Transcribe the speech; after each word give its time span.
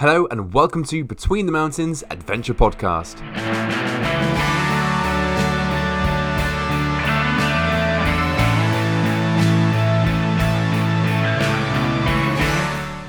Hello 0.00 0.26
and 0.30 0.54
welcome 0.54 0.82
to 0.84 1.04
Between 1.04 1.44
the 1.44 1.52
Mountains 1.52 2.02
Adventure 2.08 2.54
Podcast. 2.54 3.20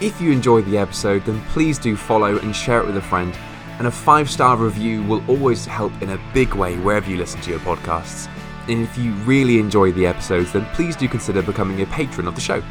If 0.01 0.19
you 0.19 0.33
enjoyed 0.33 0.65
the 0.65 0.77
episode, 0.77 1.23
then 1.23 1.41
please 1.51 1.79
do 1.79 1.95
follow 1.95 2.37
and 2.39 2.53
share 2.53 2.81
it 2.81 2.87
with 2.87 2.97
a 2.97 3.01
friend. 3.01 3.33
And 3.77 3.87
a 3.87 3.91
five 3.91 4.29
star 4.29 4.57
review 4.57 5.01
will 5.03 5.23
always 5.29 5.65
help 5.65 5.93
in 6.01 6.09
a 6.09 6.19
big 6.33 6.55
way 6.55 6.77
wherever 6.79 7.09
you 7.09 7.15
listen 7.15 7.39
to 7.39 7.51
your 7.51 7.59
podcasts. 7.61 8.27
And 8.67 8.83
if 8.83 8.97
you 8.97 9.13
really 9.23 9.59
enjoy 9.59 9.93
the 9.93 10.05
episodes, 10.05 10.51
then 10.51 10.65
please 10.73 10.97
do 10.97 11.07
consider 11.07 11.41
becoming 11.41 11.81
a 11.81 11.85
patron 11.85 12.27
of 12.27 12.35
the 12.35 12.41
show. 12.41 12.61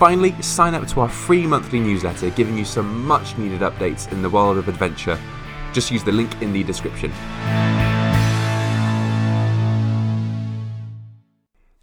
Finally, 0.00 0.32
sign 0.40 0.74
up 0.74 0.88
to 0.88 1.00
our 1.00 1.10
free 1.10 1.46
monthly 1.46 1.78
newsletter 1.78 2.30
giving 2.30 2.56
you 2.56 2.64
some 2.64 3.06
much 3.06 3.36
needed 3.36 3.60
updates 3.60 4.10
in 4.12 4.22
the 4.22 4.30
world 4.30 4.56
of 4.56 4.66
adventure. 4.66 5.20
Just 5.74 5.90
use 5.90 6.02
the 6.02 6.10
link 6.10 6.40
in 6.40 6.54
the 6.54 6.62
description. 6.62 7.12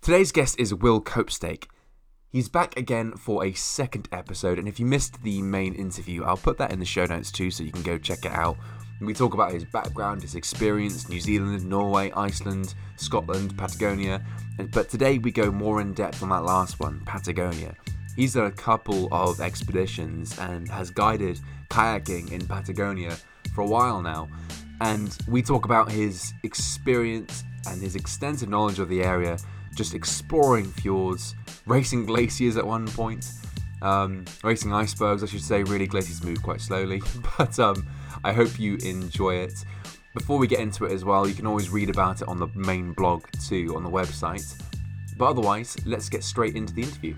Today's 0.01 0.31
guest 0.31 0.59
is 0.59 0.73
Will 0.73 0.99
Copestake. 0.99 1.67
He's 2.31 2.49
back 2.49 2.75
again 2.75 3.11
for 3.11 3.45
a 3.45 3.53
second 3.53 4.09
episode, 4.11 4.57
and 4.57 4.67
if 4.67 4.79
you 4.79 4.87
missed 4.87 5.21
the 5.21 5.43
main 5.43 5.75
interview, 5.75 6.23
I'll 6.23 6.37
put 6.37 6.57
that 6.57 6.71
in 6.71 6.79
the 6.79 6.85
show 6.85 7.05
notes 7.05 7.31
too 7.31 7.51
so 7.51 7.63
you 7.63 7.71
can 7.71 7.83
go 7.83 7.99
check 7.99 8.25
it 8.25 8.31
out. 8.31 8.57
We 8.99 9.13
talk 9.13 9.35
about 9.35 9.51
his 9.51 9.63
background, 9.65 10.23
his 10.23 10.33
experience, 10.33 11.07
New 11.07 11.19
Zealand, 11.19 11.63
Norway, 11.69 12.11
Iceland, 12.13 12.73
Scotland, 12.95 13.55
Patagonia, 13.55 14.25
but 14.71 14.89
today 14.89 15.19
we 15.19 15.31
go 15.31 15.51
more 15.51 15.81
in 15.81 15.93
depth 15.93 16.23
on 16.23 16.29
that 16.29 16.45
last 16.45 16.79
one, 16.79 17.03
Patagonia. 17.05 17.75
He's 18.17 18.33
done 18.33 18.47
a 18.47 18.51
couple 18.51 19.07
of 19.11 19.39
expeditions 19.39 20.37
and 20.39 20.67
has 20.69 20.89
guided 20.89 21.39
kayaking 21.69 22.31
in 22.31 22.47
Patagonia 22.47 23.15
for 23.53 23.61
a 23.61 23.67
while 23.67 24.01
now. 24.01 24.27
And 24.81 25.15
we 25.27 25.43
talk 25.43 25.65
about 25.65 25.91
his 25.91 26.33
experience 26.41 27.43
and 27.67 27.79
his 27.79 27.95
extensive 27.95 28.49
knowledge 28.49 28.79
of 28.79 28.89
the 28.89 29.03
area, 29.03 29.37
just 29.75 29.93
exploring 29.93 30.65
fjords, 30.65 31.35
racing 31.67 32.07
glaciers 32.07 32.57
at 32.57 32.65
one 32.65 32.87
point, 32.87 33.31
um, 33.83 34.25
racing 34.43 34.73
icebergs, 34.73 35.21
I 35.21 35.27
should 35.27 35.43
say. 35.43 35.61
Really, 35.61 35.85
glaciers 35.85 36.23
move 36.23 36.41
quite 36.41 36.59
slowly, 36.59 37.03
but 37.37 37.59
um, 37.59 37.87
I 38.23 38.33
hope 38.33 38.59
you 38.59 38.77
enjoy 38.77 39.35
it. 39.35 39.63
Before 40.15 40.39
we 40.39 40.47
get 40.47 40.59
into 40.59 40.85
it 40.85 40.91
as 40.91 41.05
well, 41.05 41.27
you 41.27 41.35
can 41.35 41.45
always 41.45 41.69
read 41.69 41.91
about 41.91 42.23
it 42.23 42.27
on 42.27 42.39
the 42.39 42.47
main 42.55 42.93
blog 42.93 43.25
too 43.47 43.73
on 43.75 43.83
the 43.83 43.91
website. 43.91 44.59
But 45.17 45.29
otherwise, 45.29 45.75
let's 45.83 46.09
get 46.09 46.23
straight 46.23 46.55
into 46.55 46.73
the 46.73 46.83
interview. 46.83 47.15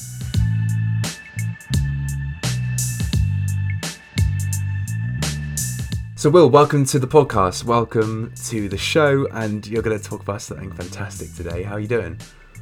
So, 6.16 6.30
Will, 6.30 6.50
welcome 6.50 6.86
to 6.86 7.00
the 7.00 7.08
podcast. 7.08 7.66
Welcome 7.66 8.34
to 8.46 8.70
the 8.70 8.78
show, 8.78 9.28
and 9.32 9.68
you're 9.68 9.82
going 9.82 10.00
to 10.00 10.04
talk 10.04 10.22
about 10.22 10.42
something 10.42 10.72
fantastic 10.72 11.34
today. 11.34 11.64
How 11.64 11.76
are 11.76 11.80
you 11.80 11.88
doing? 11.88 12.18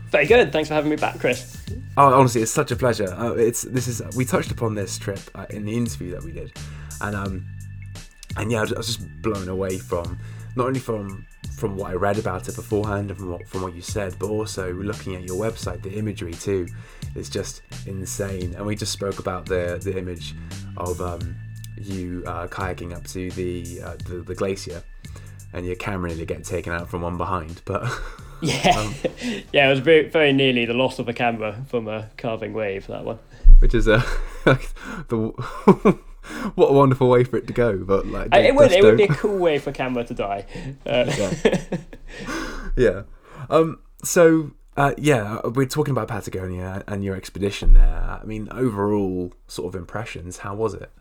Very 0.09 0.25
good. 0.25 0.51
Thanks 0.51 0.69
for 0.69 0.73
having 0.73 0.89
me 0.89 0.95
back, 0.95 1.19
Chris. 1.19 1.63
Oh, 1.97 2.13
honestly, 2.13 2.41
it's 2.41 2.51
such 2.51 2.71
a 2.71 2.75
pleasure. 2.75 3.13
Uh, 3.13 3.33
it's 3.33 3.61
this 3.63 3.87
is 3.87 4.01
we 4.15 4.25
touched 4.25 4.51
upon 4.51 4.73
this 4.73 4.97
trip 4.97 5.19
uh, 5.35 5.45
in 5.51 5.65
the 5.65 5.75
interview 5.75 6.11
that 6.11 6.23
we 6.23 6.31
did, 6.31 6.51
and 7.01 7.15
um, 7.15 7.45
and 8.37 8.51
yeah, 8.51 8.59
I 8.59 8.61
was, 8.61 8.73
I 8.73 8.77
was 8.77 8.87
just 8.87 9.21
blown 9.21 9.49
away 9.49 9.77
from 9.77 10.17
not 10.55 10.67
only 10.67 10.79
from 10.79 11.27
from 11.57 11.75
what 11.75 11.89
I 11.89 11.95
read 11.95 12.19
about 12.19 12.47
it 12.47 12.55
beforehand 12.55 13.09
and 13.09 13.19
from 13.19 13.31
what, 13.31 13.47
from 13.47 13.63
what 13.63 13.73
you 13.73 13.81
said, 13.81 14.15
but 14.19 14.29
also 14.29 14.71
looking 14.73 15.15
at 15.15 15.23
your 15.23 15.37
website, 15.37 15.81
the 15.81 15.91
imagery 15.91 16.33
too, 16.33 16.67
is 17.15 17.29
just 17.29 17.63
insane. 17.87 18.53
And 18.53 18.65
we 18.65 18.75
just 18.75 18.93
spoke 18.93 19.17
about 19.17 19.47
the 19.47 19.79
the 19.83 19.97
image 19.97 20.35
of 20.77 21.01
um, 21.01 21.35
you 21.75 22.23
uh, 22.27 22.47
kayaking 22.47 22.95
up 22.95 23.05
to 23.07 23.31
the, 23.31 23.81
uh, 23.81 23.95
the, 24.05 24.17
the 24.19 24.35
glacier, 24.35 24.83
and 25.51 25.65
your 25.65 25.75
camera 25.75 26.09
nearly 26.09 26.25
getting 26.25 26.43
taken 26.43 26.73
out 26.73 26.89
from 26.89 27.01
one 27.01 27.17
behind. 27.17 27.63
But 27.65 27.91
yeah, 28.41 28.69
um, 28.77 28.93
yeah, 29.51 29.67
it 29.67 29.69
was 29.71 29.79
very 29.79 30.07
very 30.09 30.33
nearly 30.33 30.65
the 30.65 30.75
loss 30.75 30.99
of 30.99 31.09
a 31.09 31.13
camera 31.13 31.65
from 31.67 31.87
a 31.87 32.07
calving 32.17 32.53
wave. 32.53 32.85
That 32.85 33.03
one, 33.03 33.17
which 33.59 33.73
is 33.73 33.87
a 33.87 34.05
the 34.45 35.97
what 36.55 36.69
a 36.69 36.73
wonderful 36.73 37.09
way 37.09 37.23
for 37.23 37.37
it 37.37 37.47
to 37.47 37.53
go. 37.53 37.77
But 37.77 38.07
like, 38.07 38.33
it 38.33 38.55
would 38.55 38.71
it 38.71 38.83
would 38.83 38.97
be 38.97 39.03
a 39.03 39.07
cool 39.07 39.37
way 39.37 39.59
for 39.59 39.71
camera 39.71 40.03
to 40.05 40.13
die. 40.13 40.45
Uh, 40.85 41.11
yeah. 41.17 41.77
yeah. 42.77 43.01
Um. 43.49 43.79
So. 44.03 44.51
Uh, 44.75 44.93
yeah, 44.95 45.39
we're 45.43 45.65
talking 45.65 45.91
about 45.91 46.07
Patagonia 46.07 46.83
and 46.87 47.03
your 47.03 47.15
expedition 47.15 47.73
there. 47.73 48.19
I 48.21 48.23
mean, 48.25 48.47
overall 48.51 49.33
sort 49.47 49.73
of 49.73 49.79
impressions. 49.79 50.37
How 50.37 50.53
was 50.53 50.75
it? 50.75 50.91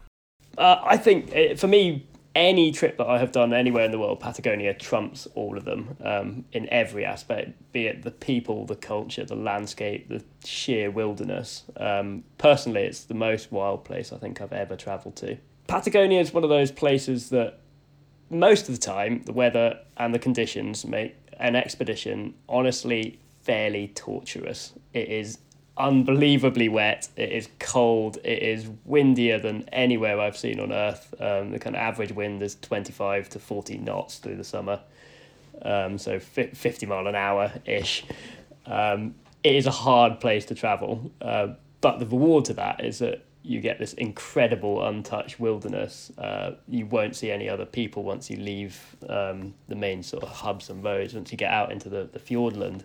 Uh, 0.57 0.81
I 0.83 0.97
think 0.97 1.31
it, 1.33 1.53
uh, 1.53 1.57
for 1.57 1.67
me, 1.67 2.07
any 2.37 2.71
trip 2.71 2.99
that 2.99 3.07
I 3.07 3.19
have 3.19 3.33
done 3.33 3.55
anywhere 3.55 3.87
in 3.87 3.91
the 3.91 3.99
world, 3.99 4.21
Patagonia 4.21 4.75
trumps 4.75 5.27
all 5.35 5.57
of 5.57 5.65
them 5.65 5.97
um, 6.05 6.45
in 6.53 6.69
every 6.69 7.03
aspect, 7.03 7.73
be 7.73 7.87
it 7.87 8.03
the 8.03 8.11
people, 8.11 8.67
the 8.67 8.77
culture, 8.77 9.25
the 9.25 9.35
landscape, 9.35 10.11
the 10.11 10.23
sheer 10.45 10.91
wilderness. 10.91 11.65
Um, 11.79 12.25
personally, 12.37 12.83
it's 12.83 13.05
the 13.05 13.15
most 13.15 13.51
wild 13.51 13.87
place 13.87 14.13
I 14.13 14.19
think 14.19 14.43
I've 14.43 14.53
ever 14.53 14.77
travelled 14.77 15.17
to. 15.17 15.39
Patagonia 15.67 16.21
is 16.21 16.35
one 16.35 16.45
of 16.45 16.51
those 16.51 16.71
places 16.71 17.31
that 17.31 17.59
most 18.29 18.69
of 18.69 18.75
the 18.75 18.81
time 18.81 19.23
the 19.25 19.33
weather 19.33 19.81
and 19.97 20.15
the 20.15 20.19
conditions 20.19 20.85
make 20.85 21.17
an 21.39 21.57
expedition 21.57 22.35
honestly 22.51 23.19
fairly 23.43 23.89
torturous. 23.89 24.75
It 24.93 25.09
is 25.09 25.39
unbelievably 25.77 26.69
wet. 26.69 27.09
It 27.17 27.33
is 27.33 27.49
cold. 27.59 28.19
It 28.25 28.43
is 28.43 28.69
windier 28.85 29.39
than 29.39 29.69
anywhere 29.73 30.21
I've 30.21 30.37
seen 30.37 30.61
on 30.61 30.73
Earth. 30.73 31.15
Um, 31.21 31.51
the 31.51 31.59
kind 31.59 31.77
of 31.77 31.81
average 31.81 32.13
wind 32.13 32.43
is 32.43 32.57
25 32.57 33.29
to 33.31 33.39
40 33.39 33.79
knots 33.79 34.19
through 34.19 34.37
the 34.37 34.45
summer, 34.45 34.81
um, 35.63 35.99
so 35.99 36.19
50 36.19 36.87
mile 36.87 37.07
an 37.07 37.15
hour 37.15 37.53
ish. 37.65 38.05
Um, 38.67 39.15
it 39.45 39.55
is 39.55 39.67
a 39.67 39.71
hard 39.71 40.21
place 40.21 40.45
to 40.47 40.55
travel, 40.55 41.11
uh, 41.21 41.49
but 41.81 41.99
the 41.99 42.07
reward 42.07 42.47
to 42.47 42.55
that 42.55 42.85
is 42.85 42.99
that 42.99 43.25
you 43.43 43.61
get 43.61 43.79
this 43.79 43.93
incredible 43.93 44.85
untouched 44.85 45.39
wilderness. 45.39 46.11
Uh, 46.19 46.53
you 46.67 46.85
won't 46.85 47.15
see 47.15 47.31
any 47.31 47.49
other 47.49 47.65
people 47.65 48.03
once 48.03 48.29
you 48.29 48.37
leave 48.39 48.97
um, 49.09 49.55
the 49.69 49.77
main 49.77 50.03
sort 50.03 50.25
of 50.25 50.31
hubs 50.31 50.69
and 50.69 50.83
roads. 50.83 51.15
Once 51.15 51.31
you 51.31 51.39
get 51.39 51.53
out 51.53 51.71
into 51.71 51.89
the, 51.89 52.09
the 52.13 52.19
fjordland, 52.19 52.83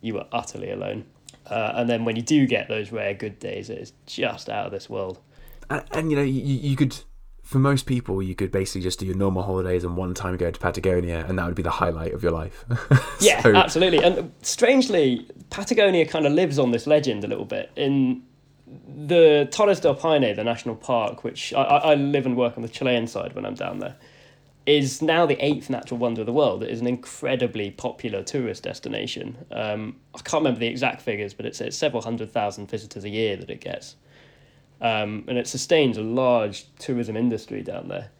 you 0.00 0.18
are 0.18 0.26
utterly 0.32 0.70
alone. 0.70 1.04
Uh, 1.50 1.72
and 1.74 1.90
then 1.90 2.04
when 2.04 2.16
you 2.16 2.22
do 2.22 2.46
get 2.46 2.68
those 2.68 2.92
rare 2.92 3.12
good 3.12 3.38
days, 3.38 3.70
it's 3.70 3.92
just 4.06 4.48
out 4.48 4.66
of 4.66 4.72
this 4.72 4.88
world. 4.88 5.18
And, 5.68 5.82
and 5.92 6.10
you 6.10 6.16
know, 6.16 6.22
you, 6.22 6.40
you 6.40 6.76
could, 6.76 6.96
for 7.42 7.58
most 7.58 7.86
people, 7.86 8.22
you 8.22 8.34
could 8.34 8.52
basically 8.52 8.82
just 8.82 9.00
do 9.00 9.06
your 9.06 9.16
normal 9.16 9.42
holidays 9.42 9.84
and 9.84 9.96
one 9.96 10.14
time 10.14 10.36
go 10.36 10.50
to 10.50 10.58
Patagonia, 10.58 11.24
and 11.28 11.38
that 11.38 11.46
would 11.46 11.56
be 11.56 11.62
the 11.62 11.70
highlight 11.70 12.14
of 12.14 12.22
your 12.22 12.32
life. 12.32 12.64
yeah, 13.20 13.42
so... 13.42 13.54
absolutely. 13.54 14.02
And 14.02 14.32
strangely, 14.42 15.26
Patagonia 15.50 16.06
kind 16.06 16.26
of 16.26 16.32
lives 16.32 16.58
on 16.58 16.70
this 16.70 16.86
legend 16.86 17.24
a 17.24 17.26
little 17.26 17.44
bit. 17.44 17.70
In 17.74 18.22
the 18.86 19.48
Torres 19.50 19.80
del 19.80 19.96
Paine, 19.96 20.36
the 20.36 20.44
national 20.44 20.76
park, 20.76 21.24
which 21.24 21.52
I, 21.52 21.62
I 21.62 21.94
live 21.96 22.24
and 22.26 22.36
work 22.36 22.56
on 22.56 22.62
the 22.62 22.68
Chilean 22.68 23.08
side 23.08 23.34
when 23.34 23.44
I'm 23.44 23.54
down 23.54 23.80
there 23.80 23.96
is 24.76 25.00
now 25.00 25.26
the 25.26 25.42
eighth 25.44 25.70
natural 25.70 25.98
wonder 25.98 26.22
of 26.22 26.26
the 26.26 26.32
world. 26.32 26.62
It 26.62 26.70
is 26.70 26.80
an 26.80 26.86
incredibly 26.86 27.70
popular 27.70 28.22
tourist 28.22 28.62
destination. 28.62 29.36
Um, 29.50 29.96
I 30.14 30.18
can't 30.18 30.42
remember 30.42 30.60
the 30.60 30.66
exact 30.66 31.02
figures, 31.02 31.34
but 31.34 31.46
it's, 31.46 31.60
it's 31.60 31.76
several 31.76 32.02
hundred 32.02 32.30
thousand 32.30 32.70
visitors 32.70 33.04
a 33.04 33.08
year 33.08 33.36
that 33.36 33.50
it 33.50 33.60
gets. 33.60 33.96
Um, 34.80 35.24
and 35.28 35.38
it 35.38 35.46
sustains 35.46 35.98
a 35.98 36.02
large 36.02 36.66
tourism 36.78 37.16
industry 37.16 37.62
down 37.62 37.88
there. 37.88 38.10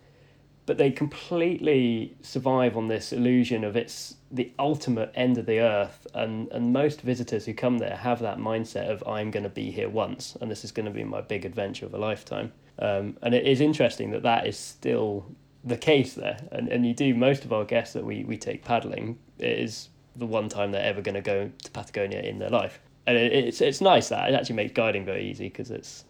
But 0.66 0.78
they 0.78 0.90
completely 0.90 2.14
survive 2.22 2.76
on 2.76 2.86
this 2.86 3.12
illusion 3.12 3.64
of 3.64 3.76
it's 3.76 4.16
the 4.30 4.52
ultimate 4.58 5.10
end 5.14 5.36
of 5.38 5.46
the 5.46 5.60
earth. 5.60 6.06
And, 6.14 6.48
and 6.52 6.72
most 6.72 7.00
visitors 7.00 7.44
who 7.46 7.54
come 7.54 7.78
there 7.78 7.96
have 7.96 8.20
that 8.20 8.38
mindset 8.38 8.88
of, 8.88 9.02
I'm 9.06 9.30
going 9.30 9.42
to 9.42 9.48
be 9.50 9.70
here 9.70 9.88
once, 9.88 10.36
and 10.40 10.50
this 10.50 10.64
is 10.64 10.70
going 10.70 10.86
to 10.86 10.92
be 10.92 11.02
my 11.02 11.22
big 11.22 11.44
adventure 11.44 11.86
of 11.86 11.94
a 11.94 11.98
lifetime. 11.98 12.52
Um, 12.78 13.16
and 13.22 13.34
it 13.34 13.46
is 13.46 13.60
interesting 13.60 14.10
that 14.12 14.22
that 14.22 14.46
is 14.46 14.56
still 14.56 15.26
the 15.64 15.76
case 15.76 16.14
there. 16.14 16.38
And, 16.52 16.68
and 16.68 16.86
you 16.86 16.94
do 16.94 17.14
most 17.14 17.44
of 17.44 17.52
our 17.52 17.64
guests 17.64 17.94
that 17.94 18.04
we, 18.04 18.24
we 18.24 18.36
take 18.36 18.64
paddling 18.64 19.18
is 19.38 19.88
the 20.16 20.26
one 20.26 20.48
time 20.48 20.72
they're 20.72 20.84
ever 20.84 21.00
going 21.00 21.14
to 21.14 21.20
go 21.20 21.50
to 21.62 21.70
Patagonia 21.70 22.20
in 22.20 22.38
their 22.38 22.50
life. 22.50 22.80
And 23.06 23.16
it, 23.16 23.32
it's 23.32 23.60
it's 23.60 23.80
nice 23.80 24.08
that 24.10 24.30
it 24.30 24.34
actually 24.34 24.56
makes 24.56 24.72
guiding 24.72 25.04
very 25.04 25.28
easy 25.28 25.48
because 25.48 25.70
it's 25.70 26.04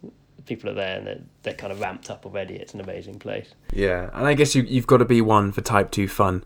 people 0.47 0.69
are 0.71 0.75
there 0.75 0.99
and 0.99 1.07
they're, 1.07 1.21
they're 1.43 1.55
kind 1.55 1.73
of 1.73 1.81
ramped 1.81 2.11
up 2.11 2.27
already. 2.27 2.55
It's 2.55 2.75
an 2.75 2.81
amazing 2.81 3.19
place. 3.19 3.55
Yeah, 3.73 4.11
and 4.13 4.27
I 4.27 4.35
guess 4.35 4.55
you 4.55 4.63
you've 4.63 4.87
got 4.87 4.99
to 4.99 5.05
be 5.05 5.21
one 5.21 5.53
for 5.53 5.61
type 5.61 5.91
two 5.91 6.09
fun 6.09 6.45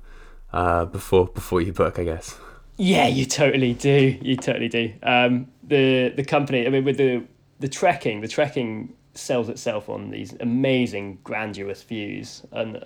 uh, 0.52 0.84
before 0.84 1.26
before 1.26 1.60
you 1.60 1.72
book, 1.72 1.98
I 1.98 2.04
guess. 2.04 2.38
Yeah, 2.76 3.06
you 3.06 3.24
totally 3.24 3.72
do. 3.72 4.18
You 4.20 4.36
totally 4.36 4.68
do. 4.68 4.92
Um, 5.02 5.48
the 5.62 6.12
the 6.14 6.24
company, 6.24 6.66
I 6.66 6.70
mean, 6.70 6.84
with 6.84 6.98
the 6.98 7.24
the 7.60 7.68
trekking, 7.68 8.20
the 8.20 8.28
trekking 8.28 8.94
sells 9.14 9.48
itself 9.48 9.88
on 9.88 10.10
these 10.10 10.34
amazing, 10.40 11.18
grandiose 11.24 11.82
views. 11.82 12.42
And 12.52 12.82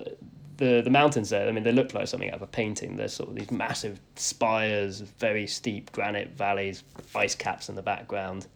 the 0.57 0.83
the 0.83 0.91
mountains 0.91 1.31
there, 1.31 1.49
I 1.49 1.53
mean, 1.53 1.65
they 1.65 1.73
look 1.73 1.95
like 1.95 2.09
something 2.09 2.31
out 2.31 2.37
of 2.37 2.43
a 2.43 2.47
painting. 2.47 2.97
There's 2.97 3.15
sort 3.15 3.31
of 3.31 3.37
these 3.37 3.51
massive 3.51 4.01
spires, 4.17 5.01
very 5.01 5.47
steep 5.47 5.93
granite 5.93 6.31
valleys, 6.37 6.85
ice 7.15 7.35
caps 7.35 7.69
in 7.69 7.75
the 7.75 7.83
background. 7.83 8.47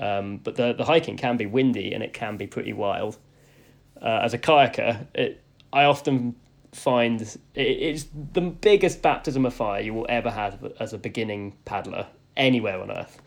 Um, 0.00 0.38
but 0.38 0.56
the 0.56 0.72
the 0.72 0.84
hiking 0.84 1.16
can 1.16 1.36
be 1.36 1.46
windy 1.46 1.94
and 1.94 2.02
it 2.02 2.12
can 2.12 2.36
be 2.36 2.46
pretty 2.46 2.72
wild. 2.72 3.18
uh, 4.00 4.20
as 4.22 4.34
a 4.34 4.38
kayaker, 4.38 5.06
it, 5.14 5.40
I 5.72 5.84
often 5.84 6.34
find 6.72 7.20
it, 7.20 7.36
it's 7.54 8.06
the 8.32 8.40
biggest 8.40 9.02
baptism 9.02 9.44
of 9.44 9.54
fire 9.54 9.80
you 9.80 9.92
will 9.94 10.06
ever 10.08 10.30
have 10.30 10.72
as 10.78 10.92
a 10.92 10.98
beginning 10.98 11.56
paddler 11.64 12.06
anywhere 12.36 12.80
on 12.80 12.90
earth. 12.90 13.20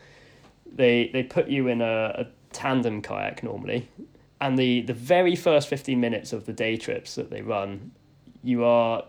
They 0.71 1.09
they 1.13 1.23
put 1.23 1.47
you 1.47 1.67
in 1.67 1.81
a, 1.81 2.25
a 2.25 2.27
tandem 2.53 3.01
kayak 3.01 3.43
normally, 3.43 3.89
and 4.39 4.57
the 4.57 4.81
the 4.81 4.93
very 4.93 5.35
first 5.35 5.67
fifteen 5.67 5.99
minutes 5.99 6.33
of 6.33 6.45
the 6.45 6.53
day 6.53 6.77
trips 6.77 7.15
that 7.15 7.29
they 7.29 7.41
run, 7.41 7.91
you 8.43 8.63
are 8.63 9.03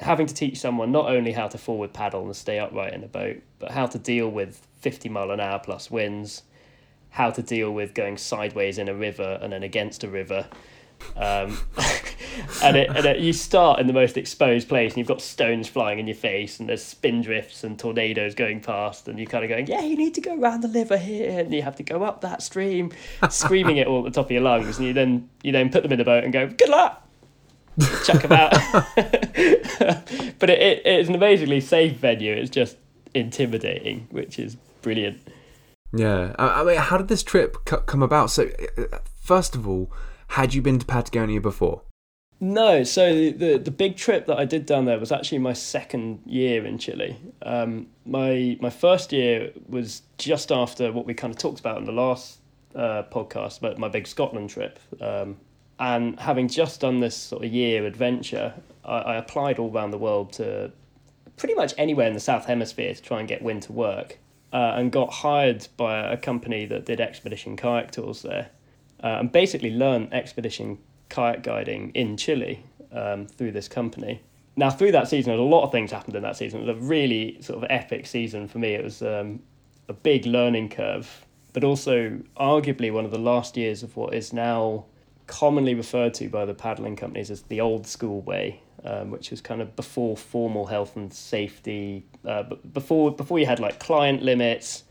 having 0.00 0.26
to 0.26 0.34
teach 0.34 0.58
someone 0.58 0.90
not 0.90 1.08
only 1.08 1.32
how 1.32 1.48
to 1.48 1.58
forward 1.58 1.92
paddle 1.92 2.24
and 2.24 2.36
stay 2.36 2.58
upright 2.58 2.92
in 2.94 3.04
a 3.04 3.08
boat, 3.08 3.42
but 3.58 3.70
how 3.70 3.86
to 3.86 3.98
deal 3.98 4.28
with 4.28 4.66
50 4.80 5.08
mile 5.08 5.30
an 5.30 5.40
hour 5.40 5.58
plus 5.58 5.90
winds, 5.90 6.42
how 7.10 7.30
to 7.30 7.42
deal 7.42 7.70
with 7.70 7.94
going 7.94 8.16
sideways 8.16 8.78
in 8.78 8.88
a 8.88 8.94
river 8.94 9.38
and 9.42 9.52
then 9.52 9.62
against 9.62 10.02
a 10.02 10.08
river. 10.08 10.46
Um, 11.16 11.58
and 12.62 12.76
it, 12.76 12.88
and 12.88 13.04
it, 13.06 13.18
you 13.20 13.32
start 13.32 13.80
in 13.80 13.86
the 13.86 13.92
most 13.92 14.16
exposed 14.16 14.68
place, 14.68 14.92
and 14.92 14.98
you've 14.98 15.08
got 15.08 15.20
stones 15.20 15.68
flying 15.68 15.98
in 15.98 16.06
your 16.06 16.16
face, 16.16 16.60
and 16.60 16.68
there's 16.68 16.84
spin 16.84 17.22
drifts 17.22 17.64
and 17.64 17.78
tornadoes 17.78 18.34
going 18.34 18.60
past, 18.60 19.08
and 19.08 19.18
you're 19.18 19.28
kind 19.28 19.44
of 19.44 19.48
going, 19.48 19.66
"Yeah, 19.66 19.82
you 19.82 19.96
need 19.96 20.14
to 20.14 20.20
go 20.20 20.38
around 20.38 20.62
the 20.62 20.68
river 20.68 20.96
here, 20.96 21.40
and 21.40 21.52
you 21.52 21.62
have 21.62 21.76
to 21.76 21.82
go 21.82 22.02
up 22.04 22.20
that 22.22 22.42
stream," 22.42 22.92
screaming 23.30 23.76
it 23.76 23.86
all 23.86 24.06
at 24.06 24.12
the 24.12 24.20
top 24.20 24.26
of 24.26 24.32
your 24.32 24.42
lungs, 24.42 24.78
and 24.78 24.86
you 24.86 24.92
then 24.92 25.28
you 25.42 25.52
then 25.52 25.70
put 25.70 25.82
them 25.82 25.92
in 25.92 25.98
the 25.98 26.04
boat 26.04 26.24
and 26.24 26.32
go, 26.32 26.48
"Good 26.48 26.68
luck." 26.68 27.08
chuck 28.04 28.30
out. 28.30 28.50
but 28.94 30.50
it, 30.50 30.60
it, 30.60 30.82
it's 30.84 31.08
an 31.08 31.14
amazingly 31.14 31.60
safe 31.60 31.96
venue. 31.96 32.32
It's 32.32 32.50
just 32.50 32.76
intimidating, 33.14 34.08
which 34.10 34.38
is 34.38 34.56
brilliant. 34.82 35.20
Yeah, 35.92 36.34
I, 36.38 36.64
mean, 36.64 36.76
how 36.76 36.96
did 36.96 37.08
this 37.08 37.22
trip 37.22 37.64
come 37.64 38.02
about? 38.02 38.30
So, 38.30 38.50
uh, 38.78 38.98
first 39.20 39.54
of 39.54 39.68
all, 39.68 39.92
had 40.28 40.54
you 40.54 40.62
been 40.62 40.78
to 40.78 40.86
Patagonia 40.86 41.40
before? 41.40 41.82
No, 42.42 42.82
so 42.82 43.14
the, 43.14 43.30
the, 43.30 43.58
the 43.58 43.70
big 43.70 43.96
trip 43.96 44.26
that 44.26 44.36
I 44.36 44.44
did 44.44 44.66
down 44.66 44.84
there 44.84 44.98
was 44.98 45.12
actually 45.12 45.38
my 45.38 45.52
second 45.52 46.22
year 46.26 46.66
in 46.66 46.76
Chile. 46.76 47.16
Um, 47.42 47.86
my 48.04 48.58
my 48.60 48.68
first 48.68 49.12
year 49.12 49.52
was 49.68 50.02
just 50.18 50.50
after 50.50 50.90
what 50.90 51.06
we 51.06 51.14
kind 51.14 51.32
of 51.32 51.38
talked 51.38 51.60
about 51.60 51.78
in 51.78 51.84
the 51.84 51.92
last 51.92 52.40
uh, 52.74 53.04
podcast 53.12 53.58
about 53.58 53.78
my 53.78 53.88
big 53.88 54.08
Scotland 54.08 54.50
trip. 54.50 54.80
Um, 55.00 55.36
and 55.78 56.18
having 56.18 56.48
just 56.48 56.80
done 56.80 56.98
this 56.98 57.14
sort 57.14 57.44
of 57.44 57.52
year 57.52 57.86
adventure, 57.86 58.54
I, 58.84 58.98
I 58.98 59.16
applied 59.18 59.60
all 59.60 59.70
around 59.70 59.92
the 59.92 59.98
world 59.98 60.32
to 60.32 60.72
pretty 61.36 61.54
much 61.54 61.74
anywhere 61.78 62.08
in 62.08 62.12
the 62.12 62.18
South 62.18 62.46
Hemisphere 62.46 62.92
to 62.92 63.00
try 63.00 63.20
and 63.20 63.28
get 63.28 63.42
wind 63.42 63.62
to 63.62 63.72
work. 63.72 64.18
Uh, 64.52 64.74
and 64.74 64.90
got 64.90 65.12
hired 65.12 65.68
by 65.76 66.12
a 66.12 66.16
company 66.16 66.66
that 66.66 66.86
did 66.86 67.00
expedition 67.00 67.56
kayak 67.56 67.92
tours 67.92 68.22
there, 68.22 68.50
uh, 69.02 69.18
and 69.20 69.30
basically 69.30 69.70
learned 69.70 70.12
expedition 70.12 70.76
kayak 71.12 71.42
guiding 71.42 71.92
in 71.94 72.16
Chile 72.16 72.64
um, 72.90 73.26
through 73.26 73.52
this 73.52 73.68
company. 73.68 74.22
Now, 74.56 74.70
through 74.70 74.92
that 74.92 75.08
season, 75.08 75.32
a 75.32 75.36
lot 75.36 75.64
of 75.64 75.72
things 75.72 75.92
happened 75.92 76.16
in 76.16 76.22
that 76.22 76.36
season. 76.36 76.60
It 76.60 76.66
was 76.66 76.76
a 76.76 76.80
really 76.80 77.40
sort 77.40 77.62
of 77.62 77.70
epic 77.70 78.06
season 78.06 78.48
for 78.48 78.58
me. 78.58 78.74
It 78.74 78.84
was 78.84 79.02
um, 79.02 79.40
a 79.88 79.92
big 79.92 80.26
learning 80.26 80.70
curve, 80.70 81.26
but 81.52 81.64
also 81.64 82.18
arguably 82.36 82.92
one 82.92 83.04
of 83.04 83.10
the 83.10 83.18
last 83.18 83.56
years 83.56 83.82
of 83.82 83.96
what 83.96 84.14
is 84.14 84.32
now 84.32 84.84
commonly 85.26 85.74
referred 85.74 86.14
to 86.14 86.28
by 86.28 86.44
the 86.44 86.54
paddling 86.54 86.96
companies 86.96 87.30
as 87.30 87.42
the 87.42 87.60
old 87.60 87.86
school 87.86 88.20
way, 88.22 88.60
um, 88.84 89.10
which 89.10 89.30
was 89.30 89.40
kind 89.40 89.62
of 89.62 89.74
before 89.76 90.16
formal 90.16 90.66
health 90.66 90.96
and 90.96 91.12
safety, 91.12 92.04
uh, 92.26 92.42
before 92.72 93.10
before 93.10 93.38
you 93.38 93.46
had 93.46 93.60
like 93.60 93.78
client 93.78 94.22
limits, 94.22 94.84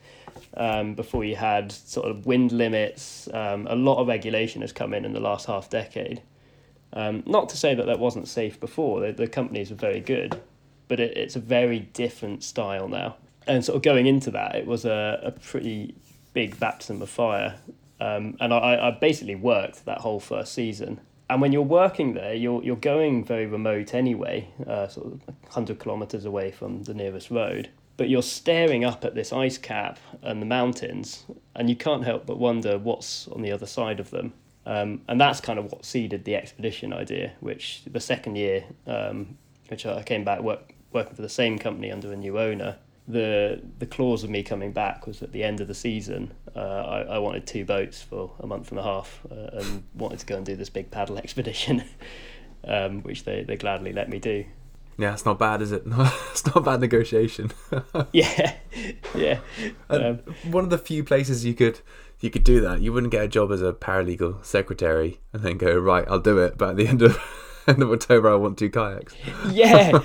um, 0.56 0.95
before 0.95 1.24
you 1.24 1.36
had 1.36 1.71
sort 1.71 2.09
of 2.09 2.25
wind 2.25 2.51
limits. 2.51 3.30
Um, 3.33 3.68
a 3.68 3.75
lot 3.75 3.98
of 4.00 4.07
regulation 4.07 4.62
has 4.62 4.71
come 4.71 4.94
in 4.94 5.06
in 5.06 5.13
the 5.13 5.19
last 5.19 5.48
half 5.48 5.69
decade. 5.69 6.21
Um, 6.94 7.24
not 7.25 7.50
to 7.50 7.57
say 7.57 7.74
that 7.74 7.86
that 7.86 8.00
wasn't 8.00 8.27
safe 8.27 8.59
before. 8.59 9.00
The, 9.00 9.13
the 9.13 9.27
companies 9.27 9.69
were 9.69 9.77
very 9.77 10.01
good, 10.01 10.42
but 10.88 11.00
it, 11.00 11.15
it's 11.15 11.36
a 11.36 11.39
very 11.39 11.80
different 11.80 12.44
style 12.44 12.88
now. 12.88 13.15
And 13.48 13.63
sort 13.63 13.77
of 13.77 13.81
going 13.81 14.07
into 14.07 14.31
that, 14.31 14.56
it 14.56 14.68
was 14.68 14.86
a, 14.86 15.19
a 15.24 15.31
pretty 15.31 15.95
big 16.33 16.59
baptism 16.59 17.01
of 17.01 17.09
fire 17.09 17.56
um, 18.01 18.36
and 18.39 18.51
I, 18.51 18.88
I 18.88 18.92
basically 18.92 19.36
worked 19.36 19.86
that 19.86 20.00
whole 20.00 20.19
first 20.19 20.53
season. 20.53 21.00
And 21.30 21.39
when 21.39 21.53
you're 21.53 21.62
working 21.62 22.15
there, 22.15 22.33
you're, 22.33 22.62
you're 22.63 22.75
going 22.75 23.24
very 23.24 23.45
remote 23.45 23.94
anyway, 23.94 24.50
uh, 24.68 24.88
sort 24.88 25.06
of 25.06 25.27
100 25.27 25.80
kilometers 25.80 26.25
away 26.25 26.50
from 26.51 26.83
the 26.83 26.95
nearest 26.95 27.30
road. 27.30 27.69
But 27.97 28.09
you're 28.09 28.23
staring 28.23 28.83
up 28.83 29.05
at 29.05 29.15
this 29.15 29.31
ice 29.31 29.57
cap 29.57 29.99
and 30.21 30.41
the 30.41 30.45
mountains, 30.45 31.25
and 31.55 31.69
you 31.69 31.75
can't 31.75 32.03
help 32.03 32.25
but 32.25 32.39
wonder 32.39 32.77
what's 32.77 33.27
on 33.27 33.41
the 33.41 33.51
other 33.51 33.65
side 33.67 33.99
of 33.99 34.09
them. 34.09 34.33
Um, 34.65 35.01
and 35.07 35.19
that's 35.19 35.41
kind 35.41 35.59
of 35.59 35.71
what 35.71 35.85
seeded 35.85 36.23
the 36.25 36.35
expedition 36.35 36.93
idea, 36.93 37.33
which 37.39 37.81
the 37.85 37.99
second 37.99 38.38
year, 38.38 38.63
um, 38.85 39.38
which 39.69 39.85
I 39.85 40.03
came 40.03 40.23
back 40.23 40.41
work, 40.41 40.73
working 40.93 41.15
for 41.15 41.21
the 41.21 41.29
same 41.29 41.57
company 41.57 41.91
under 41.91 42.11
a 42.11 42.15
new 42.15 42.38
owner, 42.39 42.77
the 43.07 43.61
the 43.79 43.85
clause 43.85 44.23
of 44.23 44.29
me 44.29 44.43
coming 44.43 44.71
back 44.71 45.07
was 45.07 45.23
at 45.23 45.31
the 45.31 45.43
end 45.43 45.61
of 45.61 45.67
the 45.67 45.73
season. 45.73 46.33
Uh, 46.55 46.59
I, 46.59 47.01
I 47.01 47.17
wanted 47.17 47.47
two 47.47 47.65
boats 47.65 48.01
for 48.01 48.31
a 48.39 48.47
month 48.47 48.69
and 48.69 48.79
a 48.79 48.83
half 48.83 49.21
uh, 49.31 49.59
and 49.59 49.83
wanted 49.95 50.19
to 50.19 50.25
go 50.25 50.38
and 50.38 50.45
do 50.45 50.55
this 50.55 50.69
big 50.69 50.91
paddle 50.91 51.17
expedition, 51.23 51.83
um, 52.65 53.01
which 53.01 53.23
they, 53.23 53.43
they 53.43 53.57
gladly 53.57 53.93
let 53.93 54.09
me 54.09 54.19
do. 54.19 54.45
Yeah, 54.97 55.13
it's 55.13 55.25
not 55.25 55.39
bad, 55.39 55.61
is 55.61 55.71
it? 55.71 55.83
it's 55.88 56.45
not 56.45 56.57
a 56.57 56.61
bad 56.61 56.81
negotiation. 56.81 57.51
yeah, 58.11 58.55
yeah. 59.15 59.39
Um, 59.89 60.19
one 60.49 60.63
of 60.63 60.69
the 60.69 60.77
few 60.77 61.03
places 61.03 61.45
you 61.45 61.53
could 61.53 61.79
you 62.19 62.29
could 62.29 62.43
do 62.43 62.61
that. 62.61 62.81
You 62.81 62.93
wouldn't 62.93 63.11
get 63.11 63.23
a 63.23 63.27
job 63.27 63.51
as 63.51 63.61
a 63.61 63.73
paralegal 63.73 64.45
secretary 64.45 65.19
and 65.33 65.43
then 65.43 65.57
go 65.57 65.75
right, 65.75 66.05
I'll 66.07 66.19
do 66.19 66.38
it. 66.38 66.57
But 66.57 66.71
at 66.71 66.75
the 66.77 66.88
end 66.89 67.01
of 67.01 67.19
end 67.67 67.81
of 67.81 67.91
October, 67.91 68.29
I 68.29 68.35
want 68.35 68.57
two 68.57 68.69
kayaks. 68.69 69.15
yeah, 69.49 70.01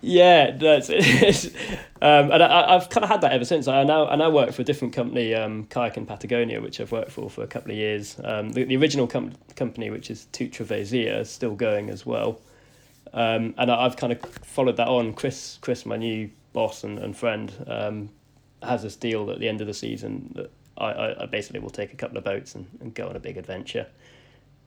yeah, 0.00 0.56
that's 0.56 0.88
it. 0.90 1.54
um, 2.02 2.30
and 2.32 2.42
I, 2.42 2.72
have 2.72 2.88
kind 2.88 3.04
of 3.04 3.10
had 3.10 3.20
that 3.20 3.32
ever 3.32 3.44
since. 3.44 3.68
I 3.68 3.84
now 3.84 4.08
I 4.08 4.16
now 4.16 4.30
work 4.30 4.52
for 4.52 4.62
a 4.62 4.64
different 4.64 4.94
company, 4.94 5.34
um, 5.34 5.64
Kayak 5.66 5.96
in 5.96 6.06
Patagonia, 6.06 6.60
which 6.60 6.80
I've 6.80 6.92
worked 6.92 7.12
for 7.12 7.28
for 7.30 7.42
a 7.42 7.46
couple 7.46 7.70
of 7.70 7.76
years. 7.76 8.18
Um, 8.24 8.50
the, 8.50 8.64
the 8.64 8.76
original 8.76 9.06
com- 9.06 9.34
company, 9.56 9.90
which 9.90 10.10
is 10.10 10.26
Toute 10.32 10.52
Travessia, 10.52 11.20
is 11.20 11.30
still 11.30 11.54
going 11.54 11.90
as 11.90 12.06
well. 12.06 12.40
Um, 13.12 13.54
and 13.58 13.70
I, 13.70 13.82
have 13.82 13.96
kind 13.96 14.12
of 14.12 14.20
followed 14.44 14.76
that 14.76 14.88
on. 14.88 15.14
Chris, 15.14 15.58
Chris, 15.60 15.84
my 15.84 15.96
new 15.96 16.30
boss 16.52 16.84
and, 16.84 16.98
and 16.98 17.16
friend, 17.16 17.52
um, 17.66 18.10
has 18.62 18.82
this 18.82 18.96
deal 18.96 19.30
at 19.30 19.40
the 19.40 19.48
end 19.48 19.60
of 19.60 19.66
the 19.66 19.74
season 19.74 20.32
that 20.36 20.50
I, 20.78 20.86
I, 20.86 21.22
I 21.22 21.26
basically 21.26 21.60
will 21.60 21.70
take 21.70 21.92
a 21.92 21.96
couple 21.96 22.18
of 22.18 22.24
boats 22.24 22.54
and, 22.54 22.66
and 22.80 22.94
go 22.94 23.08
on 23.08 23.16
a 23.16 23.20
big 23.20 23.36
adventure. 23.36 23.86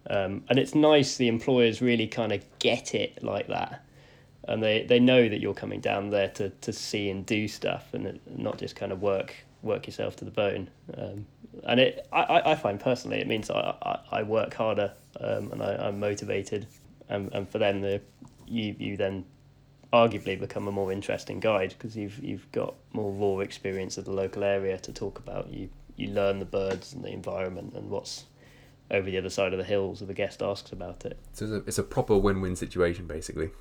Um, 0.10 0.44
and 0.50 0.60
it's 0.60 0.76
nice 0.76 1.16
the 1.16 1.30
employers 1.30 1.82
really 1.82 2.08
kind 2.08 2.34
of 2.34 2.44
get 2.60 2.94
it 2.94 3.24
like 3.24 3.48
that 3.48 3.84
and 4.48 4.62
they, 4.62 4.84
they 4.84 5.00
know 5.00 5.30
that 5.30 5.40
you're 5.40 5.54
coming 5.54 5.80
down 5.80 6.10
there 6.10 6.28
to, 6.30 6.50
to 6.50 6.74
see 6.74 7.10
and 7.10 7.26
do 7.26 7.48
stuff 7.48 7.94
and 7.94 8.20
not 8.28 8.58
just 8.58 8.76
kind 8.76 8.92
of 8.92 9.02
work 9.02 9.36
work 9.62 9.88
yourself 9.88 10.18
to 10.18 10.26
the 10.26 10.32
bone. 10.32 10.70
Um, 10.98 11.26
and 11.64 11.80
it 11.80 12.08
I, 12.12 12.52
I 12.52 12.56
find 12.56 12.80
personally 12.80 13.20
it 13.20 13.28
means 13.28 13.50
I, 13.50 13.74
I, 13.82 14.00
I 14.20 14.24
work 14.24 14.54
harder 14.54 14.92
um, 15.22 15.52
and 15.54 15.64
I, 15.64 15.76
I'm 15.76 16.00
motivated 16.00 16.68
and, 17.10 17.32
and 17.34 17.50
for 17.50 17.58
them 17.60 17.82
the 17.82 18.02
you 18.48 18.76
you 18.78 18.98
then 18.98 19.26
arguably 19.92 20.40
become 20.40 20.68
a 20.68 20.72
more 20.72 20.92
interesting 20.92 21.40
guide 21.40 21.76
because 21.78 21.96
you've 21.96 22.24
you've 22.24 22.52
got 22.52 22.76
more 22.94 23.12
raw 23.12 23.42
experience 23.42 23.98
of 23.98 24.06
the 24.06 24.12
local 24.12 24.44
area 24.44 24.78
to 24.80 24.92
talk 24.92 25.20
about. 25.20 25.52
You 25.52 25.70
you 25.96 26.10
learn 26.10 26.40
the 26.40 26.46
birds 26.46 26.94
and 26.94 27.04
the 27.04 27.12
environment 27.12 27.74
and 27.76 27.90
what's 27.90 28.26
over 28.92 29.10
the 29.10 29.18
other 29.18 29.30
side 29.30 29.54
of 29.54 29.60
the 29.60 29.66
hills 29.66 30.02
if 30.02 30.10
a 30.10 30.14
guest 30.14 30.42
asks 30.42 30.72
about 30.72 31.06
it. 31.06 31.18
So 31.34 31.46
it's 31.46 31.54
a, 31.54 31.58
it's 31.68 31.78
a 31.78 31.84
proper 31.84 32.18
win-win 32.18 32.56
situation 32.56 33.08
basically 33.08 33.52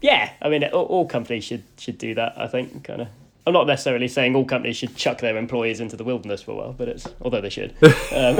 yeah, 0.00 0.32
I 0.40 0.48
mean, 0.48 0.64
all, 0.64 0.84
all 0.84 1.06
companies 1.06 1.44
should 1.44 1.64
should 1.78 1.98
do 1.98 2.14
that. 2.14 2.34
I 2.36 2.46
think 2.46 2.84
kind 2.84 3.02
of. 3.02 3.08
I'm 3.50 3.54
not 3.54 3.66
necessarily 3.66 4.06
saying 4.06 4.36
all 4.36 4.44
companies 4.44 4.76
should 4.76 4.94
chuck 4.94 5.18
their 5.18 5.36
employees 5.36 5.80
into 5.80 5.96
the 5.96 6.04
wilderness 6.04 6.40
for 6.40 6.52
a 6.52 6.54
while, 6.54 6.72
but 6.72 6.86
it's 6.86 7.04
although 7.20 7.40
they 7.40 7.50
should. 7.50 7.74
Um. 8.12 8.38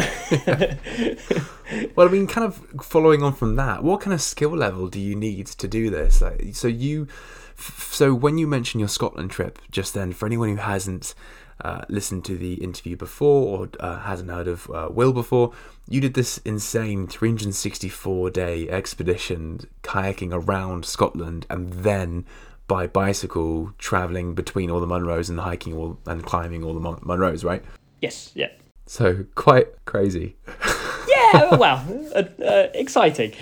well, 1.94 2.08
I 2.08 2.10
mean, 2.10 2.26
kind 2.26 2.44
of 2.46 2.56
following 2.82 3.22
on 3.22 3.34
from 3.34 3.56
that, 3.56 3.82
what 3.82 4.00
kind 4.00 4.12
of 4.12 4.20
skill 4.20 4.50
level 4.50 4.88
do 4.88 5.00
you 5.00 5.16
need 5.16 5.46
to 5.46 5.68
do 5.68 5.90
this? 5.90 6.20
Like, 6.20 6.54
so 6.54 6.68
you, 6.68 7.08
so 7.56 8.14
when 8.14 8.38
you 8.38 8.46
mention 8.46 8.78
your 8.78 8.88
Scotland 8.88 9.30
trip 9.30 9.60
just 9.70 9.94
then, 9.94 10.12
for 10.12 10.26
anyone 10.26 10.50
who 10.50 10.56
hasn't 10.56 11.14
uh, 11.60 11.82
listened 11.88 12.24
to 12.26 12.36
the 12.36 12.54
interview 12.54 12.96
before 12.96 13.58
or 13.58 13.68
uh, 13.80 14.00
hasn't 14.00 14.30
heard 14.30 14.48
of 14.48 14.70
uh, 14.70 14.88
Will 14.90 15.12
before, 15.12 15.52
you 15.88 16.00
did 16.00 16.14
this 16.14 16.38
insane 16.38 17.06
364 17.06 18.30
day 18.30 18.68
expedition 18.68 19.60
kayaking 19.82 20.32
around 20.32 20.84
Scotland 20.84 21.46
and 21.50 21.72
then 21.72 22.24
by 22.70 22.86
bicycle 22.86 23.72
traveling 23.78 24.32
between 24.32 24.70
all 24.70 24.78
the 24.78 24.86
Munros 24.86 25.28
and 25.28 25.40
hiking 25.40 25.74
all 25.74 25.98
and 26.06 26.24
climbing 26.24 26.62
all 26.62 26.72
the 26.72 26.78
Mon- 26.78 27.00
Munros, 27.00 27.44
right? 27.44 27.64
Yes, 28.00 28.30
yeah. 28.36 28.50
So 28.86 29.26
quite 29.34 29.66
crazy. 29.86 30.36
yeah, 31.08 31.56
well, 31.56 31.84
uh, 32.14 32.22
uh, 32.40 32.68
exciting 32.72 33.32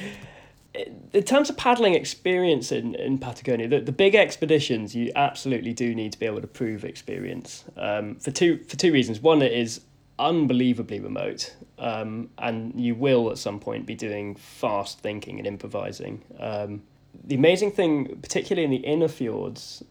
in 1.12 1.22
terms 1.24 1.50
of 1.50 1.58
paddling 1.58 1.94
experience 1.94 2.72
in, 2.72 2.94
in 2.94 3.18
Patagonia, 3.18 3.68
the, 3.68 3.80
the 3.80 3.92
big 3.92 4.14
expeditions 4.14 4.94
you 4.94 5.12
absolutely 5.14 5.74
do 5.74 5.94
need 5.94 6.12
to 6.12 6.18
be 6.18 6.24
able 6.24 6.40
to 6.40 6.46
prove 6.46 6.84
experience 6.84 7.64
um, 7.76 8.14
for 8.16 8.30
two 8.30 8.64
for 8.64 8.76
two 8.76 8.92
reasons. 8.92 9.20
One, 9.20 9.42
it 9.42 9.52
is 9.52 9.82
unbelievably 10.18 11.00
remote, 11.00 11.54
um, 11.78 12.30
and 12.38 12.80
you 12.80 12.94
will 12.94 13.30
at 13.30 13.36
some 13.36 13.60
point 13.60 13.84
be 13.84 13.94
doing 13.94 14.36
fast 14.36 15.00
thinking 15.00 15.38
and 15.38 15.46
improvising. 15.46 16.22
Um, 16.38 16.82
the 17.24 17.34
amazing 17.34 17.72
thing, 17.72 18.18
particularly 18.22 18.64
in 18.64 18.70
the 18.70 18.86
inner 18.86 19.08
fjords, 19.08 19.84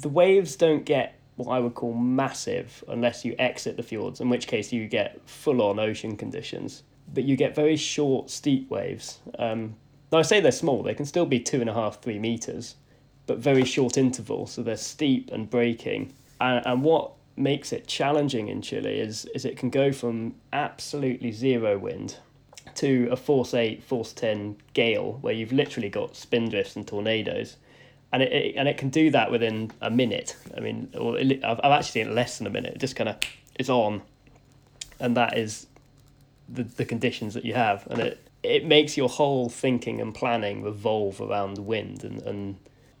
the 0.00 0.08
waves 0.08 0.56
don't 0.56 0.84
get 0.84 1.18
what 1.36 1.54
I 1.54 1.60
would 1.60 1.74
call 1.74 1.94
massive 1.94 2.82
unless 2.88 3.24
you 3.24 3.34
exit 3.38 3.76
the 3.76 3.82
fjords, 3.82 4.20
in 4.20 4.28
which 4.28 4.46
case 4.46 4.72
you 4.72 4.88
get 4.88 5.20
full 5.28 5.62
on 5.62 5.78
ocean 5.78 6.16
conditions. 6.16 6.82
But 7.12 7.24
you 7.24 7.36
get 7.36 7.54
very 7.54 7.76
short, 7.76 8.30
steep 8.30 8.70
waves. 8.70 9.18
Um, 9.38 9.76
now, 10.10 10.18
I 10.18 10.22
say 10.22 10.40
they're 10.40 10.52
small, 10.52 10.82
they 10.82 10.94
can 10.94 11.06
still 11.06 11.26
be 11.26 11.38
two 11.38 11.60
and 11.60 11.70
a 11.70 11.74
half, 11.74 12.00
three 12.00 12.18
meters, 12.18 12.76
but 13.26 13.38
very 13.38 13.64
short 13.64 13.96
interval, 13.96 14.46
so 14.46 14.62
they're 14.62 14.76
steep 14.76 15.30
and 15.30 15.48
breaking. 15.48 16.14
And, 16.40 16.66
and 16.66 16.82
what 16.82 17.12
makes 17.36 17.72
it 17.72 17.86
challenging 17.86 18.48
in 18.48 18.62
Chile 18.62 18.98
is, 18.98 19.26
is 19.34 19.44
it 19.44 19.56
can 19.56 19.70
go 19.70 19.92
from 19.92 20.34
absolutely 20.52 21.30
zero 21.30 21.78
wind 21.78 22.16
to 22.78 23.08
a 23.10 23.16
force 23.16 23.54
8, 23.54 23.82
force 23.82 24.12
10 24.12 24.56
gale, 24.74 25.18
where 25.20 25.34
you've 25.34 25.52
literally 25.52 25.88
got 25.88 26.14
spindrifts 26.14 26.76
and 26.76 26.86
tornadoes 26.86 27.56
and 28.12 28.22
it, 28.22 28.32
it, 28.32 28.54
and 28.56 28.68
it 28.68 28.78
can 28.78 28.88
do 28.88 29.10
that 29.10 29.30
within 29.30 29.70
a 29.80 29.90
minute. 29.90 30.36
I 30.56 30.60
mean, 30.60 30.90
or 30.98 31.18
I've, 31.18 31.60
I've 31.62 31.72
actually 31.72 32.02
seen 32.02 32.08
it 32.08 32.14
less 32.14 32.38
than 32.38 32.46
a 32.46 32.50
minute. 32.50 32.74
It 32.74 32.78
just 32.78 32.96
kind 32.96 33.08
of 33.08 33.16
it's 33.56 33.68
on, 33.68 34.02
and 34.98 35.16
that 35.16 35.36
is 35.36 35.66
the 36.48 36.62
the 36.62 36.84
conditions 36.84 37.34
that 37.34 37.44
you 37.44 37.54
have, 37.54 37.86
and 37.88 38.00
it 38.00 38.28
it 38.42 38.64
makes 38.64 38.96
your 38.96 39.08
whole 39.08 39.48
thinking 39.48 40.00
and 40.00 40.14
planning 40.14 40.62
revolve 40.62 41.20
around 41.20 41.54
the 41.54 41.62
wind 41.62 42.04
and 42.04 42.22
and. 42.22 42.56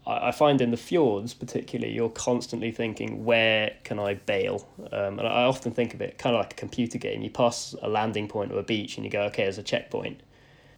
I 0.08 0.32
find 0.32 0.60
in 0.62 0.70
the 0.70 0.78
fjords, 0.78 1.34
particularly, 1.34 1.92
you're 1.92 2.08
constantly 2.08 2.72
thinking, 2.72 3.26
where 3.26 3.72
can 3.84 3.98
I 3.98 4.14
bail? 4.14 4.66
Um, 4.90 5.18
and 5.18 5.28
I 5.28 5.44
often 5.44 5.72
think 5.72 5.92
of 5.92 6.00
it 6.00 6.16
kind 6.16 6.34
of 6.34 6.40
like 6.40 6.54
a 6.54 6.56
computer 6.56 6.96
game. 6.96 7.20
You 7.20 7.28
pass 7.28 7.74
a 7.82 7.88
landing 7.88 8.26
point 8.26 8.50
or 8.50 8.58
a 8.58 8.62
beach, 8.62 8.96
and 8.96 9.04
you 9.04 9.10
go, 9.10 9.22
okay, 9.24 9.42
there's 9.42 9.58
a 9.58 9.62
checkpoint. 9.62 10.22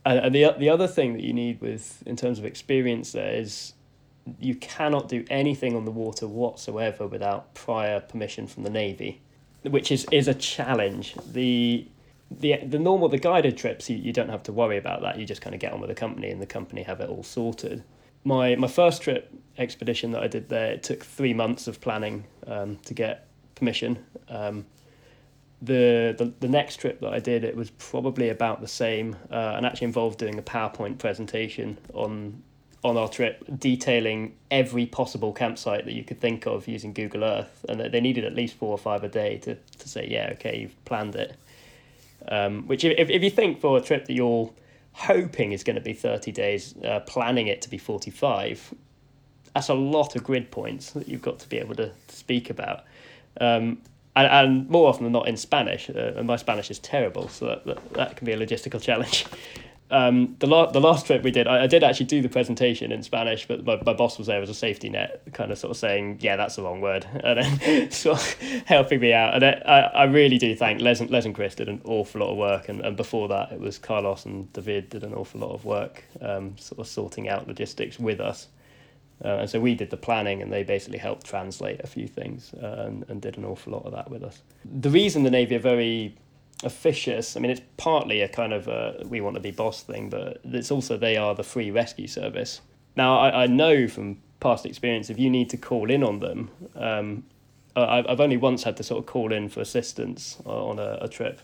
And 0.05 0.35
the 0.35 0.55
the 0.59 0.69
other 0.69 0.87
thing 0.87 1.13
that 1.13 1.23
you 1.23 1.33
need 1.33 1.61
with 1.61 2.03
in 2.07 2.17
terms 2.17 2.39
of 2.39 2.45
experience 2.45 3.13
there 3.13 3.35
is 3.35 3.75
you 4.39 4.55
cannot 4.55 5.09
do 5.09 5.25
anything 5.31 5.77
on 5.77 5.85
the 5.85 5.91
water 5.91 6.27
whatsoever 6.27 7.07
without 7.07 7.55
prior 7.55 8.01
permission 8.01 8.47
from 8.47 8.63
the 8.63 8.71
navy, 8.71 9.21
which 9.63 9.93
is 9.93 10.07
is 10.11 10.27
a 10.27 10.35
challenge. 10.35 11.15
The 11.33 11.87
the 12.31 12.57
the 12.65 12.79
normal 12.79 13.09
the 13.09 13.19
guided 13.19 13.57
trips 13.59 13.91
you, 13.91 13.97
you 13.97 14.13
don't 14.13 14.31
have 14.31 14.43
to 14.45 14.53
worry 14.53 14.79
about 14.79 15.03
that. 15.03 15.19
You 15.19 15.27
just 15.27 15.43
kind 15.43 15.55
of 15.55 15.61
get 15.61 15.73
on 15.73 15.81
with 15.81 15.91
the 15.91 15.95
company 15.95 16.31
and 16.31 16.41
the 16.41 16.47
company 16.47 16.83
have 16.83 17.01
it 17.01 17.09
all 17.09 17.23
sorted. 17.23 17.85
My 18.25 18.55
my 18.57 18.69
first 18.69 19.03
trip 19.03 19.33
expedition 19.59 20.13
that 20.13 20.23
I 20.23 20.29
did 20.29 20.49
there 20.49 20.73
it 20.73 20.83
took 20.83 21.05
three 21.05 21.35
months 21.35 21.67
of 21.67 21.81
planning 21.81 22.25
um, 22.47 22.77
to 22.85 22.95
get 22.95 23.27
permission. 23.55 24.05
Um, 24.29 24.67
the, 25.63 26.15
the 26.17 26.33
the 26.41 26.49
next 26.49 26.77
trip 26.77 27.01
that 27.01 27.13
I 27.13 27.19
did, 27.19 27.45
it 27.45 27.55
was 27.55 27.71
probably 27.71 28.31
about 28.31 28.61
the 28.61 28.69
same, 28.69 29.17
uh, 29.31 29.55
and 29.57 29.67
actually 29.67 29.87
involved 29.87 30.19
doing 30.19 30.39
a 30.39 30.43
PowerPoint 30.43 30.99
presentation 30.99 31.77
on 31.93 32.43
on 32.83 32.97
our 32.97 33.09
trip 33.09 33.45
detailing 33.59 34.35
every 34.51 34.87
possible 34.87 35.33
campsite 35.33 35.85
that 35.85 35.93
you 35.93 36.03
could 36.03 36.19
think 36.19 36.47
of 36.47 36.67
using 36.67 36.95
Google 36.95 37.25
Earth, 37.25 37.65
and 37.69 37.79
they 37.81 38.01
needed 38.01 38.25
at 38.25 38.35
least 38.35 38.55
four 38.55 38.71
or 38.71 38.79
five 38.79 39.05
a 39.05 39.09
day 39.09 39.37
to, 39.39 39.55
to 39.55 39.89
say, 39.89 40.09
yeah, 40.11 40.31
okay, 40.33 40.61
you've 40.61 40.85
planned 40.87 41.15
it. 41.15 41.37
Um, 42.29 42.67
which, 42.67 42.85
if, 42.85 43.11
if 43.11 43.23
you 43.23 43.31
think 43.31 43.61
for 43.61 43.77
a 43.77 43.83
trip 43.83 44.07
that 44.07 44.15
you're 44.15 44.51
hoping 45.01 45.53
is 45.53 45.65
going 45.65 45.77
to 45.77 45.83
be 45.83 45.95
30 45.95 46.31
days, 46.33 46.75
uh, 46.85 47.01
planning 47.01 47.47
it 47.47 47.63
to 47.63 47.71
be 47.71 47.79
45, 47.79 48.75
that's 49.55 49.69
a 49.69 49.75
lot 49.75 50.15
of 50.15 50.23
grid 50.23 50.51
points 50.51 50.91
that 50.91 51.09
you've 51.09 51.23
got 51.23 51.39
to 51.39 51.49
be 51.49 51.59
able 51.59 51.75
to 51.77 51.91
speak 52.09 52.51
about. 52.51 52.85
Um, 53.41 53.81
and, 54.15 54.27
and 54.27 54.69
more 54.69 54.89
often 54.89 55.05
than 55.05 55.13
not 55.13 55.27
in 55.27 55.37
Spanish, 55.37 55.89
uh, 55.89 56.13
and 56.17 56.27
my 56.27 56.37
Spanish 56.37 56.71
is 56.71 56.79
terrible, 56.79 57.29
so 57.29 57.47
that, 57.47 57.65
that, 57.65 57.93
that 57.95 58.17
can 58.17 58.27
be 58.27 58.33
a 58.33 58.37
logistical 58.37 58.81
challenge 58.81 59.25
um, 59.91 60.37
the, 60.39 60.47
la- 60.47 60.71
the 60.71 60.81
last 60.81 61.07
trip 61.07 61.23
we 61.23 61.31
did, 61.31 61.47
I, 61.47 61.65
I 61.65 61.67
did 61.67 61.83
actually 61.83 62.07
do 62.07 62.23
the 62.23 62.29
presentation 62.29 62.93
in 62.93 63.03
Spanish, 63.03 63.47
but 63.47 63.65
my, 63.65 63.81
my 63.85 63.93
boss 63.93 64.19
was 64.19 64.27
there 64.29 64.41
as 64.41 64.49
a 64.49 64.55
safety 64.55 64.89
net, 64.89 65.23
kind 65.33 65.51
of 65.51 65.59
sort 65.59 65.73
of 65.73 65.77
saying, 65.77 66.19
yeah, 66.21 66.37
that's 66.37 66.57
the 66.57 66.63
wrong 66.63 66.81
word, 66.81 67.07
and 67.25 67.39
then 67.39 67.91
sort 67.91 68.19
of 68.19 68.33
helping 68.67 69.01
me 69.01 69.13
out. 69.13 69.35
And 69.35 69.45
I, 69.45 69.91
I 69.95 70.05
really 70.05 70.39
do 70.39 70.55
thank 70.55 70.81
Les, 70.81 71.01
and, 71.01 71.11
Les 71.11 71.25
and 71.25 71.35
Chris 71.35 71.55
did 71.55 71.69
an 71.69 71.81
awful 71.85 72.21
lot 72.21 72.31
of 72.31 72.37
work, 72.37 72.69
and, 72.69 72.81
and 72.81 72.97
before 72.97 73.29
that 73.29 73.53
it 73.53 73.61
was 73.61 73.79
Carlos 73.79 74.25
and 74.27 74.53
David 74.53 74.91
did 74.91 75.03
an 75.03 75.13
awful 75.15 75.41
lot 75.41 75.53
of 75.53 75.65
work, 75.65 76.05
um, 76.21 76.57
sort 76.57 76.79
of 76.79 76.87
sorting 76.87 77.29
out 77.29 77.49
logistics 77.49 77.99
with 77.99 78.21
us. 78.21 78.49
Uh, 79.25 79.39
and 79.41 79.51
so 79.51 79.61
we 79.61 79.75
did 79.75 79.91
the 79.91 79.97
planning, 79.97 80.41
and 80.41 80.53
they 80.53 80.63
basically 80.63 80.99
helped 80.99 81.27
translate 81.27 81.81
a 81.83 81.87
few 81.87 82.07
things 82.07 82.55
uh, 82.55 82.85
and, 82.87 83.05
and 83.09 83.21
did 83.21 83.37
an 83.37 83.45
awful 83.45 83.73
lot 83.73 83.85
of 83.85 83.93
that 83.93 84.11
with 84.11 84.23
us. 84.23 84.41
The 84.65 84.89
reason 84.89 85.25
the 85.25 85.31
Navy 85.31 85.57
are 85.57 85.61
very 85.61 86.17
officious. 86.63 87.37
I 87.37 87.41
mean, 87.41 87.51
it's 87.51 87.63
partly 87.77 88.21
a 88.21 88.29
kind 88.29 88.53
of 88.53 88.69
a 88.69 89.03
we 89.07 89.21
want 89.21 89.35
to 89.37 89.41
be 89.41 89.51
boss 89.51 89.83
thing, 89.83 90.11
but 90.11 90.41
it's 90.45 90.71
also 90.71 90.97
they 90.97 91.17
are 91.17 91.35
the 91.35 91.43
free 91.43 91.71
rescue 91.71 92.07
service. 92.07 92.61
Now, 92.97 93.19
I, 93.19 93.45
I 93.45 93.47
know 93.47 93.89
from 93.89 94.19
past 94.41 94.67
experience 94.67 95.11
if 95.11 95.19
you 95.19 95.31
need 95.31 95.51
to 95.51 95.57
call 95.57 95.91
in 95.91 96.03
on 96.03 96.19
them, 96.19 96.51
um, 96.77 97.25
I've, 97.77 98.07
I've 98.09 98.21
only 98.21 98.37
once 98.37 98.65
had 98.65 98.77
to 98.79 98.83
sort 98.83 98.99
of 98.99 99.07
call 99.07 99.33
in 99.33 99.49
for 99.49 99.61
assistance 99.61 100.39
on 100.45 100.79
a, 100.79 100.99
a 101.03 101.09
trip 101.09 101.41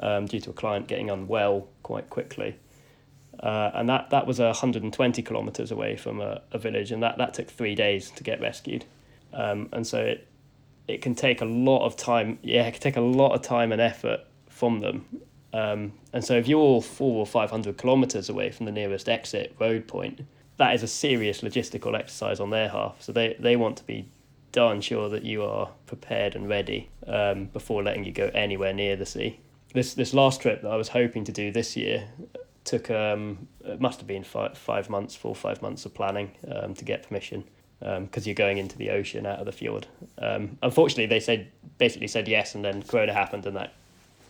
um, 0.00 0.26
due 0.26 0.40
to 0.40 0.50
a 0.50 0.52
client 0.52 0.86
getting 0.86 1.10
unwell 1.10 1.68
quite 1.82 2.08
quickly. 2.10 2.56
Uh, 3.40 3.70
and 3.74 3.88
that, 3.88 4.10
that 4.10 4.26
was 4.26 4.40
120 4.40 5.22
kilometres 5.22 5.70
away 5.70 5.96
from 5.96 6.20
a, 6.20 6.42
a 6.52 6.58
village, 6.58 6.90
and 6.90 7.02
that, 7.02 7.18
that 7.18 7.34
took 7.34 7.48
three 7.48 7.74
days 7.74 8.10
to 8.10 8.24
get 8.24 8.40
rescued. 8.40 8.84
Um, 9.32 9.68
and 9.72 9.86
so 9.86 10.00
it, 10.00 10.26
it 10.88 11.02
can 11.02 11.14
take 11.14 11.40
a 11.40 11.44
lot 11.44 11.84
of 11.84 11.96
time. 11.96 12.38
Yeah, 12.42 12.66
it 12.66 12.72
can 12.72 12.80
take 12.80 12.96
a 12.96 13.00
lot 13.00 13.32
of 13.32 13.42
time 13.42 13.70
and 13.70 13.80
effort 13.80 14.20
from 14.58 14.80
them. 14.80 15.06
Um, 15.52 15.92
and 16.12 16.24
so 16.24 16.34
if 16.34 16.48
you're 16.48 16.82
four 16.82 17.20
or 17.20 17.26
500 17.26 17.78
kilometres 17.78 18.28
away 18.28 18.50
from 18.50 18.66
the 18.66 18.72
nearest 18.72 19.08
exit 19.08 19.54
road 19.60 19.86
point, 19.86 20.20
that 20.56 20.74
is 20.74 20.82
a 20.82 20.88
serious 20.88 21.42
logistical 21.42 21.98
exercise 21.98 22.40
on 22.40 22.50
their 22.50 22.68
half. 22.68 23.00
So 23.00 23.12
they, 23.12 23.36
they 23.38 23.54
want 23.56 23.76
to 23.78 23.84
be 23.84 24.08
darn 24.50 24.80
sure 24.80 25.08
that 25.08 25.22
you 25.22 25.44
are 25.44 25.70
prepared 25.86 26.34
and 26.34 26.48
ready 26.48 26.90
um, 27.06 27.44
before 27.46 27.82
letting 27.82 28.04
you 28.04 28.12
go 28.12 28.30
anywhere 28.34 28.72
near 28.72 28.96
the 28.96 29.06
sea. 29.06 29.40
This 29.74 29.94
this 29.94 30.14
last 30.14 30.40
trip 30.40 30.62
that 30.62 30.70
I 30.70 30.76
was 30.76 30.88
hoping 30.88 31.24
to 31.24 31.32
do 31.32 31.52
this 31.52 31.76
year 31.76 32.08
took 32.64 32.90
um, 32.90 33.46
it 33.64 33.80
must 33.80 34.00
have 34.00 34.06
been 34.06 34.24
five, 34.24 34.56
five 34.56 34.88
months, 34.88 35.14
four 35.14 35.34
five 35.34 35.60
months 35.60 35.84
of 35.84 35.94
planning 35.94 36.30
um, 36.50 36.74
to 36.74 36.84
get 36.84 37.06
permission 37.06 37.44
because 37.78 38.24
um, 38.24 38.28
you're 38.28 38.34
going 38.34 38.58
into 38.58 38.76
the 38.76 38.90
ocean 38.90 39.26
out 39.26 39.38
of 39.38 39.46
the 39.46 39.52
fjord. 39.52 39.86
Um, 40.18 40.58
unfortunately, 40.62 41.06
they 41.06 41.20
said 41.20 41.52
basically 41.76 42.08
said 42.08 42.26
yes, 42.26 42.54
and 42.54 42.64
then 42.64 42.82
Corona 42.82 43.12
happened, 43.12 43.46
and 43.46 43.56
that 43.56 43.74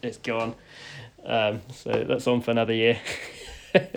it's 0.02 0.18
gone. 0.18 0.54
Um, 1.24 1.60
so 1.72 2.04
that's 2.06 2.26
on 2.26 2.40
for 2.40 2.50
another 2.50 2.72
year. 2.72 2.98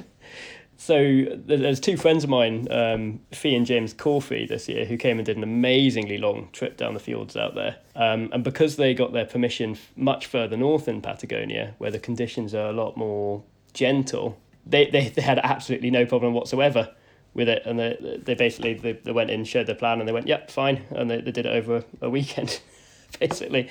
so 0.78 1.26
there's 1.36 1.80
two 1.80 1.98
friends 1.98 2.24
of 2.24 2.30
mine, 2.30 2.68
um, 2.72 3.20
Fee 3.32 3.56
and 3.56 3.66
James 3.66 3.94
Corfey, 3.94 4.48
this 4.48 4.68
year, 4.68 4.86
who 4.86 4.98
came 4.98 5.18
and 5.18 5.26
did 5.26 5.38
an 5.38 5.44
amazingly 5.44 6.18
long 6.18 6.50
trip 6.52 6.78
down 6.78 6.94
the 6.94 7.00
fields 7.00 7.38
out 7.38 7.56
there. 7.56 7.78
Um, 7.96 8.30
and 8.34 8.44
because 8.44 8.76
they 8.76 8.94
got 8.94 9.14
their 9.14 9.26
permission 9.26 9.78
much 9.96 10.26
further 10.26 10.58
north 10.58 10.88
in 10.88 11.02
Patagonia, 11.02 11.76
where 11.78 11.92
the 11.92 12.00
conditions 12.00 12.54
are 12.54 12.70
a 12.70 12.74
lot 12.74 12.98
more 12.98 13.44
gentle, 13.74 14.38
they, 14.66 14.90
they, 14.90 15.10
they 15.10 15.22
had 15.22 15.40
absolutely 15.40 15.92
no 15.92 16.06
problem 16.06 16.34
whatsoever 16.34 16.90
with 17.34 17.48
it. 17.48 17.64
And 17.66 17.80
they, 17.80 18.20
they 18.24 18.34
basically 18.34 18.74
they, 18.74 18.94
they 18.94 19.12
went 19.12 19.30
in, 19.30 19.46
showed 19.46 19.68
their 19.68 19.76
plan, 19.76 20.00
and 20.00 20.08
they 20.08 20.14
went, 20.14 20.28
yep, 20.28 20.52
fine. 20.52 20.84
And 20.90 21.10
they, 21.10 21.22
they 21.22 21.32
did 21.32 21.46
it 21.46 21.56
over 21.56 21.84
a 22.02 22.10
weekend, 22.10 22.60
basically. 23.20 23.70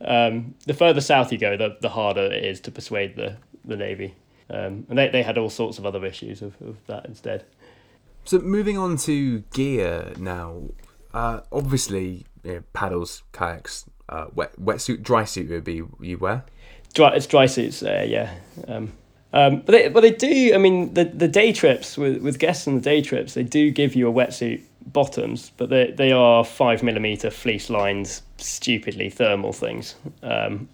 Um, 0.00 0.54
the 0.66 0.74
further 0.74 1.00
south 1.00 1.32
you 1.32 1.38
go, 1.38 1.56
the, 1.56 1.76
the 1.80 1.88
harder 1.88 2.32
it 2.32 2.44
is 2.44 2.60
to 2.62 2.70
persuade 2.70 3.16
the, 3.16 3.36
the 3.64 3.76
Navy. 3.76 4.14
Um, 4.48 4.86
and 4.88 4.98
they, 4.98 5.08
they 5.08 5.22
had 5.22 5.38
all 5.38 5.50
sorts 5.50 5.78
of 5.78 5.86
other 5.86 6.04
issues 6.04 6.42
of, 6.42 6.54
of 6.62 6.76
that 6.86 7.06
instead. 7.06 7.44
So 8.24 8.38
moving 8.38 8.76
on 8.76 8.96
to 8.98 9.40
gear 9.52 10.12
now, 10.18 10.62
uh, 11.14 11.40
obviously 11.50 12.26
you 12.44 12.54
know, 12.54 12.62
paddles, 12.72 13.22
kayaks, 13.32 13.88
uh, 14.08 14.26
wet 14.34 14.52
wetsuit, 14.60 15.02
dry 15.02 15.24
suit 15.24 15.48
would 15.50 15.64
be 15.64 15.82
you 16.00 16.18
wear. 16.18 16.44
Dry, 16.94 17.14
it's 17.14 17.26
dry 17.26 17.46
suits, 17.46 17.82
uh, 17.82 18.04
yeah. 18.06 18.34
Um, 18.68 18.92
um, 19.32 19.60
but 19.60 19.72
they, 19.72 19.88
but 19.88 20.00
they 20.00 20.12
do. 20.12 20.52
I 20.54 20.58
mean, 20.58 20.94
the 20.94 21.04
the 21.04 21.28
day 21.28 21.52
trips 21.52 21.98
with 21.98 22.22
with 22.22 22.38
guests 22.38 22.66
on 22.66 22.76
the 22.76 22.80
day 22.80 23.02
trips, 23.02 23.34
they 23.34 23.42
do 23.42 23.70
give 23.70 23.94
you 23.94 24.08
a 24.08 24.12
wetsuit 24.12 24.62
bottoms, 24.86 25.52
but 25.56 25.68
they 25.68 25.90
they 25.90 26.12
are 26.12 26.44
five 26.44 26.82
millimeter 26.82 27.30
fleece 27.30 27.70
lined, 27.70 28.20
stupidly 28.38 29.10
thermal 29.10 29.52
things. 29.52 29.96
Um, 30.22 30.68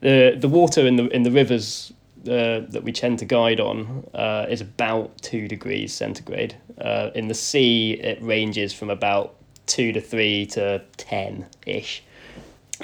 the 0.00 0.36
the 0.38 0.48
water 0.48 0.86
in 0.86 0.96
the 0.96 1.08
in 1.08 1.22
the 1.22 1.30
rivers 1.30 1.92
uh, 2.24 2.60
that 2.68 2.82
we 2.82 2.92
tend 2.92 3.18
to 3.20 3.24
guide 3.24 3.60
on 3.60 4.04
uh, 4.14 4.46
is 4.48 4.60
about 4.60 5.16
two 5.22 5.48
degrees 5.48 5.92
centigrade. 5.92 6.56
Uh, 6.78 7.10
in 7.14 7.28
the 7.28 7.34
sea, 7.34 7.92
it 7.92 8.22
ranges 8.22 8.72
from 8.72 8.90
about 8.90 9.34
two 9.66 9.92
to 9.92 10.00
three 10.00 10.46
to 10.46 10.82
ten 10.96 11.46
ish. 11.66 12.02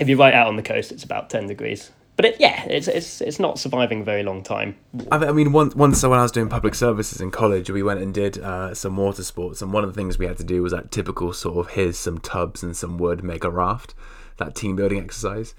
If 0.01 0.09
you're 0.09 0.19
right 0.19 0.35
out 0.35 0.47
on 0.47 0.57
the 0.57 0.63
coast, 0.63 0.91
it's 0.93 1.05
about 1.05 1.31
ten 1.31 1.47
degrees 1.47 1.91
but 2.23 2.35
it, 2.35 2.41
yeah, 2.41 2.65
it's 2.69 2.87
it's 2.87 3.21
it's 3.21 3.41
not 3.41 3.59
surviving 3.59 4.03
a 4.03 4.05
very 4.05 4.23
long 4.23 4.45
time. 4.45 4.77
I 5.11 5.33
mean, 5.33 5.51
once 5.51 5.75
once 5.75 6.03
when 6.05 6.19
I 6.19 6.23
was 6.23 6.31
doing 6.31 6.49
public 6.49 6.77
services 6.77 7.21
in 7.21 7.33
college, 7.33 7.69
we 7.69 7.83
went 7.83 8.01
and 8.01 8.15
did 8.15 8.39
uh, 8.39 8.75
some 8.75 8.97
water 8.97 9.25
sports, 9.25 9.61
and 9.61 9.73
one 9.73 9.83
of 9.83 9.93
the 9.93 10.01
things 10.01 10.19
we 10.19 10.27
had 10.27 10.37
to 10.37 10.45
do 10.45 10.63
was 10.63 10.71
that 10.71 10.93
typical 10.93 11.33
sort 11.33 11.59
of 11.59 11.73
here's 11.73 11.99
some 11.99 12.19
tubs 12.19 12.63
and 12.63 12.77
some 12.77 12.97
wood, 12.97 13.25
make 13.25 13.43
a 13.43 13.51
raft, 13.51 13.95
that 14.37 14.55
team 14.55 14.77
building 14.77 15.01
exercise. 15.01 15.57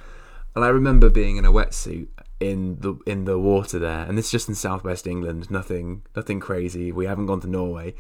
And 0.56 0.64
I 0.64 0.70
remember 0.70 1.10
being 1.10 1.36
in 1.36 1.44
a 1.44 1.52
wetsuit 1.52 2.08
in 2.40 2.80
the 2.80 2.96
in 3.06 3.26
the 3.26 3.38
water 3.38 3.78
there, 3.78 4.06
and 4.06 4.18
this 4.18 4.28
is 4.28 4.32
just 4.32 4.48
in 4.48 4.56
southwest 4.56 5.06
England. 5.06 5.52
Nothing 5.52 6.04
nothing 6.16 6.40
crazy. 6.40 6.94
We 6.94 7.08
haven't 7.08 7.26
gone 7.26 7.42
to 7.42 7.48
Norway. 7.48 7.94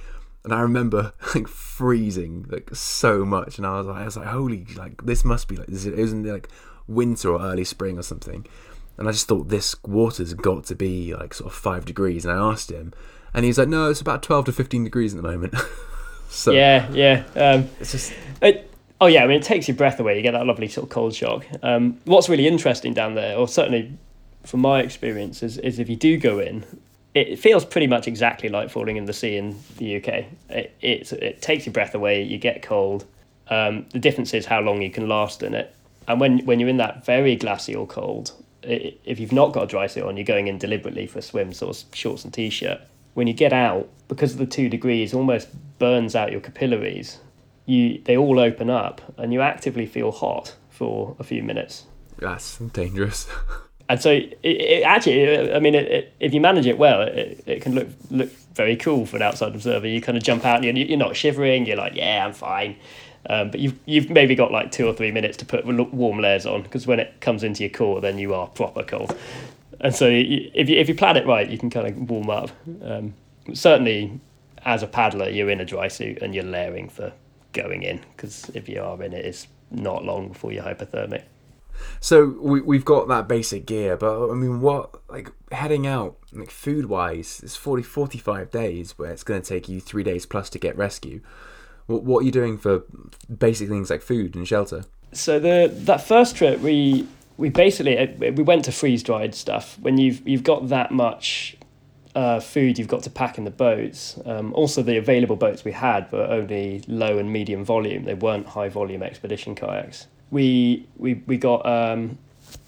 And 0.45 0.53
I 0.53 0.61
remember 0.61 1.13
like 1.35 1.49
freezing 1.49 2.45
like 2.49 2.69
so 2.73 3.25
much, 3.25 3.57
and 3.57 3.67
I 3.67 3.77
was 3.79 3.87
like, 3.87 4.01
I 4.01 4.05
was 4.05 4.15
like, 4.15 4.27
holy, 4.27 4.65
like 4.77 5.05
this 5.05 5.25
must 5.25 5.49
be 5.49 5.57
like 5.57 5.67
this. 5.67 5.85
In 5.85 6.23
like 6.23 6.47
winter 6.87 7.29
or 7.29 7.41
early 7.41 7.63
spring 7.63 7.97
or 7.97 8.03
something, 8.03 8.45
and 8.97 9.07
I 9.07 9.11
just 9.11 9.27
thought 9.27 9.49
this 9.49 9.75
water's 9.83 10.33
got 10.33 10.65
to 10.65 10.75
be 10.75 11.13
like 11.15 11.33
sort 11.33 11.51
of 11.51 11.57
five 11.57 11.85
degrees. 11.85 12.25
And 12.25 12.37
I 12.37 12.51
asked 12.51 12.71
him, 12.71 12.93
and 13.33 13.45
he's 13.45 13.57
like, 13.57 13.67
no, 13.67 13.89
it's 13.89 14.01
about 14.01 14.23
twelve 14.23 14.45
to 14.45 14.51
fifteen 14.51 14.83
degrees 14.83 15.13
at 15.13 15.21
the 15.21 15.27
moment. 15.27 15.55
so 16.29 16.51
yeah, 16.51 16.89
yeah. 16.91 17.23
Um, 17.35 17.69
it's 17.79 17.91
just 17.91 18.13
it, 18.41 18.69
oh 19.01 19.07
yeah, 19.07 19.23
I 19.23 19.27
mean 19.27 19.37
it 19.37 19.43
takes 19.43 19.67
your 19.67 19.77
breath 19.77 19.99
away. 19.99 20.15
You 20.15 20.21
get 20.21 20.31
that 20.31 20.45
lovely 20.45 20.67
sort 20.67 20.85
of 20.85 20.89
cold 20.89 21.15
shock. 21.15 21.45
Um, 21.61 21.99
what's 22.05 22.29
really 22.29 22.47
interesting 22.47 22.93
down 22.93 23.15
there, 23.15 23.37
or 23.37 23.47
certainly 23.47 23.97
from 24.43 24.59
my 24.59 24.81
experience, 24.81 25.41
is, 25.41 25.57
is 25.57 25.79
if 25.79 25.89
you 25.89 25.95
do 25.95 26.17
go 26.17 26.39
in, 26.39 26.65
it 27.13 27.39
feels 27.39 27.63
pretty 27.63 27.87
much 27.87 28.07
exactly 28.07 28.49
like 28.49 28.69
falling 28.69 28.97
in 28.97 29.05
the 29.05 29.13
sea 29.13 29.37
in 29.37 29.57
the 29.77 29.97
UK. 29.97 30.25
It 30.49 30.75
it, 30.81 31.11
it 31.13 31.41
takes 31.41 31.65
your 31.65 31.73
breath 31.73 31.95
away. 31.95 32.23
You 32.23 32.37
get 32.37 32.61
cold. 32.61 33.05
Um, 33.49 33.85
the 33.91 33.99
difference 33.99 34.33
is 34.33 34.45
how 34.45 34.61
long 34.61 34.81
you 34.81 34.89
can 34.89 35.07
last 35.07 35.43
in 35.43 35.53
it. 35.53 35.75
And 36.07 36.19
when 36.19 36.45
when 36.45 36.59
you're 36.59 36.69
in 36.69 36.77
that 36.77 37.05
very 37.05 37.35
glacial 37.35 37.85
cold, 37.85 38.31
it, 38.61 38.99
if 39.05 39.19
you've 39.19 39.31
not 39.31 39.53
got 39.53 39.63
a 39.63 39.67
dry 39.67 39.87
suit 39.87 40.03
on, 40.03 40.17
you're 40.17 40.25
going 40.25 40.47
in 40.47 40.57
deliberately 40.57 41.07
for 41.07 41.19
a 41.19 41.21
swim, 41.21 41.53
sort 41.53 41.77
of 41.77 41.95
shorts 41.95 42.23
and 42.23 42.33
t-shirt. 42.33 42.81
When 43.13 43.27
you 43.27 43.33
get 43.33 43.53
out, 43.53 43.89
because 44.07 44.33
of 44.33 44.39
the 44.39 44.45
two 44.45 44.69
degrees, 44.69 45.13
almost 45.13 45.49
burns 45.77 46.15
out 46.15 46.31
your 46.31 46.41
capillaries. 46.41 47.19
You 47.65 48.01
they 48.05 48.17
all 48.17 48.39
open 48.39 48.69
up, 48.69 49.01
and 49.17 49.31
you 49.31 49.41
actively 49.41 49.85
feel 49.85 50.11
hot 50.11 50.55
for 50.69 51.15
a 51.19 51.23
few 51.23 51.43
minutes 51.43 51.85
that's 52.23 52.57
dangerous. 52.57 53.27
and 53.89 54.01
so 54.01 54.11
it, 54.11 54.37
it 54.43 54.83
actually, 54.83 55.53
I 55.53 55.59
mean, 55.59 55.75
it, 55.75 56.13
if 56.19 56.33
you 56.33 56.41
manage 56.41 56.65
it 56.65 56.77
well, 56.77 57.01
it, 57.01 57.43
it 57.45 57.61
can 57.61 57.75
look 57.75 57.87
look 58.09 58.31
very 58.55 58.75
cool 58.75 59.05
for 59.05 59.15
an 59.17 59.21
outside 59.21 59.53
observer. 59.53 59.87
You 59.87 60.01
kind 60.01 60.17
of 60.17 60.23
jump 60.23 60.45
out 60.45 60.63
and 60.63 60.77
you're, 60.77 60.87
you're 60.87 60.97
not 60.97 61.15
shivering. 61.15 61.65
You're 61.65 61.77
like, 61.77 61.95
yeah, 61.95 62.25
I'm 62.25 62.33
fine. 62.33 62.77
Um, 63.29 63.51
but 63.51 63.59
you've 63.59 63.79
you've 63.85 64.09
maybe 64.09 64.35
got 64.35 64.51
like 64.51 64.71
two 64.71 64.87
or 64.87 64.93
three 64.93 65.11
minutes 65.11 65.37
to 65.37 65.45
put 65.45 65.65
warm 65.65 66.19
layers 66.19 66.45
on 66.45 66.63
because 66.63 66.85
when 66.85 66.99
it 66.99 67.21
comes 67.21 67.43
into 67.43 67.63
your 67.63 67.69
core, 67.69 68.01
then 68.01 68.17
you 68.17 68.33
are 68.33 68.47
proper 68.47 68.83
cold. 68.83 69.15
And 69.79 69.95
so 69.95 70.07
you, 70.07 70.51
if 70.53 70.69
you 70.69 70.77
if 70.77 70.89
you 70.89 70.95
plan 70.95 71.17
it 71.17 71.25
right, 71.25 71.49
you 71.49 71.57
can 71.57 71.69
kind 71.69 71.87
of 71.87 72.09
warm 72.09 72.29
up. 72.29 72.51
Um, 72.81 73.13
certainly, 73.53 74.19
as 74.65 74.83
a 74.83 74.87
paddler, 74.87 75.29
you're 75.29 75.49
in 75.49 75.61
a 75.61 75.65
dry 75.65 75.87
suit 75.87 76.21
and 76.21 76.35
you're 76.35 76.43
layering 76.43 76.89
for 76.89 77.13
going 77.53 77.83
in 77.83 78.01
because 78.15 78.49
if 78.53 78.67
you 78.67 78.81
are 78.81 79.01
in 79.01 79.13
it, 79.13 79.25
it's 79.25 79.47
not 79.71 80.03
long 80.03 80.29
before 80.29 80.51
you're 80.51 80.63
hypothermic. 80.63 81.23
So 81.99 82.37
we 82.39 82.61
we've 82.61 82.85
got 82.85 83.07
that 83.07 83.27
basic 83.27 83.65
gear, 83.65 83.97
but 83.97 84.29
I 84.29 84.33
mean, 84.35 84.61
what 84.61 84.95
like 85.09 85.31
heading 85.51 85.87
out 85.87 86.17
like 86.31 86.51
food 86.51 86.85
wise, 86.85 87.41
it's 87.43 87.55
40, 87.55 87.83
45 87.83 88.51
days 88.51 88.97
where 88.97 89.11
it's 89.11 89.23
going 89.23 89.41
to 89.41 89.47
take 89.47 89.69
you 89.69 89.79
three 89.79 90.03
days 90.03 90.25
plus 90.25 90.49
to 90.51 90.59
get 90.59 90.77
rescue. 90.77 91.21
What 91.87 92.03
what 92.03 92.19
are 92.19 92.25
you 92.25 92.31
doing 92.31 92.57
for 92.57 92.83
basic 93.37 93.69
things 93.69 93.89
like 93.89 94.01
food 94.01 94.35
and 94.35 94.47
shelter? 94.47 94.85
So 95.11 95.39
the 95.39 95.71
that 95.71 96.01
first 96.01 96.35
trip 96.35 96.59
we 96.59 97.07
we 97.37 97.49
basically 97.49 97.97
uh, 97.97 98.07
we 98.17 98.43
went 98.43 98.65
to 98.65 98.71
freeze 98.71 99.03
dried 99.03 99.35
stuff. 99.35 99.77
When 99.79 99.97
you've 99.97 100.27
you've 100.27 100.43
got 100.43 100.69
that 100.69 100.91
much 100.91 101.57
uh, 102.15 102.39
food 102.39 102.77
you've 102.77 102.87
got 102.87 103.03
to 103.03 103.09
pack 103.09 103.37
in 103.37 103.43
the 103.43 103.51
boats. 103.51 104.19
Um, 104.25 104.53
also, 104.53 104.83
the 104.83 104.97
available 104.97 105.35
boats 105.35 105.65
we 105.65 105.71
had 105.71 106.11
were 106.11 106.25
only 106.25 106.83
low 106.87 107.17
and 107.17 107.31
medium 107.31 107.65
volume. 107.65 108.03
They 108.03 108.13
weren't 108.13 108.47
high 108.47 108.69
volume 108.69 109.03
expedition 109.03 109.55
kayaks 109.55 110.07
we 110.33 110.85
we 110.97 111.21
we 111.27 111.37
got 111.37 111.65
um, 111.65 112.17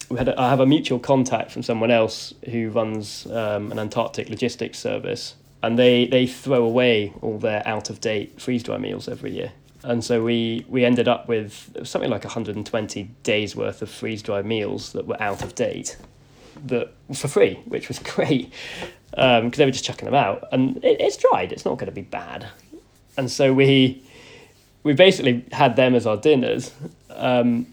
we 0.09 0.17
had 0.17 0.29
a, 0.29 0.39
I 0.39 0.49
have 0.49 0.61
a 0.61 0.65
mutual 0.65 0.99
contact 0.99 1.51
from 1.51 1.63
someone 1.63 1.91
else 1.91 2.33
who 2.49 2.69
runs 2.69 3.25
um, 3.27 3.71
an 3.71 3.79
Antarctic 3.79 4.29
logistics 4.29 4.77
service, 4.77 5.35
and 5.65 5.79
they 5.79 6.05
they 6.05 6.27
throw 6.27 6.63
away 6.63 7.11
all 7.21 7.39
their 7.39 7.67
out 7.67 7.89
of 7.89 7.99
date 7.99 8.39
freeze 8.39 8.63
dry 8.63 8.77
meals 8.77 9.07
every 9.07 9.31
year. 9.31 9.51
And 9.83 10.03
so 10.03 10.23
we, 10.23 10.65
we 10.67 10.83
ended 10.83 11.07
up 11.07 11.27
with 11.27 11.85
something 11.85 12.09
like 12.09 12.23
120 12.23 13.03
days 13.21 13.55
worth 13.55 13.83
of 13.83 13.89
freeze 13.89 14.23
dry 14.23 14.41
meals 14.41 14.93
that 14.93 15.05
were 15.05 15.21
out 15.21 15.43
of 15.43 15.53
date, 15.53 15.95
that 16.65 16.91
for 17.13 17.27
free, 17.27 17.55
which 17.65 17.87
was 17.87 17.99
great 18.15 18.51
because 19.11 19.43
um, 19.43 19.51
they 19.51 19.65
were 19.65 19.71
just 19.71 19.85
chucking 19.85 20.05
them 20.05 20.15
out. 20.15 20.47
And 20.51 20.77
it, 20.83 20.99
it's 20.99 21.17
dried; 21.17 21.51
it's 21.51 21.65
not 21.65 21.77
going 21.77 21.87
to 21.87 21.91
be 21.91 22.01
bad. 22.01 22.47
And 23.17 23.31
so 23.31 23.53
we 23.53 24.03
we 24.83 24.93
basically 24.93 25.45
had 25.51 25.75
them 25.75 25.95
as 25.95 26.05
our 26.05 26.17
dinners, 26.17 26.71
um, 27.09 27.67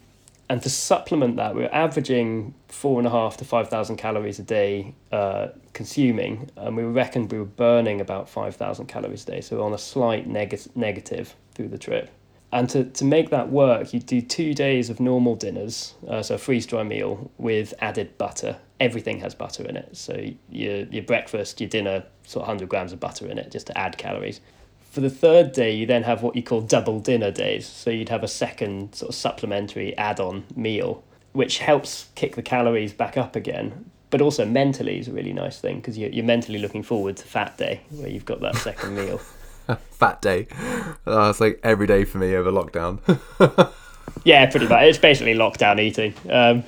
and 0.53 0.61
to 0.61 0.69
supplement 0.69 1.37
that, 1.37 1.55
we 1.55 1.65
are 1.65 1.75
averaging 1.75 2.53
four 2.69 2.99
and 2.99 3.07
a 3.07 3.11
half 3.11 3.39
to 3.39 3.45
5,000 3.47 3.97
calories 3.97 4.39
a 4.39 4.43
day 4.43 4.95
uh, 5.11 5.49
consuming, 5.73 6.51
and 6.57 6.77
we 6.77 6.83
reckoned 6.83 7.33
we 7.33 7.39
were 7.39 7.47
burning 7.47 8.03
about 8.03 8.29
5,000 8.29 8.85
calories 8.85 9.23
a 9.23 9.27
day. 9.29 9.41
So 9.41 9.63
on 9.63 9.73
a 9.73 9.79
slight 9.79 10.27
neg- 10.27 10.61
negative 10.75 11.35
through 11.55 11.69
the 11.69 11.79
trip. 11.79 12.11
And 12.53 12.69
to, 12.69 12.85
to 12.85 13.05
make 13.07 13.31
that 13.31 13.49
work, 13.49 13.95
you 13.95 14.01
do 14.01 14.21
two 14.21 14.53
days 14.53 14.91
of 14.91 15.01
normal 15.01 15.37
dinners, 15.37 15.95
uh, 16.07 16.23
so 16.23 16.35
a 16.35 16.39
freeze 16.39 16.67
dry 16.67 16.83
meal 16.83 17.31
with 17.39 17.73
added 17.79 18.19
butter. 18.19 18.59
Everything 18.79 19.21
has 19.21 19.35
butter 19.35 19.65
in 19.65 19.79
it. 19.79 19.97
So 19.97 20.23
your, 20.51 20.81
your 20.81 21.05
breakfast, 21.05 21.63
your 21.63 21.71
dinner, 21.71 22.05
sort 22.25 22.43
of 22.43 22.49
100 22.49 22.69
grams 22.69 22.93
of 22.93 23.01
butter 23.01 23.27
in 23.27 23.39
it 23.39 23.51
just 23.51 23.69
to 23.69 23.79
add 23.79 23.97
calories 23.97 24.43
for 24.93 25.01
the 25.01 25.09
third 25.09 25.53
day, 25.53 25.75
you 25.75 25.87
then 25.87 26.03
have 26.03 26.23
what 26.23 26.37
you 26.37 26.43
call 26.43 26.61
double 26.61 27.01
dinner 27.01 27.31
days. 27.31 27.67
So 27.67 27.89
you'd 27.89 28.11
have 28.11 28.23
a 28.23 28.29
second 28.29 28.95
sort 28.95 29.09
of 29.09 29.15
supplementary 29.15 29.97
add 29.97 30.21
on 30.21 30.45
meal, 30.55 31.03
which 31.33 31.61
helps 31.61 32.11
kick 32.15 32.37
the 32.37 32.43
calories 32.43 32.93
back 32.93 33.17
up 33.17 33.35
again. 33.35 33.91
But 34.11 34.21
also 34.21 34.45
mentally 34.45 34.99
is 34.99 35.09
a 35.09 35.13
really 35.13 35.33
nice 35.33 35.59
thing 35.59 35.77
because 35.77 35.97
you're, 35.97 36.11
you're 36.11 36.27
mentally 36.27 36.59
looking 36.59 36.83
forward 36.83 37.17
to 37.17 37.27
fat 37.27 37.57
day 37.57 37.81
where 37.89 38.11
you've 38.11 38.27
got 38.27 38.41
that 38.41 38.55
second 38.57 38.95
meal. 38.95 39.19
fat 39.93 40.21
day. 40.21 40.47
Oh, 41.07 41.31
it's 41.31 41.41
like 41.41 41.59
every 41.63 41.87
day 41.87 42.05
for 42.05 42.19
me 42.19 42.37
over 42.37 42.53
lockdown. 42.53 42.99
yeah, 44.25 44.45
pretty 44.51 44.69
much. 44.69 44.83
It's 44.83 44.99
basically 44.99 45.35
lockdown 45.35 45.81
eating. 45.81 46.13
Um, 46.29 46.65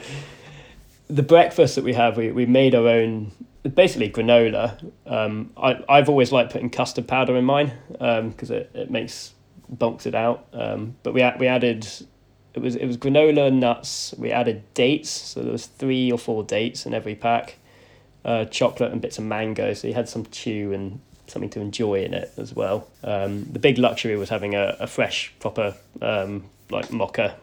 the 1.08 1.22
breakfast 1.22 1.74
that 1.74 1.84
we 1.84 1.92
have, 1.92 2.16
we, 2.16 2.32
we 2.32 2.46
made 2.46 2.74
our 2.74 2.88
own 2.88 3.32
basically 3.70 4.10
granola. 4.10 4.92
Um, 5.06 5.52
I, 5.56 5.82
I've 5.88 6.08
always 6.08 6.32
liked 6.32 6.52
putting 6.52 6.70
custard 6.70 7.08
powder 7.08 7.36
in 7.36 7.44
mine 7.44 7.72
because 7.90 8.50
um, 8.50 8.56
it, 8.56 8.70
it 8.74 8.90
makes 8.90 9.32
bulks 9.68 10.06
it 10.06 10.14
out. 10.14 10.46
Um, 10.52 10.96
but 11.02 11.14
we 11.14 11.28
we 11.38 11.46
added 11.46 11.86
it 12.54 12.62
was 12.62 12.76
it 12.76 12.86
was 12.86 12.96
granola 12.96 13.52
nuts. 13.52 14.14
We 14.16 14.30
added 14.30 14.62
dates, 14.74 15.10
so 15.10 15.42
there 15.42 15.52
was 15.52 15.66
three 15.66 16.10
or 16.10 16.18
four 16.18 16.42
dates 16.44 16.86
in 16.86 16.94
every 16.94 17.14
pack. 17.14 17.56
Uh, 18.24 18.46
chocolate 18.46 18.90
and 18.90 19.02
bits 19.02 19.18
of 19.18 19.24
mango, 19.24 19.74
so 19.74 19.86
you 19.86 19.92
had 19.92 20.08
some 20.08 20.24
chew 20.30 20.72
and 20.72 20.98
something 21.26 21.50
to 21.50 21.60
enjoy 21.60 22.02
in 22.02 22.14
it 22.14 22.32
as 22.38 22.54
well. 22.54 22.88
Um, 23.02 23.44
the 23.52 23.58
big 23.58 23.76
luxury 23.76 24.16
was 24.16 24.30
having 24.30 24.54
a, 24.54 24.76
a 24.80 24.86
fresh, 24.86 25.34
proper 25.40 25.74
um, 26.00 26.44
like 26.70 26.90
mocha 26.90 27.36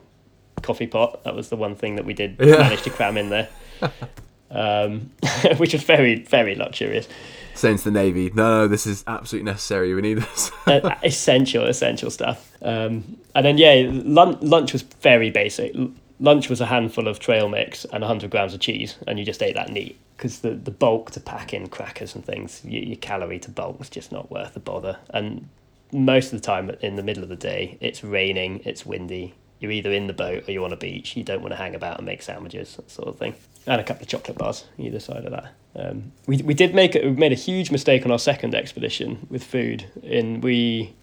coffee 0.64 0.88
pot. 0.88 1.24
That 1.24 1.36
was 1.36 1.50
the 1.50 1.56
one 1.56 1.76
thing 1.76 1.98
that 1.98 2.06
we 2.06 2.14
did 2.14 2.38
yeah. 2.40 2.58
manage 2.58 2.82
to 2.84 2.90
cram 2.90 3.18
in 3.18 3.30
there. 3.30 3.50
um, 4.52 5.12
which 5.58 5.74
was 5.74 5.84
very, 5.84 6.24
very 6.24 6.56
luxurious. 6.56 7.08
Saying 7.54 7.78
to 7.80 7.84
the 7.86 7.92
Navy, 7.92 8.32
no, 8.34 8.62
no, 8.62 8.68
this 8.68 8.88
is 8.88 9.04
absolutely 9.08 9.52
necessary. 9.52 9.94
We 9.94 10.02
need 10.02 10.20
this. 10.20 10.52
uh, 10.68 10.96
essential, 11.04 11.66
essential 11.66 12.10
stuff. 12.10 12.52
Um, 12.62 13.18
and 13.36 13.46
then, 13.46 13.58
yeah, 13.58 13.88
lunch, 13.90 14.42
lunch 14.42 14.74
was 14.74 14.84
very 14.84 15.30
basic. 15.30 15.76
Lunch 16.20 16.50
was 16.50 16.62
a 16.62 16.66
handful 16.66 17.08
of 17.08 17.20
trail 17.20 17.50
mix 17.50 17.86
and 17.86 18.02
100 18.02 18.30
grams 18.32 18.54
of 18.54 18.60
cheese, 18.60 18.98
and 19.08 19.20
you 19.20 19.26
just 19.26 19.44
ate 19.44 19.56
that 19.56 19.70
neat. 19.70 19.98
Because 20.16 20.40
the, 20.40 20.52
the 20.52 20.72
bulk 20.72 21.12
to 21.12 21.20
pack 21.20 21.54
in 21.54 21.68
crackers 21.68 22.16
and 22.16 22.24
things, 22.24 22.62
your, 22.64 22.84
your 22.84 22.98
calorie 22.98 23.40
to 23.40 23.52
bulk 23.52 23.80
was 23.80 23.90
just 23.90 24.12
not 24.12 24.32
worth 24.32 24.54
the 24.54 24.60
bother. 24.60 25.00
And 25.10 25.50
most 25.92 26.32
of 26.32 26.40
the 26.40 26.46
time 26.46 26.70
in 26.82 26.96
the 26.96 27.04
middle 27.04 27.24
of 27.24 27.30
the 27.30 27.36
day, 27.36 27.78
it's 27.82 28.04
raining, 28.04 28.62
it's 28.64 28.86
windy, 28.86 29.34
you're 29.62 29.72
either 29.72 29.94
in 29.94 30.08
the 30.08 30.14
boat 30.14 30.50
or 30.50 30.52
you're 30.52 30.66
on 30.66 30.74
a 30.74 30.78
beach. 30.78 31.16
You 31.16 31.24
don't 31.24 31.42
want 31.42 31.54
to 31.54 31.58
hang 31.58 31.76
about 31.76 31.98
and 31.98 32.06
make 32.06 32.22
sandwiches, 32.22 32.76
that 32.76 32.92
sort 32.92 33.08
of 33.08 33.18
thing 33.18 33.36
and 33.68 33.80
a 33.80 33.84
couple 33.84 34.02
of 34.02 34.08
chocolate 34.08 34.38
bars 34.38 34.66
either 34.78 35.00
side 35.00 35.26
of 35.26 35.32
that. 35.32 35.54
Um, 35.76 36.12
we 36.28 36.38
we 36.38 36.54
did 36.54 36.74
make 36.74 36.96
a, 36.96 37.02
we 37.02 37.12
made 37.12 37.32
a 37.32 37.36
huge 37.36 37.72
mistake 37.72 38.06
on 38.06 38.12
our 38.12 38.20
second 38.20 38.56
expedition 38.56 39.28
with 39.30 39.44
food. 39.44 39.86
In 40.04 40.42
we 40.42 40.94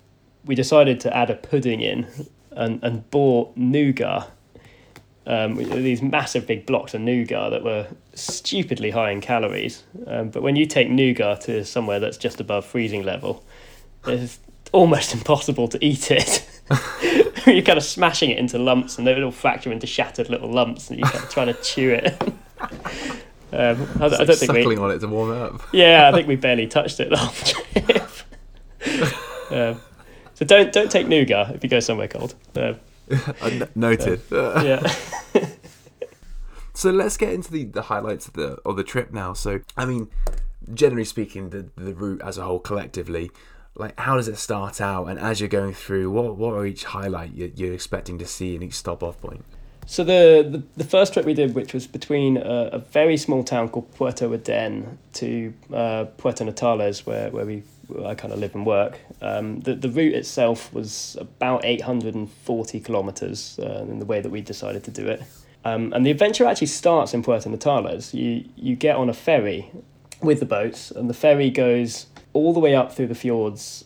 we 0.44 0.55
decided 0.55 1.01
to 1.01 1.16
add 1.16 1.31
a 1.31 1.35
pudding 1.35 1.81
in, 1.81 2.07
and 2.53 2.83
and 2.83 3.09
bought 3.11 3.57
nougat. 3.57 4.31
Um, 5.27 5.57
these 5.57 6.01
massive 6.01 6.47
big 6.47 6.64
blocks 6.64 6.94
of 6.94 7.03
nougat 7.03 7.51
that 7.51 7.62
were 7.62 7.87
stupidly 8.14 8.90
high 8.90 9.11
in 9.11 9.21
calories. 9.21 9.85
Um, 10.07 10.31
but 10.31 10.42
when 10.42 10.57
you 10.57 10.64
take 10.64 10.88
nougat 10.88 11.42
to 11.42 11.66
somewhere 11.66 12.01
that's 12.01 12.16
just 12.16 12.40
above 12.40 12.64
freezing 12.64 13.03
level, 13.03 13.44
it's 14.07 14.38
almost 14.73 15.12
impossible 15.18 15.68
to 15.68 15.85
eat 15.85 16.11
it. 16.11 16.49
you're 17.54 17.62
kind 17.62 17.78
of 17.78 17.84
smashing 17.84 18.30
it 18.30 18.38
into 18.38 18.58
lumps, 18.58 18.98
and 18.98 19.06
they 19.06 19.20
all 19.22 19.30
fracture 19.30 19.72
into 19.72 19.87
shattered 19.87 20.28
little 20.28 20.50
lumps, 20.50 20.90
and 20.90 20.98
you're 20.98 21.08
kind 21.08 21.24
of 21.24 21.30
trying 21.30 21.46
to 21.48 21.62
chew 21.62 21.90
it. 21.90 22.22
Um, 23.50 23.88
I, 23.98 24.04
I, 24.04 24.08
don't 24.08 24.26
think 24.26 24.40
suckling 24.40 24.78
we, 24.78 24.84
on 24.84 24.90
it 24.90 24.98
to 24.98 25.08
warm 25.08 25.32
it 25.32 25.38
up. 25.38 25.62
Yeah, 25.72 26.06
I 26.06 26.12
think 26.14 26.28
we 26.28 26.37
barely 26.37 26.66
touched 26.66 27.00
it 27.00 27.08
the 27.08 27.16
whole 27.16 27.32
trip. 27.32 28.11
um, 29.50 29.80
so 30.34 30.44
don't 30.44 30.70
don't 30.70 30.90
take 30.90 31.08
nougat 31.08 31.54
if 31.54 31.64
you 31.64 31.70
go 31.70 31.80
somewhere 31.80 32.08
cold. 32.08 32.34
Um, 32.54 32.78
noted. 33.74 34.20
yeah. 34.30 34.92
So 36.78 36.92
let's 36.92 37.16
get 37.16 37.32
into 37.32 37.50
the, 37.50 37.64
the 37.64 37.82
highlights 37.82 38.28
of 38.28 38.34
the 38.34 38.58
of 38.64 38.76
the 38.76 38.84
trip 38.84 39.12
now. 39.12 39.32
So 39.32 39.58
I 39.76 39.84
mean, 39.84 40.11
generally 40.72 41.04
speaking, 41.04 41.50
the 41.50 41.70
the 41.74 41.92
route 41.92 42.20
as 42.22 42.38
a 42.38 42.44
whole 42.44 42.61
collectively, 42.61 43.32
like 43.78 43.98
how 43.98 44.16
does 44.16 44.28
it 44.28 44.36
start 44.36 44.80
out, 44.80 45.06
and 45.06 45.18
as 45.18 45.40
you're 45.40 45.48
going 45.48 45.74
through, 45.74 46.10
what 46.10 46.36
what 46.36 46.54
are 46.54 46.66
each 46.66 46.84
highlight 46.84 47.34
you're, 47.34 47.48
you're 47.48 47.74
expecting 47.74 48.18
to 48.18 48.26
see 48.26 48.54
in 48.54 48.62
each 48.62 48.74
stop 48.74 49.02
off 49.02 49.20
point? 49.20 49.44
So 49.86 50.04
the, 50.04 50.46
the, 50.46 50.62
the 50.76 50.84
first 50.84 51.14
trip 51.14 51.24
we 51.24 51.32
did, 51.32 51.54
which 51.54 51.72
was 51.72 51.86
between 51.86 52.36
a, 52.36 52.68
a 52.72 52.78
very 52.78 53.16
small 53.16 53.42
town 53.42 53.70
called 53.70 53.90
Puerto 53.94 54.34
Eden 54.34 54.98
to 55.14 55.54
uh, 55.72 56.04
Puerto 56.18 56.44
Natales, 56.44 57.06
where, 57.06 57.30
where 57.30 57.46
we 57.46 57.62
I 58.04 58.14
kind 58.14 58.34
of 58.34 58.38
live 58.38 58.54
and 58.54 58.66
work. 58.66 58.98
Um, 59.22 59.60
the 59.60 59.74
the 59.74 59.88
route 59.88 60.14
itself 60.14 60.72
was 60.74 61.16
about 61.20 61.64
eight 61.64 61.80
hundred 61.80 62.14
and 62.14 62.30
forty 62.30 62.80
kilometers 62.80 63.58
uh, 63.62 63.86
in 63.88 63.98
the 63.98 64.04
way 64.04 64.20
that 64.20 64.30
we 64.30 64.42
decided 64.42 64.84
to 64.84 64.90
do 64.90 65.06
it. 65.06 65.22
Um, 65.64 65.92
and 65.94 66.04
the 66.04 66.10
adventure 66.10 66.46
actually 66.46 66.66
starts 66.66 67.14
in 67.14 67.22
Puerto 67.22 67.48
Natales. 67.48 68.12
You 68.12 68.44
you 68.56 68.76
get 68.76 68.96
on 68.96 69.08
a 69.08 69.14
ferry 69.14 69.70
with 70.20 70.40
the 70.40 70.46
boats, 70.46 70.90
and 70.90 71.08
the 71.08 71.14
ferry 71.14 71.48
goes 71.48 72.06
all 72.38 72.53
the 72.53 72.61
way 72.61 72.74
up 72.74 72.92
through 72.92 73.09
the 73.09 73.14
fjords 73.14 73.85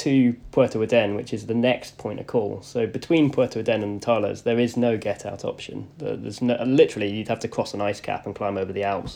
to 0.00 0.32
Puerto 0.50 0.82
Eden, 0.82 1.14
which 1.14 1.34
is 1.34 1.44
the 1.44 1.54
next 1.54 1.98
point 1.98 2.20
of 2.20 2.26
call. 2.26 2.62
So 2.62 2.86
between 2.86 3.30
Puerto 3.30 3.60
Eden 3.60 3.82
and 3.82 4.00
Natales, 4.00 4.44
there 4.44 4.58
is 4.58 4.74
no 4.74 4.96
get 4.96 5.26
out 5.26 5.44
option. 5.44 5.88
There's 5.98 6.40
no 6.40 6.56
literally 6.64 7.10
you'd 7.10 7.28
have 7.28 7.40
to 7.40 7.48
cross 7.48 7.74
an 7.74 7.82
ice 7.82 8.00
cap 8.00 8.24
and 8.24 8.34
climb 8.34 8.56
over 8.56 8.72
the 8.72 8.82
Alps. 8.82 9.14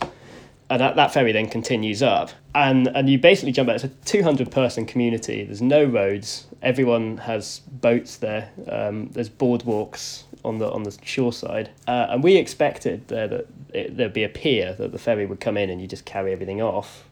And 0.69 0.81
that, 0.81 0.97
that 0.97 1.13
ferry 1.13 1.33
then 1.33 1.49
continues 1.49 2.03
up. 2.03 2.33
And 2.55 2.89
and 2.89 3.09
you 3.09 3.19
basically 3.19 3.53
jump 3.53 3.71
out. 3.71 3.77
It's 3.77 3.85
a 3.85 3.89
200 3.89 4.51
person 4.51 4.85
community. 4.85 5.45
There's 5.45 5.63
no 5.63 5.85
roads. 5.85 6.47
Everyone 6.61 7.17
has 7.17 7.61
boats 7.61 8.17
there. 8.17 8.51
Um, 8.69 9.09
there's 9.13 9.31
boardwalks 9.31 10.25
on 10.45 10.59
the 10.59 10.71
on 10.71 10.83
the 10.83 10.95
shore 11.03 11.33
side. 11.33 11.71
Uh, 11.89 12.09
and 12.11 12.23
we 12.23 12.37
expected 12.37 13.09
there 13.09 13.29
that 13.29 13.47
it, 13.73 13.97
there'd 13.97 14.13
be 14.13 14.25
a 14.25 14.29
pier 14.29 14.75
that 14.75 14.93
the 14.93 14.99
ferry 14.99 15.25
would 15.25 15.41
come 15.41 15.57
in 15.57 15.71
and 15.71 15.81
you 15.81 15.87
just 15.87 16.05
carry 16.05 16.33
everything 16.33 16.61
off 16.61 17.05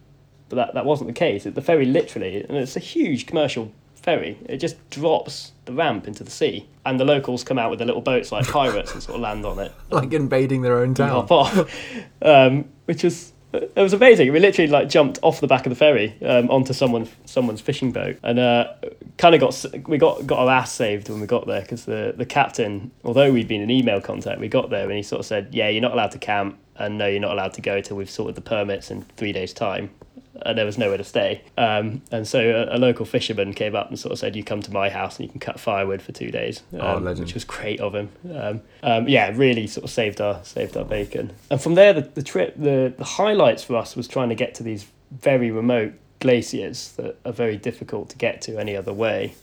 but 0.53 0.67
that, 0.67 0.75
that 0.75 0.85
wasn't 0.85 1.09
the 1.09 1.15
case. 1.15 1.45
The 1.45 1.63
ferry 1.63 1.87
literally 1.87 2.45
and 2.45 2.59
it's 2.59 2.77
a 2.77 2.81
huge 2.81 3.25
commercial 3.25 3.73
ferry. 3.95 4.37
It 4.47 4.59
just 4.59 4.77
drops 4.91 5.53
the 5.65 5.73
ramp 5.73 6.07
into 6.07 6.23
the 6.23 6.31
sea 6.31 6.69
and 6.85 7.01
the 7.01 7.07
locals 7.07 7.43
come 7.43 7.59
out 7.59 7.71
with 7.71 7.79
their 7.79 7.87
little 7.87 8.03
boats 8.03 8.31
like 8.31 8.47
pirates 8.47 8.93
and 8.93 9.03
sort 9.03 9.15
of 9.15 9.23
land 9.23 9.47
on 9.47 9.59
it. 9.59 9.73
Like 9.91 10.13
invading 10.13 10.61
their 10.61 10.79
own 10.79 10.93
town 10.93 11.09
hop 11.09 11.31
off. 11.31 11.75
Um, 12.23 12.67
which 12.85 13.03
was 13.03 13.33
it 13.53 13.77
was 13.77 13.93
amazing. 13.93 14.33
We 14.33 14.41
literally 14.41 14.71
like 14.71 14.89
jumped 14.89 15.19
off 15.23 15.41
the 15.41 15.47
back 15.47 15.67
of 15.67 15.71
the 15.71 15.77
ferry 15.77 16.17
um, 16.23 16.51
onto 16.51 16.73
someone 16.73 17.09
someone's 17.27 17.61
fishing 17.61 17.93
boat, 17.93 18.19
and 18.23 18.39
uh, 18.39 18.73
kind 19.19 19.35
of 19.35 19.41
got 19.41 19.87
we 19.89 19.99
got 19.99 20.27
got 20.27 20.39
our 20.39 20.51
ass 20.51 20.73
saved 20.73 21.09
when 21.09 21.21
we 21.21 21.27
got 21.27 21.47
there 21.47 21.61
because 21.61 21.85
the 21.85 22.15
the 22.17 22.25
captain, 22.25 22.91
although 23.05 23.31
we'd 23.31 23.49
been 23.49 23.61
in 23.61 23.71
email 23.71 24.01
contact, 24.01 24.41
we 24.41 24.49
got 24.49 24.71
there 24.71 24.85
and 24.85 24.93
he 24.93 25.03
sort 25.03 25.21
of 25.21 25.27
said, 25.27 25.49
"Yeah, 25.53 25.69
you're 25.69 25.83
not 25.83 25.93
allowed 25.93 26.13
to 26.13 26.19
camp, 26.19 26.59
and 26.77 26.97
no, 26.97 27.07
you're 27.07 27.21
not 27.21 27.33
allowed 27.33 27.53
to 27.55 27.61
go 27.61 27.81
till 27.81 27.97
we've 27.97 28.11
sorted 28.11 28.37
the 28.37 28.41
permits 28.41 28.91
in 28.91 29.03
three 29.17 29.33
days' 29.33 29.53
time." 29.53 29.91
And 30.41 30.57
there 30.57 30.65
was 30.65 30.79
nowhere 30.79 30.97
to 30.97 31.05
stay. 31.05 31.43
Um, 31.59 32.03
and 32.11 32.27
so 32.27 32.41
a, 32.41 32.77
a, 32.77 32.79
local 32.79 33.05
fisherman 33.05 33.53
came 33.53 33.77
up 33.77 33.89
and 33.89 33.99
sort 33.99 34.13
of 34.13 34.19
said, 34.19 34.35
"You 34.35 34.45
come 34.45 34.63
to 34.63 34.73
my 34.73 34.89
house 34.89 35.19
and 35.19 35.27
you 35.27 35.31
can 35.31 35.41
cut 35.41 35.61
firewood 35.61 36.03
for 36.03 36.13
two 36.13 36.31
days," 36.31 36.63
oh, 36.73 36.97
um, 36.97 37.07
oh, 37.07 37.15
which 37.15 37.35
was 37.35 37.45
great 37.45 37.81
of 37.81 37.95
him. 37.95 38.11
Um, 38.35 38.61
um, 38.83 39.09
yeah, 39.09 39.33
really 39.35 39.67
sort 39.67 39.85
of 39.85 39.91
saved 39.91 40.21
our 40.21 40.43
saved 40.45 40.77
our 40.77 40.85
bacon. 40.85 41.33
And 41.51 41.61
from 41.61 41.75
there, 41.75 41.93
the, 41.93 42.03
the 42.03 42.23
trip, 42.23 42.55
the 42.57 42.95
the 42.97 43.05
highlights 43.05 43.63
for 43.65 43.77
us 43.77 43.95
was 43.97 44.09
trying 44.09 44.31
to 44.31 44.35
get 44.35 44.55
to 44.57 44.63
these 44.63 44.87
very 45.11 45.51
remote 45.51 45.93
glaciers 46.21 46.93
that 46.93 47.19
are 47.25 47.33
very 47.33 47.57
difficult 47.57 48.09
to 48.11 48.17
get 48.17 48.41
to 48.43 48.59
any 48.59 48.77
other 48.77 48.93
way. 48.93 49.35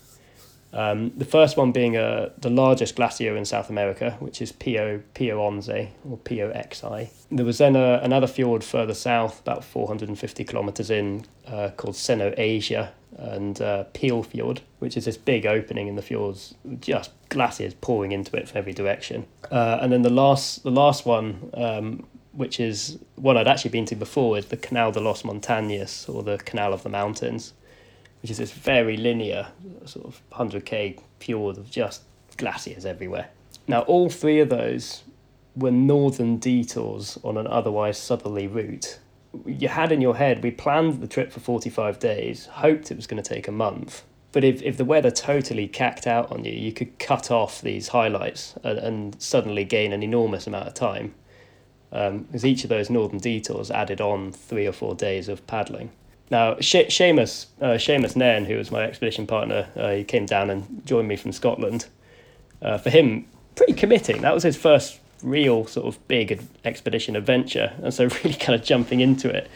Um, 0.72 1.12
the 1.16 1.24
first 1.24 1.56
one 1.56 1.72
being 1.72 1.96
uh, 1.96 2.30
the 2.38 2.50
largest 2.50 2.96
glacier 2.96 3.36
in 3.36 3.44
South 3.44 3.70
America, 3.70 4.16
which 4.20 4.40
is 4.40 4.52
Pio 4.52 5.02
Once, 5.18 5.68
or 5.68 6.16
Pio 6.24 6.52
Xi. 6.70 7.10
There 7.30 7.44
was 7.44 7.58
then 7.58 7.76
a, 7.76 8.00
another 8.02 8.26
fjord 8.26 8.62
further 8.62 8.94
south, 8.94 9.40
about 9.40 9.64
450 9.64 10.44
kilometres 10.44 10.90
in, 10.90 11.24
uh, 11.46 11.70
called 11.76 11.96
Seno 11.96 12.34
Asia, 12.38 12.92
and 13.18 13.60
uh, 13.60 13.84
Peel 13.92 14.22
Fjord, 14.22 14.62
which 14.78 14.96
is 14.96 15.04
this 15.04 15.16
big 15.16 15.44
opening 15.44 15.88
in 15.88 15.96
the 15.96 16.02
fjords, 16.02 16.54
just 16.80 17.10
glaciers 17.28 17.74
pouring 17.74 18.12
into 18.12 18.36
it 18.36 18.48
from 18.48 18.58
every 18.58 18.72
direction. 18.72 19.26
Uh, 19.50 19.78
and 19.80 19.92
then 19.92 20.02
the 20.02 20.10
last, 20.10 20.62
the 20.62 20.70
last 20.70 21.04
one, 21.04 21.50
um, 21.54 22.06
which 22.32 22.60
is 22.60 22.98
one 23.16 23.36
I'd 23.36 23.48
actually 23.48 23.72
been 23.72 23.86
to 23.86 23.96
before, 23.96 24.38
is 24.38 24.46
the 24.46 24.56
Canal 24.56 24.92
de 24.92 25.00
los 25.00 25.22
Montañas, 25.22 26.08
or 26.12 26.22
the 26.22 26.38
Canal 26.38 26.72
of 26.72 26.84
the 26.84 26.88
Mountains 26.88 27.52
which 28.22 28.30
is 28.30 28.38
this 28.38 28.52
very 28.52 28.96
linear 28.96 29.48
sort 29.84 30.06
of 30.06 30.20
100k 30.32 31.00
fjord 31.18 31.58
of 31.58 31.70
just 31.70 32.02
glaciers 32.36 32.84
everywhere. 32.84 33.28
Now, 33.66 33.80
all 33.82 34.10
three 34.10 34.40
of 34.40 34.48
those 34.48 35.02
were 35.56 35.70
northern 35.70 36.38
detours 36.38 37.18
on 37.22 37.36
an 37.36 37.46
otherwise 37.46 37.98
southerly 37.98 38.46
route. 38.46 38.98
You 39.46 39.68
had 39.68 39.92
in 39.92 40.00
your 40.00 40.16
head, 40.16 40.42
we 40.42 40.50
planned 40.50 41.00
the 41.00 41.06
trip 41.06 41.32
for 41.32 41.40
45 41.40 41.98
days, 41.98 42.46
hoped 42.46 42.90
it 42.90 42.96
was 42.96 43.06
going 43.06 43.22
to 43.22 43.28
take 43.28 43.46
a 43.46 43.52
month. 43.52 44.02
But 44.32 44.44
if, 44.44 44.62
if 44.62 44.76
the 44.76 44.84
weather 44.84 45.10
totally 45.10 45.66
cacked 45.66 46.06
out 46.06 46.30
on 46.30 46.44
you, 46.44 46.52
you 46.52 46.72
could 46.72 46.98
cut 46.98 47.30
off 47.30 47.60
these 47.60 47.88
highlights 47.88 48.54
and, 48.62 48.78
and 48.78 49.22
suddenly 49.22 49.64
gain 49.64 49.92
an 49.92 50.02
enormous 50.02 50.46
amount 50.46 50.68
of 50.68 50.74
time. 50.74 51.14
Because 51.90 52.44
um, 52.44 52.48
each 52.48 52.62
of 52.62 52.70
those 52.70 52.88
northern 52.88 53.18
detours 53.18 53.70
added 53.70 54.00
on 54.00 54.30
three 54.30 54.66
or 54.66 54.72
four 54.72 54.94
days 54.94 55.28
of 55.28 55.44
paddling. 55.48 55.90
Now, 56.30 56.54
Seamus, 56.54 57.46
uh, 57.60 57.76
Seamus 57.76 58.14
Nairn, 58.14 58.44
who 58.44 58.56
was 58.56 58.70
my 58.70 58.84
expedition 58.84 59.26
partner, 59.26 59.68
uh, 59.76 59.90
he 59.90 60.04
came 60.04 60.26
down 60.26 60.48
and 60.48 60.86
joined 60.86 61.08
me 61.08 61.16
from 61.16 61.32
Scotland. 61.32 61.86
Uh, 62.62 62.78
for 62.78 62.90
him, 62.90 63.26
pretty 63.56 63.72
committing. 63.72 64.22
That 64.22 64.34
was 64.34 64.44
his 64.44 64.56
first 64.56 65.00
real 65.22 65.66
sort 65.66 65.86
of 65.86 66.06
big 66.08 66.40
expedition 66.64 67.16
adventure, 67.16 67.72
and 67.82 67.92
so 67.92 68.04
really 68.24 68.34
kind 68.34 68.58
of 68.58 68.64
jumping 68.64 69.00
into 69.00 69.28
it. 69.28 69.50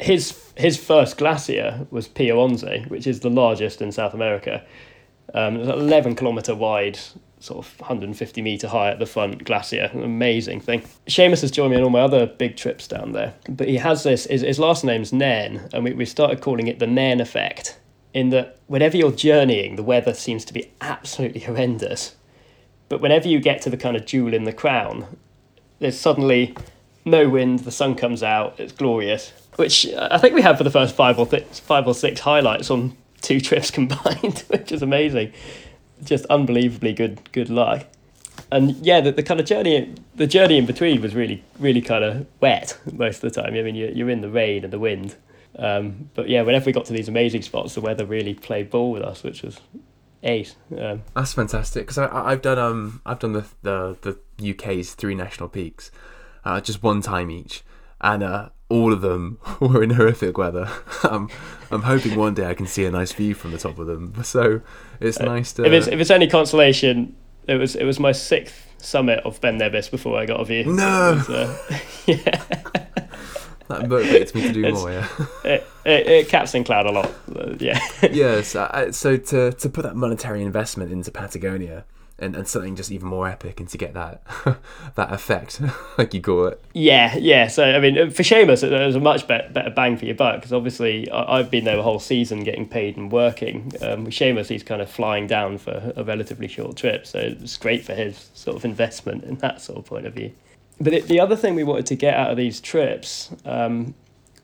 His 0.00 0.40
his 0.56 0.76
first 0.76 1.16
glacier 1.18 1.86
was 1.90 2.06
Pio 2.06 2.38
Once, 2.38 2.62
which 2.88 3.06
is 3.06 3.20
the 3.20 3.30
largest 3.30 3.82
in 3.82 3.90
South 3.90 4.14
America. 4.14 4.62
Um, 5.32 5.56
it's 5.56 5.68
11 5.68 6.14
kilometer 6.14 6.54
wide, 6.54 6.98
sort 7.44 7.64
of 7.64 7.80
150 7.80 8.42
meter 8.42 8.68
high 8.68 8.90
at 8.90 8.98
the 8.98 9.06
front 9.06 9.44
glacier. 9.44 9.90
An 9.92 10.02
amazing 10.02 10.60
thing. 10.60 10.82
Seamus 11.06 11.42
has 11.42 11.50
joined 11.50 11.72
me 11.72 11.76
on 11.76 11.84
all 11.84 11.90
my 11.90 12.00
other 12.00 12.26
big 12.26 12.56
trips 12.56 12.88
down 12.88 13.12
there, 13.12 13.34
but 13.48 13.68
he 13.68 13.76
has 13.76 14.02
this. 14.02 14.24
His, 14.24 14.40
his 14.40 14.58
last 14.58 14.84
name's 14.84 15.12
Nairn, 15.12 15.68
and 15.72 15.84
we, 15.84 15.92
we 15.92 16.06
started 16.06 16.40
calling 16.40 16.66
it 16.66 16.78
the 16.78 16.86
Nairn 16.86 17.20
effect. 17.20 17.78
In 18.14 18.30
that, 18.30 18.58
whenever 18.68 18.96
you're 18.96 19.12
journeying, 19.12 19.76
the 19.76 19.82
weather 19.82 20.14
seems 20.14 20.44
to 20.46 20.54
be 20.54 20.70
absolutely 20.80 21.40
horrendous, 21.40 22.14
but 22.88 23.00
whenever 23.00 23.28
you 23.28 23.40
get 23.40 23.60
to 23.62 23.70
the 23.70 23.76
kind 23.76 23.96
of 23.96 24.06
jewel 24.06 24.32
in 24.32 24.44
the 24.44 24.52
crown, 24.52 25.18
there's 25.80 25.98
suddenly 25.98 26.56
no 27.04 27.28
wind. 27.28 27.60
The 27.60 27.72
sun 27.72 27.96
comes 27.96 28.22
out. 28.22 28.58
It's 28.58 28.72
glorious. 28.72 29.32
Which 29.56 29.86
I 29.94 30.18
think 30.18 30.34
we 30.34 30.42
had 30.42 30.56
for 30.56 30.64
the 30.64 30.70
first 30.70 30.94
five 30.94 31.18
or 31.18 31.26
th- 31.26 31.60
five 31.60 31.86
or 31.86 31.94
six 31.94 32.20
highlights 32.20 32.70
on 32.70 32.96
two 33.20 33.40
trips 33.40 33.70
combined, 33.72 34.44
which 34.48 34.72
is 34.72 34.80
amazing 34.80 35.32
just 36.04 36.26
unbelievably 36.26 36.92
good 36.92 37.32
good 37.32 37.50
luck. 37.50 37.86
And 38.50 38.72
yeah, 38.84 39.00
the, 39.00 39.12
the 39.12 39.22
kind 39.22 39.40
of 39.40 39.46
journey 39.46 39.94
the 40.14 40.26
journey 40.26 40.58
in 40.58 40.66
between 40.66 41.00
was 41.00 41.14
really 41.14 41.42
really 41.58 41.80
kind 41.80 42.04
of 42.04 42.26
wet 42.40 42.78
most 42.92 43.22
of 43.22 43.32
the 43.32 43.42
time. 43.42 43.54
I 43.54 43.62
mean, 43.62 43.74
you're 43.74 43.90
you're 43.90 44.10
in 44.10 44.20
the 44.20 44.30
rain 44.30 44.64
and 44.64 44.72
the 44.72 44.78
wind. 44.78 45.16
Um, 45.56 46.10
but 46.14 46.28
yeah, 46.28 46.42
whenever 46.42 46.66
we 46.66 46.72
got 46.72 46.84
to 46.86 46.92
these 46.92 47.08
amazing 47.08 47.42
spots, 47.42 47.74
the 47.74 47.80
weather 47.80 48.04
really 48.04 48.34
played 48.34 48.70
ball 48.70 48.90
with 48.90 49.02
us, 49.02 49.22
which 49.22 49.42
was 49.42 49.60
ace. 50.24 50.56
Um, 50.76 51.02
That's 51.14 51.32
fantastic 51.32 51.86
because 51.86 51.98
I've 51.98 52.42
done 52.42 52.58
um 52.58 53.00
I've 53.06 53.18
done 53.20 53.32
the 53.32 53.46
the 53.62 54.18
the 54.38 54.50
UK's 54.50 54.94
three 54.94 55.14
national 55.14 55.48
peaks, 55.48 55.90
uh, 56.44 56.60
just 56.60 56.82
one 56.82 57.02
time 57.02 57.30
each, 57.30 57.62
and 58.00 58.22
uh, 58.22 58.48
all 58.74 58.92
of 58.92 59.00
them 59.00 59.38
were 59.60 59.82
in 59.82 59.90
horrific 59.90 60.36
weather. 60.36 60.68
um, 61.08 61.30
I'm 61.70 61.82
hoping 61.82 62.16
one 62.16 62.34
day 62.34 62.46
I 62.46 62.54
can 62.54 62.66
see 62.66 62.84
a 62.84 62.90
nice 62.90 63.12
view 63.12 63.34
from 63.34 63.52
the 63.52 63.58
top 63.58 63.78
of 63.78 63.86
them. 63.86 64.12
So 64.24 64.62
it's 65.00 65.20
uh, 65.20 65.24
nice 65.26 65.52
to. 65.54 65.64
If 65.64 65.72
it's 65.72 65.86
if 65.86 66.00
it's 66.00 66.10
any 66.10 66.26
consolation, 66.26 67.14
it 67.46 67.54
was 67.54 67.76
it 67.76 67.84
was 67.84 68.00
my 68.00 68.10
sixth 68.10 68.68
summit 68.78 69.20
of 69.24 69.40
Ben 69.40 69.58
Nevis 69.58 69.88
before 69.88 70.18
I 70.18 70.26
got 70.26 70.40
a 70.40 70.44
view. 70.44 70.64
No. 70.64 71.22
Was, 71.28 71.30
uh, 71.30 71.78
yeah. 72.06 72.42
That 73.68 73.82
motivates 73.82 74.34
me 74.34 74.42
to 74.42 74.52
do 74.52 74.64
it's, 74.64 74.78
more. 74.78 74.90
Yeah. 74.90 75.08
It, 75.44 75.66
it, 75.84 76.06
it 76.06 76.28
caps 76.28 76.54
in 76.54 76.64
cloud 76.64 76.86
a 76.86 76.92
lot. 76.92 77.12
Uh, 77.34 77.54
yeah. 77.60 77.78
yes. 78.10 78.56
Uh, 78.56 78.90
so 78.92 79.16
to 79.16 79.52
to 79.52 79.68
put 79.68 79.82
that 79.82 79.94
monetary 79.94 80.42
investment 80.42 80.90
into 80.90 81.10
Patagonia 81.10 81.84
and, 82.18 82.36
and 82.36 82.46
something 82.46 82.76
just 82.76 82.92
even 82.92 83.08
more 83.08 83.28
epic 83.28 83.58
and 83.58 83.68
to 83.68 83.78
get 83.78 83.94
that 83.94 84.22
that 84.94 85.12
effect 85.12 85.60
like 85.98 86.14
you 86.14 86.20
call 86.20 86.46
it. 86.46 86.64
Yeah 86.72 87.16
yeah. 87.16 87.48
So 87.48 87.64
i 87.64 87.78
mean 87.80 88.10
for 88.10 88.22
Seamus 88.22 88.62
it 88.62 88.86
was 88.86 88.96
a 88.96 89.00
much 89.00 89.26
better, 89.26 89.48
better 89.52 89.70
bang 89.70 89.96
for 89.96 90.04
your 90.04 90.14
buck 90.14 90.36
because 90.36 90.52
obviously 90.52 91.10
I, 91.10 91.38
have 91.38 91.50
been 91.50 91.64
there 91.64 91.78
a 91.78 91.82
whole 91.82 91.98
season 91.98 92.44
getting 92.44 92.68
paid 92.68 92.96
and 92.96 93.10
working. 93.10 93.72
Um, 93.82 94.04
with 94.04 94.14
Seamus 94.14 94.46
he's 94.46 94.62
kind 94.62 94.80
of 94.80 94.90
flying 94.90 95.26
down 95.26 95.58
for 95.58 95.92
a 95.96 96.04
relatively 96.04 96.48
short 96.48 96.76
trip 96.76 97.06
so 97.06 97.18
it's 97.18 97.56
great 97.56 97.84
for 97.84 97.94
his 97.94 98.30
sort 98.34 98.56
of 98.56 98.64
investment 98.64 99.24
in 99.24 99.36
that 99.36 99.60
sort 99.60 99.78
of 99.78 99.84
point 99.84 100.06
of 100.06 100.14
view. 100.14 100.32
But 100.80 100.92
it, 100.92 101.06
the 101.06 101.20
other 101.20 101.36
thing 101.36 101.54
we 101.54 101.64
wanted 101.64 101.86
to 101.86 101.94
get 101.94 102.14
out 102.14 102.30
of 102.30 102.36
these 102.36 102.60
trips 102.60 103.30
um, 103.44 103.94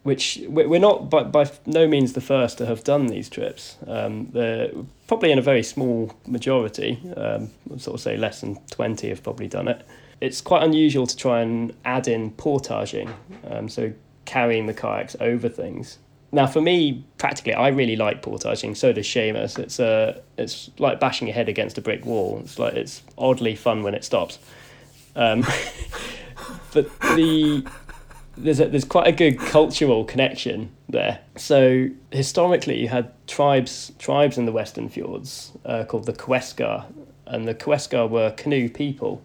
which 0.02 0.40
we're 0.48 0.80
not 0.80 1.10
by, 1.10 1.24
by 1.24 1.50
no 1.66 1.86
means 1.86 2.14
the 2.14 2.20
first 2.20 2.58
to 2.58 2.66
have 2.66 2.82
done 2.84 3.08
these 3.08 3.28
trips. 3.28 3.76
Um, 3.86 4.30
they're 4.32 4.70
probably 5.06 5.30
in 5.30 5.38
a 5.38 5.42
very 5.42 5.62
small 5.62 6.14
majority, 6.26 6.98
um, 7.16 7.50
sort 7.76 7.94
of 7.96 8.00
say 8.00 8.16
less 8.16 8.40
than 8.40 8.56
20 8.70 9.08
have 9.10 9.22
probably 9.22 9.48
done 9.48 9.68
it. 9.68 9.86
it's 10.20 10.40
quite 10.40 10.62
unusual 10.62 11.06
to 11.06 11.16
try 11.16 11.40
and 11.40 11.74
add 11.84 12.08
in 12.08 12.30
portaging, 12.32 13.10
um, 13.48 13.68
so 13.68 13.92
carrying 14.24 14.66
the 14.66 14.74
kayaks 14.74 15.16
over 15.20 15.48
things. 15.48 15.98
Now, 16.32 16.46
for 16.46 16.60
me, 16.60 17.04
practically, 17.18 17.54
I 17.54 17.68
really 17.68 17.96
like 17.96 18.22
portaging. 18.22 18.76
So 18.76 18.92
does 18.92 19.06
Seamus. 19.06 19.58
It's 19.58 19.80
a, 19.80 19.86
uh, 19.86 20.20
it's 20.38 20.70
like 20.78 21.00
bashing 21.00 21.26
your 21.26 21.34
head 21.34 21.48
against 21.48 21.76
a 21.76 21.80
brick 21.80 22.06
wall. 22.06 22.38
It's 22.44 22.58
like 22.58 22.74
it's 22.74 23.02
oddly 23.18 23.56
fun 23.56 23.82
when 23.82 23.94
it 23.94 24.04
stops. 24.04 24.38
Um, 25.16 25.44
but 26.72 26.88
the 27.00 27.66
there's 28.44 28.61
a, 28.61 28.68
there's 28.68 28.85
quite 28.85 29.07
a 29.07 29.12
good 29.12 29.38
cultural 29.38 30.05
connection 30.05 30.70
there. 30.88 31.20
So 31.37 31.88
historically, 32.11 32.81
you 32.81 32.88
had 32.88 33.12
tribes 33.26 33.92
tribes 33.98 34.38
in 34.38 34.46
the 34.46 34.53
Western 34.53 34.88
Fjords 34.88 35.53
uh, 35.64 35.85
called 35.85 36.07
the 36.07 36.12
Kawésqar, 36.12 36.85
and 37.26 37.46
the 37.46 37.55
Kawésqar 37.55 38.09
were 38.09 38.31
canoe 38.33 38.68
people 38.68 39.22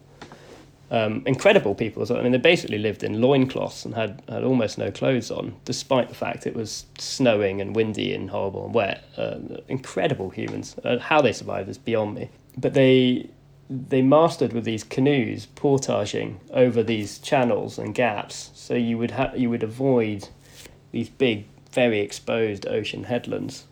um, 0.90 1.22
incredible 1.26 1.74
people. 1.74 2.06
I 2.16 2.22
mean, 2.22 2.32
they 2.32 2.38
basically 2.38 2.78
lived 2.78 3.02
in 3.02 3.20
loincloths 3.20 3.84
and 3.84 3.94
had, 3.94 4.22
had 4.28 4.44
almost 4.44 4.78
no 4.78 4.90
clothes 4.90 5.30
on, 5.30 5.56
despite 5.64 6.08
the 6.08 6.14
fact 6.14 6.46
it 6.46 6.54
was 6.54 6.86
snowing 6.98 7.60
and 7.60 7.74
windy 7.74 8.14
and 8.14 8.30
horrible 8.30 8.66
and 8.66 8.74
wet. 8.74 9.04
Uh, 9.16 9.38
incredible 9.68 10.30
humans. 10.30 10.76
Uh, 10.84 10.98
how 10.98 11.20
they 11.20 11.32
survived 11.32 11.68
is 11.68 11.78
beyond 11.78 12.14
me. 12.14 12.30
But 12.56 12.74
they 12.74 13.28
they 13.68 14.02
mastered 14.02 14.52
with 14.52 14.64
these 14.64 14.84
canoes 14.84 15.46
portaging 15.46 16.40
over 16.50 16.82
these 16.82 17.18
channels 17.18 17.78
and 17.78 17.94
gaps, 17.94 18.50
so 18.54 18.74
you 18.74 18.98
would 18.98 19.12
ha- 19.12 19.32
you 19.36 19.50
would 19.50 19.62
avoid 19.62 20.28
these 20.92 21.08
big, 21.08 21.46
very 21.72 22.00
exposed 22.00 22.66
ocean 22.66 23.04
headlands. 23.04 23.64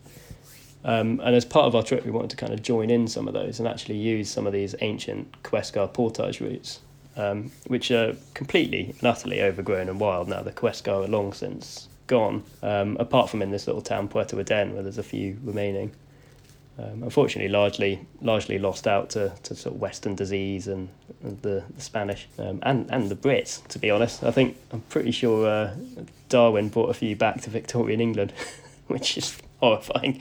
Um, 0.85 1.21
and 1.25 1.35
as 1.35 1.47
part 1.47 1.67
of 1.67 1.75
our 1.75 1.83
trip, 1.83 2.05
we 2.05 2.11
wanted 2.11 2.31
to 2.31 2.37
kind 2.37 2.53
of 2.53 2.63
join 2.63 2.91
in 2.91 3.09
some 3.09 3.27
of 3.27 3.33
those 3.33 3.59
and 3.59 3.67
actually 3.67 3.97
use 3.97 4.31
some 4.31 4.47
of 4.47 4.53
these 4.53 4.75
ancient 4.81 5.43
Kawésqar 5.43 5.91
portage 5.93 6.41
routes 6.41 6.81
um, 7.17 7.51
which 7.67 7.91
are 7.91 8.15
completely 8.35 8.95
and 8.99 9.05
utterly 9.05 9.43
overgrown 9.43 9.89
and 9.89 10.01
wild 10.01 10.29
now. 10.29 10.43
The 10.43 10.53
Kawésqar 10.53 11.05
are 11.05 11.09
long 11.09 11.33
since 11.33 11.89
gone, 12.07 12.45
um, 12.63 12.97
apart 12.99 13.31
from 13.31 13.43
in 13.43 13.51
this 13.51 13.67
little 13.67 13.83
town 13.83 14.09
Puerto 14.09 14.39
Eden, 14.39 14.75
where 14.75 14.83
there's 14.83 14.99
a 14.99 15.03
few 15.03 15.39
remaining. 15.43 15.93
Um, 16.77 17.05
unfortunately, 17.05 17.53
largely 17.53 18.05
largely 18.21 18.59
lost 18.59 18.89
out 18.89 19.11
to, 19.11 19.33
to 19.45 19.55
sort 19.55 19.77
of 19.77 19.81
Western 19.81 20.17
disease 20.17 20.67
and, 20.67 20.89
and 21.23 21.41
the, 21.43 21.63
the 21.73 21.81
Spanish 21.81 22.27
um, 22.37 22.59
and 22.63 22.91
and 22.91 23.09
the 23.09 23.15
Brits. 23.15 23.65
To 23.69 23.79
be 23.79 23.93
honest, 23.93 24.25
I 24.25 24.33
think 24.33 24.57
I'm 24.73 24.81
pretty 24.83 25.13
sure 25.13 25.47
uh, 25.47 25.75
Darwin 26.29 26.71
brought 26.71 26.91
a 26.91 26.95
few 26.95 27.15
back 27.15 27.43
to 27.43 27.51
Victorian 27.51 28.01
England, 28.01 28.33
which 28.89 29.17
is 29.17 29.39
horrifying. 29.61 30.21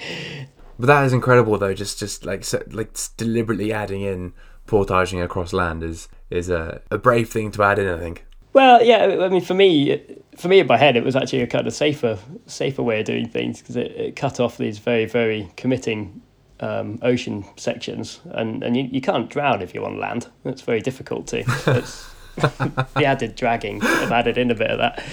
But 0.77 0.87
that 0.87 1.05
is 1.05 1.13
incredible, 1.13 1.57
though. 1.57 1.73
Just 1.73 1.97
just 1.97 2.23
like 2.23 2.43
so, 2.43 2.61
like 2.69 2.95
deliberately 3.17 3.73
adding 3.73 4.01
in 4.01 4.33
portaging 4.67 5.21
across 5.21 5.53
land 5.53 5.81
is 5.81 6.07
is 6.29 6.49
a, 6.49 6.81
a 6.91 6.99
brave 6.99 7.29
thing 7.29 7.51
to 7.53 7.63
add 7.63 7.79
in. 7.79 7.87
I 7.87 7.97
think. 7.97 8.25
Well, 8.53 8.83
yeah. 8.83 9.21
I 9.21 9.29
mean, 9.29 9.41
for 9.41 9.55
me, 9.55 10.03
for 10.37 10.49
me 10.49 10.59
in 10.59 10.67
my 10.67 10.77
head, 10.77 10.95
it 10.95 11.03
was 11.03 11.15
actually 11.15 11.41
a 11.41 11.47
kind 11.47 11.65
of 11.65 11.73
safer 11.73 12.19
safer 12.45 12.83
way 12.83 12.99
of 12.99 13.07
doing 13.07 13.27
things 13.27 13.59
because 13.59 13.75
it, 13.75 13.91
it 13.93 14.15
cut 14.15 14.39
off 14.39 14.57
these 14.57 14.77
very 14.77 15.05
very 15.05 15.51
committing 15.57 16.21
um, 16.59 16.99
ocean 17.01 17.45
sections, 17.55 18.21
and 18.25 18.63
and 18.63 18.77
you, 18.77 18.83
you 18.83 19.01
can't 19.01 19.29
drown 19.29 19.61
if 19.61 19.73
you're 19.73 19.85
on 19.85 19.99
land. 19.99 20.27
It's 20.45 20.61
very 20.61 20.81
difficult 20.81 21.27
to. 21.27 21.83
The 22.35 23.05
added 23.05 23.35
dragging 23.35 23.79
I've 23.83 24.11
added 24.11 24.39
in 24.39 24.49
a 24.49 24.55
bit 24.55 24.71
of 24.71 24.79
that. 24.79 25.03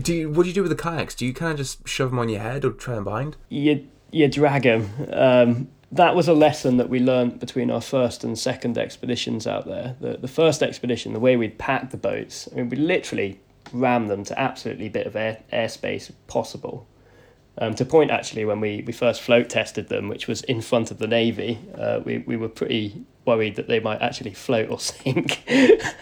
Do 0.00 0.14
you, 0.14 0.30
what 0.30 0.44
do 0.44 0.48
you 0.48 0.54
do 0.54 0.62
with 0.62 0.70
the 0.70 0.82
kayaks? 0.82 1.14
Do 1.14 1.26
you 1.26 1.34
kind 1.34 1.52
of 1.52 1.58
just 1.58 1.86
shove 1.86 2.10
them 2.10 2.18
on 2.18 2.30
your 2.30 2.40
head 2.40 2.64
or 2.64 2.70
try 2.70 2.96
and 2.96 3.04
bind? 3.04 3.36
You 3.50 3.86
you 4.10 4.28
drag 4.28 4.62
them. 4.62 4.90
Um, 5.12 5.68
that 5.92 6.14
was 6.14 6.28
a 6.28 6.34
lesson 6.34 6.76
that 6.78 6.88
we 6.88 6.98
learned 6.98 7.38
between 7.38 7.70
our 7.70 7.80
first 7.80 8.24
and 8.24 8.38
second 8.38 8.76
expeditions 8.76 9.46
out 9.46 9.66
there. 9.66 9.96
The, 10.00 10.18
the 10.18 10.28
first 10.28 10.62
expedition, 10.62 11.12
the 11.12 11.20
way 11.20 11.36
we'd 11.36 11.58
pack 11.58 11.90
the 11.90 11.96
boats, 11.96 12.48
I 12.52 12.56
mean, 12.56 12.68
we 12.68 12.76
literally 12.76 13.40
rammed 13.72 14.10
them 14.10 14.24
to 14.24 14.38
absolutely 14.38 14.88
bit 14.88 15.06
of 15.06 15.16
air 15.16 15.42
airspace 15.52 16.10
possible. 16.26 16.86
Um, 17.58 17.74
to 17.76 17.84
point 17.84 18.10
actually, 18.10 18.44
when 18.44 18.60
we, 18.60 18.82
we 18.86 18.92
first 18.92 19.22
float 19.22 19.48
tested 19.48 19.88
them, 19.88 20.08
which 20.08 20.28
was 20.28 20.42
in 20.42 20.60
front 20.60 20.90
of 20.90 20.98
the 20.98 21.06
Navy, 21.06 21.58
uh, 21.74 22.00
we, 22.04 22.18
we 22.18 22.36
were 22.36 22.48
pretty 22.48 23.04
worried 23.24 23.56
that 23.56 23.66
they 23.66 23.80
might 23.80 24.02
actually 24.02 24.34
float 24.34 24.70
or 24.70 24.78
sink. 24.80 25.42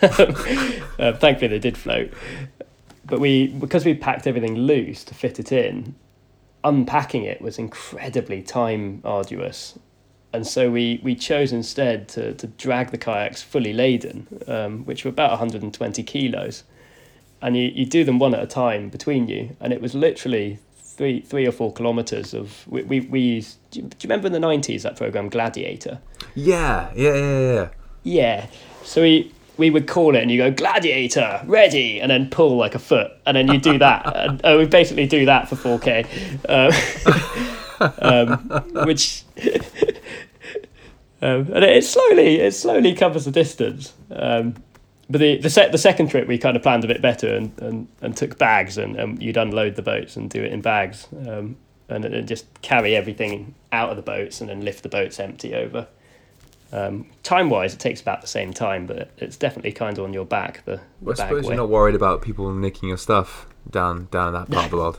uh, 0.03 1.13
thankfully, 1.13 1.49
they 1.49 1.59
did 1.59 1.79
float. 1.79 2.13
But 3.07 3.21
we 3.21 3.49
because 3.49 3.85
we 3.85 3.95
packed 3.95 4.27
everything 4.27 4.57
loose 4.57 5.05
to 5.05 5.15
fit 5.15 5.39
it 5.39 5.53
in, 5.53 5.95
unpacking 6.65 7.25
it 7.25 7.41
was 7.41 7.59
incredibly 7.59 8.43
time 8.43 9.03
arduous. 9.05 9.79
And 10.33 10.45
so 10.45 10.69
we, 10.69 11.01
we 11.05 11.15
chose 11.15 11.53
instead 11.53 12.09
to, 12.09 12.35
to 12.35 12.49
drag 12.49 12.91
the 12.91 12.99
kayaks 12.99 13.41
fully 13.41 13.73
laden, 13.73 14.27
um, 14.49 14.85
which 14.85 15.05
were 15.05 15.11
about 15.11 15.31
120 15.31 16.03
kilos. 16.03 16.65
And 17.41 17.57
you, 17.57 17.71
you 17.73 17.87
do 17.87 18.03
them 18.03 18.19
one 18.19 18.35
at 18.35 18.43
a 18.43 18.47
time 18.47 18.89
between 18.89 19.29
you. 19.29 19.57
And 19.61 19.73
it 19.73 19.81
was 19.81 19.95
literally 19.95 20.59
three 20.95 21.21
three 21.21 21.47
or 21.47 21.53
four 21.53 21.73
kilometers 21.73 22.35
of 22.35 22.67
we 22.69 22.83
we, 22.83 23.01
we 23.01 23.21
used 23.21 23.59
do 23.71 23.81
you, 23.81 23.87
do 23.87 23.97
you 24.01 24.09
remember 24.09 24.27
in 24.27 24.33
the 24.33 24.47
90s 24.47 24.83
that 24.83 24.97
program 24.97 25.29
gladiator? 25.29 25.99
Yeah 26.35 26.91
yeah 26.95 27.15
yeah 27.15 27.41
yeah 27.41 27.69
yeah. 28.03 28.47
So 28.85 29.03
we 29.03 29.33
we 29.57 29.71
would 29.71 29.87
call 29.87 30.17
it 30.17 30.23
and 30.23 30.31
you 30.31 30.39
go 30.39 30.51
gladiator 30.51 31.41
ready 31.47 32.01
and 32.01 32.11
then 32.11 32.29
pull 32.29 32.57
like 32.57 32.75
a 32.75 32.79
foot 32.79 33.13
and 33.27 33.37
then 33.37 33.49
you 33.49 33.59
do 33.59 33.79
that 33.79 34.17
and 34.17 34.45
uh, 34.45 34.57
we 34.59 34.67
basically 34.67 35.07
do 35.07 35.27
that 35.27 35.49
for 35.49 35.57
4k 35.57 36.07
um, 36.49 36.73
um, 37.99 38.87
which 38.87 39.25
um, 41.23 41.51
and 41.53 41.65
it 41.65 41.85
slowly 41.85 42.41
it 42.41 42.55
slowly 42.55 42.95
covers 42.95 43.25
the 43.25 43.31
distance. 43.31 43.93
Um, 44.11 44.55
but 45.09 45.21
the 45.21 45.39
the, 45.39 45.51
set, 45.51 45.73
the 45.73 45.79
second 45.79 46.09
trip 46.09 46.27
we 46.29 46.39
kind 46.39 46.57
of 46.57 46.63
planned 46.63 46.85
a 46.85 46.89
bit 46.89 47.03
better 47.03 47.35
and, 47.35 47.59
and, 47.61 47.89
and 48.01 48.17
took 48.17 48.39
bags 48.39 48.79
and, 48.79 48.97
and 48.97 49.23
you'd 49.23 49.37
unload 49.37 49.77
the 49.77 49.83
boats 49.83 50.17
and 50.17 50.31
do 50.31 50.43
it 50.43 50.53
in 50.53 50.61
bags 50.61 51.09
um, 51.27 51.57
and, 51.89 52.05
and 52.05 52.29
just 52.29 52.47
carry 52.63 52.97
everything 52.97 53.55
out 53.73 53.91
of 53.91 53.97
the 53.97 54.03
boats 54.03 54.41
and 54.41 54.51
then 54.51 54.63
lift 54.63 54.83
the 54.83 54.89
boats 54.89 55.21
empty 55.21 55.55
over 55.55 55.87
um, 56.75 57.07
time 57.23 57.51
wise, 57.51 57.73
it 57.73 57.79
takes 57.79 58.01
about 58.01 58.21
the 58.21 58.27
same 58.27 58.53
time, 58.53 58.87
but 58.87 59.09
it's 59.19 59.37
definitely 59.37 59.71
kind 59.71 59.97
of 59.97 60.05
on 60.05 60.13
your 60.13 60.25
back. 60.25 60.65
The, 60.65 60.81
the 61.01 61.13
I 61.13 61.15
suppose 61.15 61.47
you're 61.47 61.55
not 61.55 61.69
worried 61.69 61.95
about 61.95 62.21
people 62.21 62.53
nicking 62.53 62.89
your 62.89 62.99
stuff 62.99 63.47
down 63.71 64.09
down 64.11 64.33
that 64.33 64.51
part 64.51 64.65
of 64.67 64.71
the 64.73 64.77
world. 64.77 64.99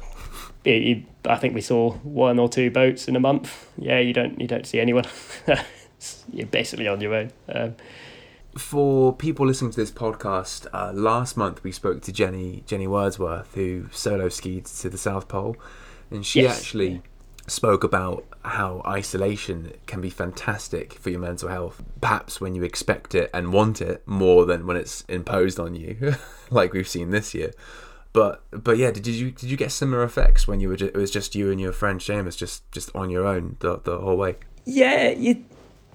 I 1.25 1.35
think 1.35 1.53
we 1.53 1.61
saw 1.61 1.91
one 1.91 2.39
or 2.39 2.47
two 2.47 2.71
boats 2.71 3.09
in 3.09 3.15
a 3.15 3.19
month. 3.19 3.69
Yeah, 3.77 3.99
you 3.99 4.13
don't 4.13 4.39
you 4.39 4.47
don't 4.47 4.65
see 4.65 4.79
anyone. 4.79 5.05
you're 6.31 6.47
basically 6.47 6.87
on 6.87 7.01
your 7.01 7.13
own. 7.13 7.31
Um, 7.49 7.75
for 8.57 9.13
people 9.13 9.45
listening 9.45 9.71
to 9.71 9.77
this 9.77 9.91
podcast, 9.91 10.67
uh, 10.73 10.91
last 10.93 11.35
month 11.35 11.63
we 11.63 11.71
spoke 11.71 12.01
to 12.03 12.11
Jenny 12.11 12.63
Jenny 12.65 12.87
Wordsworth, 12.87 13.53
who 13.55 13.87
solo 13.91 14.29
skied 14.29 14.65
to 14.65 14.89
the 14.89 14.97
South 14.97 15.27
Pole, 15.27 15.57
and 16.09 16.25
she 16.25 16.41
yes. 16.41 16.57
actually 16.57 17.01
spoke 17.47 17.83
about 17.83 18.25
how 18.43 18.81
isolation 18.87 19.73
can 19.85 20.01
be 20.01 20.09
fantastic 20.09 20.93
for 20.93 21.09
your 21.09 21.19
mental 21.19 21.49
health. 21.49 21.83
Perhaps 22.01 22.41
when 22.41 22.55
you 22.55 22.63
expect 22.63 23.13
it 23.13 23.29
and 23.33 23.53
want 23.53 23.81
it 23.81 24.07
more 24.07 24.45
than 24.45 24.65
when 24.65 24.77
it's 24.77 25.01
imposed 25.07 25.59
on 25.59 25.75
you, 25.75 26.15
like 26.49 26.73
we've 26.73 26.87
seen 26.87 27.09
this 27.09 27.33
year. 27.33 27.51
But 28.13 28.41
but 28.51 28.77
yeah, 28.77 28.91
did 28.91 29.05
you 29.05 29.31
did 29.31 29.49
you 29.49 29.57
get 29.57 29.73
similar 29.73 30.03
effects 30.03 30.47
when 30.47 30.61
you 30.61 30.69
were 30.69 30.77
just, 30.77 30.95
it 30.95 30.97
was 30.97 31.11
just 31.11 31.35
you 31.35 31.51
and 31.51 31.59
your 31.59 31.73
friend 31.73 31.99
Seamus 31.99 32.37
just 32.37 32.69
just 32.71 32.89
on 32.95 33.09
your 33.09 33.25
own 33.25 33.57
the 33.59 33.79
the 33.79 33.99
whole 33.99 34.15
way? 34.15 34.37
Yeah, 34.63 35.09
you 35.09 35.43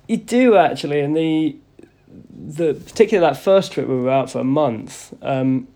you 0.06 0.18
do 0.18 0.56
actually, 0.56 1.00
and 1.00 1.16
the 1.16 1.56
the 2.30 2.74
particularly 2.74 3.32
that 3.32 3.40
first 3.40 3.72
trip 3.72 3.86
where 3.86 3.96
we 3.96 4.02
were 4.02 4.10
out 4.10 4.30
for 4.30 4.40
a 4.40 4.44
month. 4.44 5.14
Um, 5.22 5.68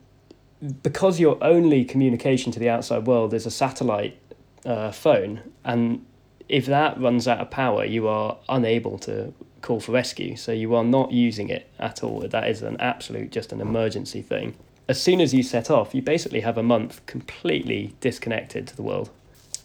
because 0.82 1.20
your 1.20 1.36
only 1.42 1.84
communication 1.84 2.50
to 2.52 2.58
the 2.58 2.70
outside 2.70 3.06
world 3.06 3.34
is 3.34 3.44
a 3.44 3.50
satellite 3.50 4.18
uh, 4.64 4.90
phone, 4.92 5.42
and 5.62 6.04
if 6.48 6.66
that 6.66 6.98
runs 7.00 7.28
out 7.28 7.38
of 7.38 7.50
power, 7.50 7.84
you 7.84 8.08
are 8.08 8.38
unable 8.48 8.98
to 9.00 9.34
call 9.60 9.80
for 9.80 9.92
rescue. 9.92 10.36
So 10.36 10.52
you 10.52 10.74
are 10.74 10.84
not 10.84 11.12
using 11.12 11.48
it 11.48 11.70
at 11.78 12.04
all. 12.04 12.20
That 12.20 12.48
is 12.48 12.62
an 12.62 12.78
absolute, 12.80 13.30
just 13.32 13.52
an 13.52 13.60
emergency 13.60 14.22
thing. 14.22 14.54
As 14.88 15.02
soon 15.02 15.20
as 15.20 15.32
you 15.32 15.42
set 15.42 15.70
off, 15.70 15.94
you 15.94 16.02
basically 16.02 16.40
have 16.40 16.58
a 16.58 16.62
month 16.62 17.04
completely 17.06 17.94
disconnected 18.00 18.66
to 18.68 18.76
the 18.76 18.82
world. 18.82 19.10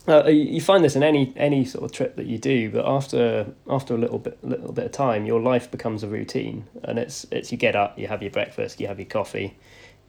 Uh, 0.07 0.25
you 0.25 0.62
find 0.62 0.83
this 0.83 0.95
in 0.95 1.03
any 1.03 1.33
any 1.35 1.65
sort 1.65 1.83
of 1.83 1.91
trip 1.91 2.15
that 2.15 2.25
you 2.25 2.38
do, 2.38 2.71
but 2.71 2.85
after 2.85 3.53
after 3.69 3.93
a 3.93 3.97
little 3.97 4.17
bit 4.17 4.43
little 4.43 4.71
bit 4.71 4.85
of 4.85 4.91
time, 4.91 5.25
your 5.25 5.39
life 5.39 5.69
becomes 5.69 6.03
a 6.03 6.07
routine, 6.07 6.65
and 6.83 6.97
it's 6.97 7.25
it's 7.31 7.51
you 7.51 7.57
get 7.57 7.75
up, 7.75 7.99
you 7.99 8.07
have 8.07 8.21
your 8.23 8.31
breakfast, 8.31 8.79
you 8.79 8.88
have 8.88 8.97
your 8.97 9.07
coffee, 9.07 9.57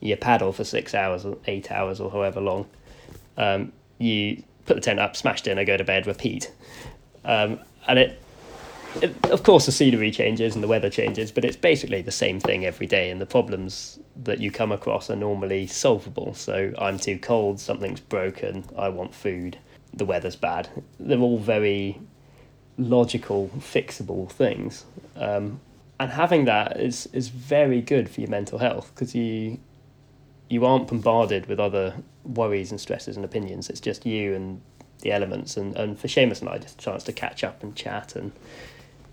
you 0.01 0.17
paddle 0.17 0.53
for 0.53 0.65
six 0.65 0.95
hours 0.95 1.25
or 1.27 1.37
eight 1.47 1.71
hours 1.71 2.01
or 2.01 2.11
however 2.11 2.41
long. 2.41 2.67
Um, 3.37 3.73
you 3.99 4.43
put 4.67 4.75
the 4.75 4.81
tent 4.81 5.01
up, 5.01 5.17
smash 5.17 5.43
dinner, 5.43 5.65
go 5.65 5.77
to 5.77 5.85
bed, 5.85 6.07
repeat. 6.07 6.53
Um, 7.25 7.61
and 7.87 7.99
it, 7.99 8.23
it, 9.03 9.31
of 9.31 9.43
course, 9.43 9.67
the 9.67 9.73
scenery 9.73 10.11
changes 10.11 10.55
and 10.55 10.63
the 10.63 10.69
weather 10.69 10.91
changes, 10.91 11.31
but 11.33 11.45
it's 11.45 11.57
basically 11.57 12.03
the 12.03 12.13
same 12.13 12.41
thing 12.41 12.65
every 12.65 12.87
day. 12.87 13.11
And 13.11 13.21
the 13.21 13.27
problems 13.27 13.99
that 14.17 14.41
you 14.41 14.51
come 14.51 14.73
across 14.73 15.11
are 15.11 15.17
normally 15.17 15.67
solvable. 15.67 16.35
So 16.35 16.73
I'm 16.79 16.99
too 16.99 17.19
cold, 17.19 17.61
something's 17.61 18.01
broken, 18.01 18.65
I 18.77 18.89
want 18.89 19.15
food, 19.15 19.59
the 19.93 20.05
weather's 20.05 20.37
bad. 20.37 20.69
They're 20.99 21.19
all 21.19 21.39
very 21.39 22.01
logical, 22.79 23.51
fixable 23.59 24.31
things. 24.31 24.85
Um, 25.17 25.61
and 25.99 26.11
having 26.11 26.47
that 26.47 26.81
is 26.81 27.09
is 27.13 27.29
very 27.29 27.83
good 27.83 28.09
for 28.09 28.23
your 28.23 28.31
mental 28.31 28.59
health 28.59 28.91
because 28.95 29.15
you 29.15 29.59
you 30.49 30.65
aren't 30.65 30.89
bombarded 30.89 31.47
with 31.47 31.61
other 31.61 31.95
worries 32.25 32.71
and 32.71 32.81
stresses 32.81 33.17
and 33.17 33.25
opinions. 33.25 33.69
It's 33.69 33.81
just 33.81 34.07
you 34.07 34.35
and 34.35 34.61
the 35.03 35.13
elements, 35.13 35.57
and, 35.57 35.77
and 35.77 35.99
for 35.99 36.09
Seamus 36.09 36.41
and 36.41 36.49
I, 36.49 36.59
just 36.59 36.81
a 36.81 36.85
chance 36.85 37.05
to 37.05 37.13
catch 37.13 37.45
up 37.45 37.63
and 37.63 37.75
chat 37.77 38.17
and 38.17 38.33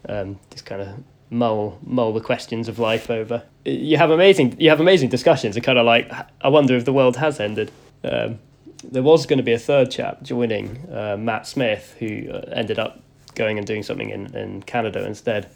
um, 0.08 0.40
just 0.52 0.66
kind 0.66 0.82
of 0.82 1.04
mull 1.30 1.78
mull 1.84 2.14
the 2.14 2.22
questions 2.22 2.70
of 2.70 2.80
life 2.80 3.10
over. 3.10 3.44
You 3.66 3.98
have 3.98 4.10
amazing 4.10 4.56
you 4.60 4.70
have 4.70 4.80
amazing 4.80 5.10
discussions. 5.10 5.58
Are 5.58 5.62
kind 5.62 5.78
of 5.78 5.86
like 5.86 6.10
I 6.42 6.48
wonder 6.48 6.76
if 6.76 6.86
the 6.86 6.94
world 6.94 7.18
has 7.18 7.40
ended. 7.40 7.72
Um, 8.04 8.40
there 8.92 9.04
was 9.04 9.26
going 9.26 9.38
to 9.38 9.44
be 9.44 9.54
a 9.54 9.60
third 9.60 9.92
chap 9.92 10.22
joining 10.22 10.88
uh, 10.92 11.18
Matt 11.18 11.48
Smith, 11.48 11.96
who 12.00 12.30
uh, 12.32 12.50
ended 12.54 12.80
up 12.80 13.02
going 13.36 13.58
and 13.58 13.68
doing 13.68 13.84
something 13.84 14.10
in, 14.10 14.36
in 14.36 14.64
Canada 14.64 15.06
instead. 15.06 15.50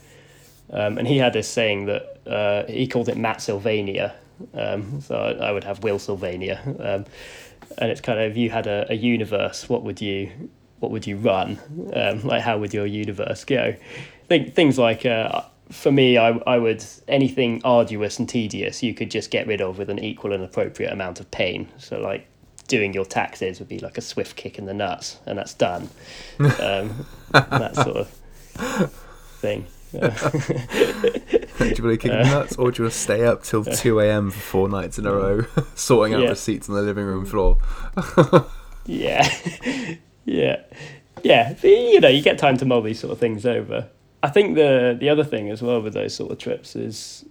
Um, 0.71 0.97
and 0.97 1.07
he 1.07 1.17
had 1.17 1.33
this 1.33 1.49
saying 1.49 1.85
that 1.85 2.21
uh, 2.27 2.65
he 2.71 2.87
called 2.87 3.09
it 3.09 3.17
Matt 3.17 3.41
Sylvania. 3.41 4.15
Um, 4.53 5.01
so 5.01 5.15
I, 5.15 5.47
I, 5.47 5.51
would 5.51 5.63
have 5.63 5.83
Will 5.83 5.99
Sylvania. 5.99 6.61
Um, 6.79 7.05
and 7.77 7.91
it's 7.91 8.01
kind 8.01 8.19
of 8.19 8.31
if 8.31 8.37
you 8.37 8.49
had 8.49 8.67
a, 8.67 8.85
a 8.89 8.95
universe, 8.95 9.67
what 9.69 9.83
would 9.83 10.01
you 10.01 10.31
what 10.79 10.91
would 10.91 11.05
you 11.05 11.17
run? 11.17 11.59
Um, 11.93 12.23
like 12.23 12.41
how 12.41 12.57
would 12.57 12.73
your 12.73 12.87
universe 12.87 13.43
go? 13.43 13.75
Think 14.27 14.53
things 14.55 14.79
like 14.79 15.05
uh, 15.05 15.43
for 15.69 15.91
me, 15.91 16.17
I, 16.17 16.29
I 16.47 16.57
would 16.57 16.83
anything 17.07 17.61
arduous 17.63 18.17
and 18.17 18.27
tedious 18.27 18.81
you 18.81 18.93
could 18.93 19.11
just 19.11 19.29
get 19.29 19.45
rid 19.47 19.61
of 19.61 19.77
with 19.77 19.89
an 19.89 19.99
equal 19.99 20.33
and 20.33 20.43
appropriate 20.43 20.91
amount 20.91 21.19
of 21.19 21.29
pain. 21.31 21.69
So 21.77 21.99
like 21.99 22.27
doing 22.71 22.93
your 22.93 23.03
taxes 23.03 23.59
would 23.59 23.67
be 23.67 23.79
like 23.79 23.97
a 23.97 24.01
swift 24.01 24.37
kick 24.37 24.57
in 24.57 24.65
the 24.65 24.73
nuts, 24.73 25.19
and 25.25 25.37
that's 25.37 25.53
done. 25.53 25.89
Um, 26.39 27.05
that 27.31 27.75
sort 27.75 27.97
of 27.97 28.07
thing. 29.39 29.67
do 29.91 29.97
you 29.97 30.01
want 31.59 31.77
to 31.77 31.97
kick 31.97 32.11
uh, 32.11 32.23
nuts, 32.23 32.55
or 32.55 32.71
do 32.71 32.77
you 32.77 32.83
want 32.85 32.93
to 32.93 32.99
stay 32.99 33.25
up 33.25 33.43
till 33.43 33.65
two 33.65 33.99
a.m. 33.99 34.31
for 34.31 34.39
four 34.39 34.69
nights 34.69 34.97
in 34.97 35.05
a 35.05 35.11
row, 35.11 35.45
sorting 35.75 36.13
out 36.13 36.21
yeah. 36.21 36.29
receipts 36.29 36.69
on 36.69 36.75
the 36.75 36.81
living 36.81 37.05
room 37.05 37.25
floor? 37.25 37.57
yeah, 38.85 39.29
yeah, 40.25 40.61
yeah. 41.23 41.55
You 41.61 41.99
know, 41.99 42.07
you 42.07 42.21
get 42.21 42.37
time 42.37 42.57
to 42.57 42.65
mull 42.65 42.81
these 42.81 42.99
sort 42.99 43.11
of 43.11 43.19
things 43.19 43.45
over. 43.45 43.89
I 44.23 44.29
think 44.29 44.55
the 44.55 44.95
the 44.97 45.09
other 45.09 45.25
thing 45.25 45.49
as 45.49 45.61
well 45.61 45.81
with 45.81 45.93
those 45.93 46.15
sort 46.15 46.31
of 46.31 46.37
trips 46.37 46.75
is 46.75 47.25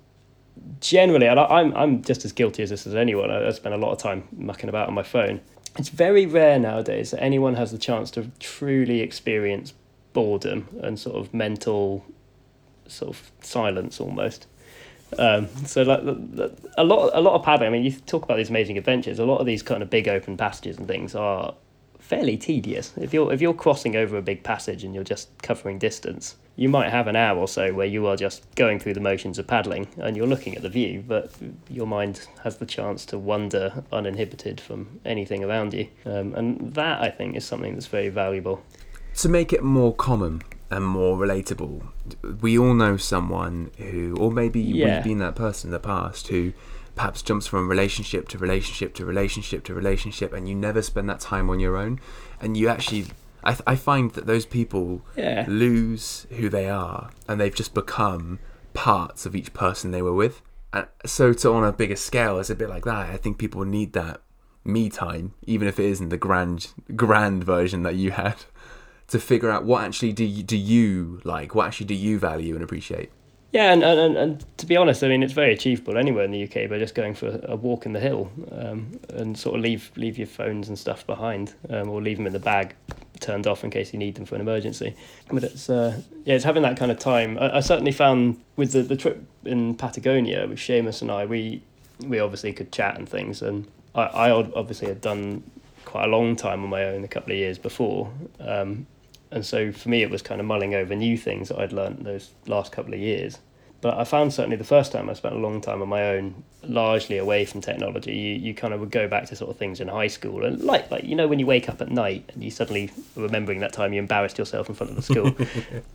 generally, 0.81 1.27
and 1.27 1.39
I, 1.39 1.61
am 1.61 1.75
I'm 1.75 2.03
just 2.03 2.25
as 2.25 2.33
guilty 2.33 2.63
as 2.63 2.71
this 2.71 2.87
as 2.87 2.95
anyone. 2.95 3.31
I, 3.31 3.47
I 3.47 3.51
spend 3.51 3.75
a 3.75 3.79
lot 3.79 3.93
of 3.93 3.99
time 3.99 4.29
mucking 4.33 4.69
about 4.69 4.89
on 4.89 4.95
my 4.95 5.03
phone. 5.03 5.41
It's 5.79 5.89
very 5.89 6.27
rare 6.27 6.59
nowadays 6.59 7.13
that 7.13 7.23
anyone 7.23 7.55
has 7.55 7.71
the 7.71 7.79
chance 7.79 8.11
to 8.13 8.31
truly 8.41 9.01
experience 9.01 9.73
boredom 10.13 10.69
and 10.83 10.99
sort 10.99 11.17
of 11.17 11.33
mental 11.33 12.05
sort 12.89 13.11
of 13.11 13.31
silence 13.41 14.01
almost. 14.01 14.47
Um, 15.19 15.49
so 15.67 15.83
like 15.83 16.01
a 16.79 16.85
lot 16.85 17.11
a 17.15 17.21
lot 17.21 17.35
of 17.35 17.45
paddling. 17.45 17.69
I 17.69 17.73
mean, 17.73 17.85
you 17.85 17.93
talk 17.93 18.25
about 18.25 18.37
these 18.37 18.51
amazing 18.51 18.79
adventures. 18.79 19.19
A 19.19 19.25
lot 19.25 19.39
of 19.39 19.47
these 19.47 19.63
kind 19.63 19.83
of 19.83 19.91
big 19.91 20.09
open 20.09 20.37
passages 20.37 20.79
and 20.79 20.87
things 20.87 21.15
are 21.15 21.55
fairly 22.11 22.37
tedious. 22.37 22.93
If 22.97 23.15
you're 23.15 23.33
if 23.33 23.41
you're 23.41 23.55
crossing 23.55 23.95
over 23.95 24.17
a 24.17 24.23
big 24.23 24.43
passage 24.43 24.83
and 24.83 24.93
you're 24.93 25.05
just 25.05 25.29
covering 25.43 25.79
distance, 25.79 26.35
you 26.57 26.69
might 26.69 26.91
have 26.91 27.07
an 27.07 27.15
hour 27.15 27.39
or 27.39 27.47
so 27.47 27.73
where 27.73 27.87
you 27.87 28.09
are 28.09 28.17
just 28.17 28.53
going 28.57 28.81
through 28.81 28.95
the 28.95 29.01
motions 29.01 29.39
of 29.39 29.47
paddling 29.47 29.87
and 29.97 30.17
you're 30.17 30.27
looking 30.27 30.57
at 30.57 30.63
the 30.63 30.69
view, 30.69 31.05
but 31.07 31.33
your 31.69 31.87
mind 31.87 32.27
has 32.43 32.57
the 32.57 32.67
chance 32.67 33.07
to 33.07 33.17
wander 33.17 33.85
uninhibited 33.93 34.61
from 34.61 34.99
anything 35.05 35.45
around 35.45 35.73
you. 35.73 35.87
Um, 36.05 36.35
and 36.35 36.75
that, 36.75 37.01
I 37.01 37.11
think, 37.11 37.37
is 37.37 37.45
something 37.45 37.75
that's 37.75 37.87
very 37.87 38.09
valuable. 38.09 38.61
To 39.19 39.29
make 39.29 39.53
it 39.53 39.63
more 39.63 39.95
common 39.95 40.43
and 40.69 40.85
more 40.85 41.17
relatable, 41.17 41.87
we 42.41 42.59
all 42.59 42.75
know 42.75 42.97
someone 42.97 43.71
who, 43.79 44.17
or 44.19 44.33
maybe 44.33 44.61
yeah. 44.61 44.97
we've 44.97 45.05
been 45.05 45.19
that 45.19 45.37
person 45.37 45.69
in 45.69 45.73
the 45.73 45.79
past 45.79 46.27
who 46.27 46.53
perhaps 47.01 47.23
jumps 47.23 47.47
from 47.47 47.67
relationship 47.67 48.29
to 48.29 48.37
relationship 48.37 48.93
to 48.93 49.07
relationship 49.07 49.65
to 49.65 49.73
relationship 49.73 50.35
and 50.35 50.47
you 50.47 50.55
never 50.55 50.83
spend 50.83 51.09
that 51.09 51.19
time 51.19 51.49
on 51.49 51.59
your 51.59 51.75
own 51.75 51.99
and 52.43 52.59
you 52.59 52.69
actually 52.69 53.07
I, 53.43 53.53
th- 53.53 53.63
I 53.67 53.75
find 53.75 54.11
that 54.11 54.27
those 54.27 54.45
people 54.45 55.01
yeah. 55.17 55.47
lose 55.49 56.27
who 56.33 56.51
they 56.51 56.69
are 56.69 57.09
and 57.27 57.41
they've 57.41 57.55
just 57.55 57.73
become 57.73 58.39
parts 58.75 59.25
of 59.25 59.35
each 59.35 59.55
person 59.55 59.93
they 59.93 60.03
were 60.03 60.13
with. 60.13 60.43
And 60.75 60.89
so, 61.07 61.33
to 61.33 61.53
on 61.53 61.65
a 61.65 61.73
bigger 61.73 61.97
scale, 61.97 62.39
it's 62.39 62.51
a 62.51 62.55
bit 62.55 62.69
like 62.69 62.85
that. 62.85 63.09
I 63.09 63.17
think 63.17 63.39
people 63.39 63.65
need 63.65 63.95
that 63.95 64.21
me 64.63 64.91
time, 64.91 65.33
even 65.47 65.69
if 65.69 65.81
it 65.81 65.87
isn't 65.87 66.11
the 66.11 66.19
grand 66.19 66.69
grand 66.95 67.45
version 67.45 67.83
that 67.85 67.95
you 67.95 68.11
had, 68.11 68.37
to 69.09 69.19
figure 69.19 69.51
out 69.51 69.65
what 69.65 69.85
actually 69.85 70.13
do 70.13 70.25
you, 70.27 70.43
do 70.43 70.59
you 70.59 71.23
like, 71.25 71.55
what 71.55 71.67
actually 71.67 71.87
do 71.87 71.95
you 71.95 72.19
value 72.19 72.55
and 72.55 72.63
appreciate. 72.63 73.11
Yeah, 73.53 73.73
and, 73.73 73.83
and, 73.83 74.17
and 74.17 74.59
to 74.59 74.67
be 74.67 74.77
honest, 74.77 75.03
I 75.03 75.09
mean 75.09 75.23
it's 75.23 75.33
very 75.33 75.53
achievable 75.53 75.99
anywhere 75.99 76.25
in 76.25 76.31
the 76.31 76.45
UK 76.45 76.71
by 76.71 76.79
just 76.79 76.95
going 76.95 77.15
for 77.15 77.41
a 77.45 77.57
walk 77.57 77.85
in 77.85 77.93
the 77.93 78.01
hill 78.01 78.31
um, 78.53 79.01
and 79.09 79.37
sort 79.37 79.57
of 79.57 79.63
leave 79.63 79.91
leave 79.97 80.19
your 80.19 80.29
phones 80.29 80.69
and 80.69 80.79
stuff 80.79 81.05
behind 81.07 81.55
um, 81.69 81.89
or 81.89 82.01
leave 82.01 82.17
them 82.17 82.27
in 82.27 82.33
the 82.33 82.39
bag 82.39 82.75
turned 83.19 83.47
off 83.47 83.65
in 83.65 83.71
case 83.71 83.93
you 83.93 83.99
need 83.99 84.15
them 84.15 84.25
for 84.25 84.37
an 84.37 84.41
emergency. 84.41 84.95
But 85.31 85.45
it's 85.45 85.69
uh, 85.69 86.01
yeah, 86.25 86.35
it's 86.35 86.45
having 86.45 86.63
that 86.63 86.77
kind 86.77 86.93
of 86.93 86.99
time. 86.99 87.39
I, 87.39 87.57
I 87.57 87.61
certainly 87.61 87.93
found 87.93 88.41
with 88.57 88.73
the, 88.73 88.83
the 88.83 88.97
trip 88.97 89.25
in 89.45 89.75
Patagonia 89.75 90.47
with 90.47 90.59
Seamus 90.59 91.03
and 91.03 91.11
I, 91.11 91.27
we 91.27 91.63
we 92.07 92.21
obviously 92.21 92.53
could 92.53 92.71
chat 92.71 92.97
and 92.97 93.09
things, 93.09 93.43
and 93.43 93.67
I, 93.97 94.03
I 94.03 94.31
obviously 94.31 94.87
had 94.87 95.01
done 95.01 95.43
quite 95.85 96.05
a 96.05 96.09
long 96.09 96.37
time 96.37 96.63
on 96.63 96.71
my 96.71 96.85
own 96.85 97.03
a 97.03 97.09
couple 97.09 97.33
of 97.33 97.39
years 97.39 97.59
before. 97.59 98.13
Um, 98.39 98.87
and 99.31 99.45
so 99.45 99.73
for 99.73 99.89
me, 99.89 100.03
it 100.03 100.11
was 100.11 100.23
kind 100.23 100.41
of 100.41 100.47
mulling 100.47 100.75
over 100.75 100.95
new 100.95 101.17
things 101.17 101.49
that 101.49 101.59
I'd 101.59 101.73
learned 101.73 102.05
those 102.05 102.31
last 102.47 102.73
couple 102.73 102.95
of 102.95 103.01
years. 103.01 103.39
But 103.83 103.97
I 103.97 104.05
found 104.05 104.33
certainly 104.33 104.57
the 104.57 104.65
first 104.65 104.93
time 104.93 105.09
I 105.09 105.15
spent 105.15 105.35
a 105.35 105.39
long 105.39 105.63
time 105.63 105.81
on 105.81 105.89
my 105.89 106.09
own, 106.09 106.43
largely 106.63 107.17
away 107.17 107.47
from 107.47 107.63
technology. 107.63 108.13
You, 108.13 108.35
you 108.35 108.55
kind 108.55 108.75
of 108.75 108.81
would 108.81 108.91
go 108.91 109.09
back 109.09 109.27
to 109.27 109.37
sort 109.37 109.51
of 109.51 109.57
things 109.57 109.81
in 109.81 109.89
high 109.89 110.09
school, 110.09 110.45
and 110.45 110.63
like 110.63 110.91
like 110.91 111.05
you 111.05 111.15
know 111.15 111.27
when 111.27 111.39
you 111.39 111.47
wake 111.47 111.69
up 111.69 111.81
at 111.81 111.91
night 111.91 112.31
and 112.35 112.45
you 112.45 112.51
suddenly 112.51 112.91
remembering 113.17 113.61
that 113.61 113.73
time 113.73 113.95
you 113.95 113.99
embarrassed 113.99 114.37
yourself 114.37 114.69
in 114.69 114.75
front 114.75 114.91
of 114.91 114.97
the 114.97 115.03
school, 115.03 115.35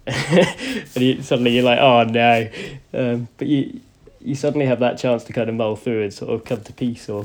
and 0.95 1.03
you, 1.03 1.21
suddenly 1.21 1.51
you're 1.51 1.63
like, 1.63 1.79
oh 1.79 2.05
no, 2.05 2.49
um, 2.93 3.27
but 3.37 3.47
you 3.47 3.81
you 4.19 4.33
suddenly 4.33 4.65
have 4.65 4.79
that 4.79 4.97
chance 4.97 5.23
to 5.25 5.33
kind 5.33 5.49
of 5.49 5.55
mull 5.55 5.75
through 5.75 6.01
and 6.01 6.13
sort 6.13 6.31
of 6.31 6.43
come 6.43 6.63
to 6.63 6.73
peace 6.73 7.07
or 7.07 7.23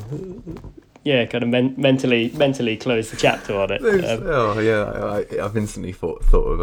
yeah, 1.05 1.25
kind 1.27 1.43
of 1.43 1.51
men- 1.51 1.75
mentally 1.77 2.31
mentally 2.35 2.77
close 2.77 3.11
the 3.11 3.17
chapter 3.17 3.59
on 3.59 3.73
it. 3.73 3.83
Um, 3.83 4.23
oh 4.27 4.59
yeah, 4.59 5.35
I, 5.39 5.43
have 5.43 5.57
instantly 5.57 5.93
thought 5.93 6.25
thought 6.25 6.47
of 6.47 6.61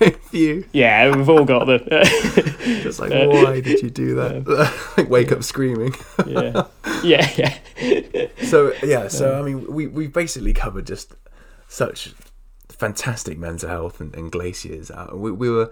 a 0.00 0.10
few. 0.30 0.64
Yeah, 0.72 1.14
we've 1.14 1.28
all 1.28 1.44
got 1.44 1.66
them. 1.66 1.80
Just 2.82 3.00
like, 3.00 3.12
uh, 3.12 3.26
why 3.28 3.60
did 3.60 3.82
you 3.82 3.90
do 3.90 4.14
that? 4.16 4.94
like, 4.96 5.10
wake 5.10 5.32
up 5.32 5.42
screaming. 5.42 5.94
yeah, 6.26 6.64
yeah, 7.02 7.30
yeah. 7.36 8.26
so 8.44 8.72
yeah, 8.82 9.08
so 9.08 9.38
I 9.38 9.42
mean, 9.42 9.66
we 9.72 9.86
we 9.86 10.06
basically 10.06 10.54
covered 10.54 10.86
just 10.86 11.14
such 11.68 12.14
fantastic 12.68 13.38
mental 13.38 13.68
health 13.68 14.00
and, 14.00 14.14
and 14.14 14.32
glaciers. 14.32 14.90
Uh, 14.90 15.08
we 15.12 15.30
we 15.30 15.50
were 15.50 15.70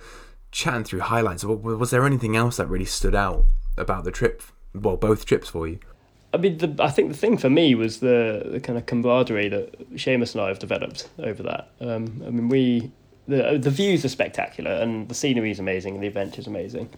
chatting 0.50 0.84
through 0.84 1.00
highlights. 1.00 1.44
Was 1.44 1.90
there 1.90 2.04
anything 2.04 2.36
else 2.36 2.58
that 2.58 2.68
really 2.68 2.84
stood 2.84 3.14
out 3.14 3.44
about 3.76 4.04
the 4.04 4.10
trip? 4.10 4.42
Well, 4.74 4.96
both 4.96 5.24
trips 5.24 5.48
for 5.48 5.66
you. 5.66 5.78
I 6.32 6.36
mean, 6.36 6.58
the, 6.58 6.74
I 6.78 6.90
think 6.90 7.08
the 7.08 7.16
thing 7.16 7.38
for 7.38 7.48
me 7.48 7.74
was 7.74 8.00
the, 8.00 8.42
the 8.44 8.60
kind 8.60 8.78
of 8.78 8.86
camaraderie 8.86 9.48
that 9.48 9.94
Seamus 9.94 10.34
and 10.34 10.42
I 10.42 10.48
have 10.48 10.58
developed 10.58 11.08
over 11.18 11.42
that. 11.42 11.70
Um, 11.80 12.22
I 12.26 12.30
mean, 12.30 12.48
we 12.48 12.90
the 13.26 13.58
the 13.58 13.70
views 13.70 14.04
are 14.04 14.08
spectacular 14.08 14.70
and 14.70 15.08
the 15.08 15.14
scenery 15.14 15.50
is 15.50 15.58
amazing 15.58 15.94
and 15.94 16.02
the 16.02 16.08
adventure 16.08 16.40
is 16.40 16.46
amazing. 16.46 16.88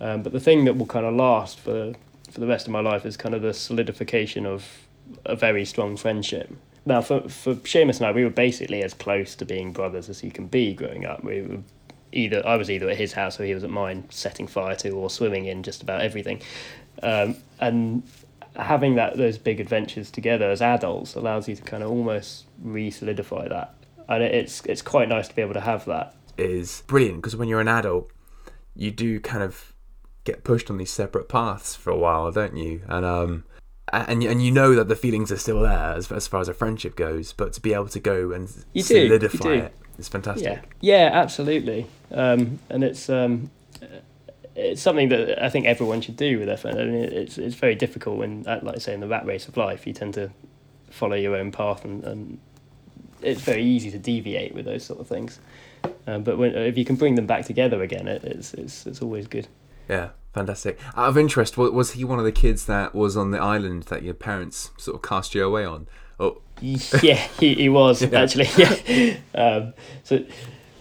Um, 0.00 0.22
but 0.22 0.32
the 0.32 0.40
thing 0.40 0.64
that 0.64 0.76
will 0.76 0.86
kind 0.86 1.06
of 1.06 1.14
last 1.14 1.58
for 1.58 1.94
for 2.30 2.40
the 2.40 2.46
rest 2.46 2.66
of 2.66 2.72
my 2.72 2.80
life 2.80 3.04
is 3.04 3.16
kind 3.16 3.34
of 3.34 3.42
the 3.42 3.54
solidification 3.54 4.46
of 4.46 4.86
a 5.24 5.36
very 5.36 5.64
strong 5.64 5.96
friendship. 5.96 6.50
Now, 6.84 7.00
for 7.00 7.28
for 7.28 7.54
Seamus 7.54 7.98
and 7.98 8.06
I, 8.06 8.12
we 8.12 8.24
were 8.24 8.30
basically 8.30 8.82
as 8.82 8.94
close 8.94 9.34
to 9.36 9.44
being 9.44 9.72
brothers 9.72 10.08
as 10.08 10.22
you 10.22 10.30
can 10.30 10.46
be 10.46 10.74
growing 10.74 11.04
up. 11.04 11.22
We 11.24 11.42
were 11.42 11.58
either 12.12 12.46
I 12.46 12.56
was 12.56 12.70
either 12.70 12.88
at 12.90 12.96
his 12.96 13.12
house 13.12 13.40
or 13.40 13.44
he 13.44 13.54
was 13.54 13.64
at 13.64 13.70
mine, 13.70 14.04
setting 14.10 14.46
fire 14.46 14.76
to 14.76 14.90
or 14.90 15.10
swimming 15.10 15.46
in 15.46 15.62
just 15.62 15.82
about 15.82 16.00
everything. 16.00 16.42
Um, 17.02 17.36
and 17.60 18.02
having 18.56 18.96
that 18.96 19.16
those 19.16 19.38
big 19.38 19.60
adventures 19.60 20.10
together 20.10 20.50
as 20.50 20.60
adults 20.60 21.14
allows 21.14 21.48
you 21.48 21.56
to 21.56 21.62
kind 21.62 21.82
of 21.82 21.90
almost 21.90 22.46
re-solidify 22.62 23.48
that. 23.48 23.74
And 24.08 24.22
it's 24.22 24.62
it's 24.66 24.82
quite 24.82 25.08
nice 25.08 25.28
to 25.28 25.34
be 25.34 25.42
able 25.42 25.54
to 25.54 25.60
have 25.60 25.84
that. 25.86 26.14
Is 26.36 26.82
brilliant 26.86 27.18
because 27.18 27.36
when 27.36 27.48
you're 27.48 27.60
an 27.60 27.68
adult 27.68 28.10
you 28.74 28.90
do 28.90 29.20
kind 29.20 29.42
of 29.42 29.74
get 30.24 30.44
pushed 30.44 30.70
on 30.70 30.78
these 30.78 30.90
separate 30.90 31.28
paths 31.28 31.74
for 31.74 31.90
a 31.90 31.96
while 31.96 32.30
don't 32.32 32.56
you? 32.56 32.82
And 32.88 33.04
um 33.04 33.44
and 33.92 34.22
and 34.22 34.42
you 34.42 34.50
know 34.50 34.74
that 34.74 34.88
the 34.88 34.96
feelings 34.96 35.30
are 35.32 35.36
still 35.36 35.60
there 35.60 35.94
as, 35.94 36.10
as 36.10 36.26
far 36.26 36.40
as 36.40 36.48
a 36.48 36.54
friendship 36.54 36.96
goes 36.96 37.32
but 37.32 37.52
to 37.54 37.60
be 37.60 37.74
able 37.74 37.88
to 37.88 38.00
go 38.00 38.32
and 38.32 38.52
you 38.72 38.82
solidify 38.82 39.38
do, 39.42 39.50
you 39.50 39.60
do. 39.60 39.66
it 39.66 39.74
is 39.98 40.08
fantastic. 40.08 40.44
Yeah. 40.80 41.08
Yeah 41.08 41.10
absolutely. 41.12 41.86
Um 42.10 42.58
and 42.68 42.84
it's 42.84 43.08
um 43.08 43.50
it's 44.54 44.82
something 44.82 45.08
that 45.08 45.42
I 45.42 45.48
think 45.48 45.66
everyone 45.66 46.00
should 46.00 46.16
do 46.16 46.38
with 46.38 46.46
their 46.46 46.56
friends. 46.56 46.78
I 46.78 46.84
mean, 46.84 46.94
it's 46.94 47.38
it's 47.38 47.54
very 47.54 47.74
difficult 47.74 48.18
when, 48.18 48.42
like 48.42 48.76
I 48.76 48.78
say, 48.78 48.94
in 48.94 49.00
the 49.00 49.08
rat 49.08 49.24
race 49.26 49.48
of 49.48 49.56
life, 49.56 49.86
you 49.86 49.92
tend 49.92 50.14
to 50.14 50.30
follow 50.90 51.16
your 51.16 51.34
own 51.36 51.50
path 51.50 51.84
and, 51.84 52.04
and 52.04 52.38
it's 53.22 53.40
very 53.40 53.64
easy 53.64 53.90
to 53.90 53.98
deviate 53.98 54.54
with 54.54 54.66
those 54.66 54.84
sort 54.84 55.00
of 55.00 55.06
things. 55.06 55.40
Um, 56.06 56.22
but 56.22 56.38
when, 56.38 56.54
if 56.54 56.76
you 56.76 56.84
can 56.84 56.96
bring 56.96 57.14
them 57.14 57.26
back 57.26 57.46
together 57.46 57.82
again, 57.82 58.08
it, 58.08 58.24
it's 58.24 58.54
it's 58.54 58.86
it's 58.86 59.00
always 59.00 59.26
good. 59.26 59.48
Yeah, 59.88 60.10
fantastic. 60.34 60.78
Out 60.96 61.08
of 61.08 61.18
interest, 61.18 61.56
was 61.56 61.92
he 61.92 62.04
one 62.04 62.18
of 62.18 62.24
the 62.24 62.32
kids 62.32 62.66
that 62.66 62.94
was 62.94 63.16
on 63.16 63.30
the 63.30 63.40
island 63.40 63.84
that 63.84 64.02
your 64.02 64.14
parents 64.14 64.70
sort 64.76 64.96
of 64.96 65.02
cast 65.02 65.34
you 65.34 65.44
away 65.44 65.64
on? 65.64 65.88
Oh, 66.20 66.40
yeah, 66.60 67.26
he, 67.38 67.54
he 67.54 67.68
was 67.68 68.02
yeah. 68.12 68.20
actually. 68.20 68.48
Yeah. 68.56 69.16
Um, 69.34 69.72
so 70.04 70.24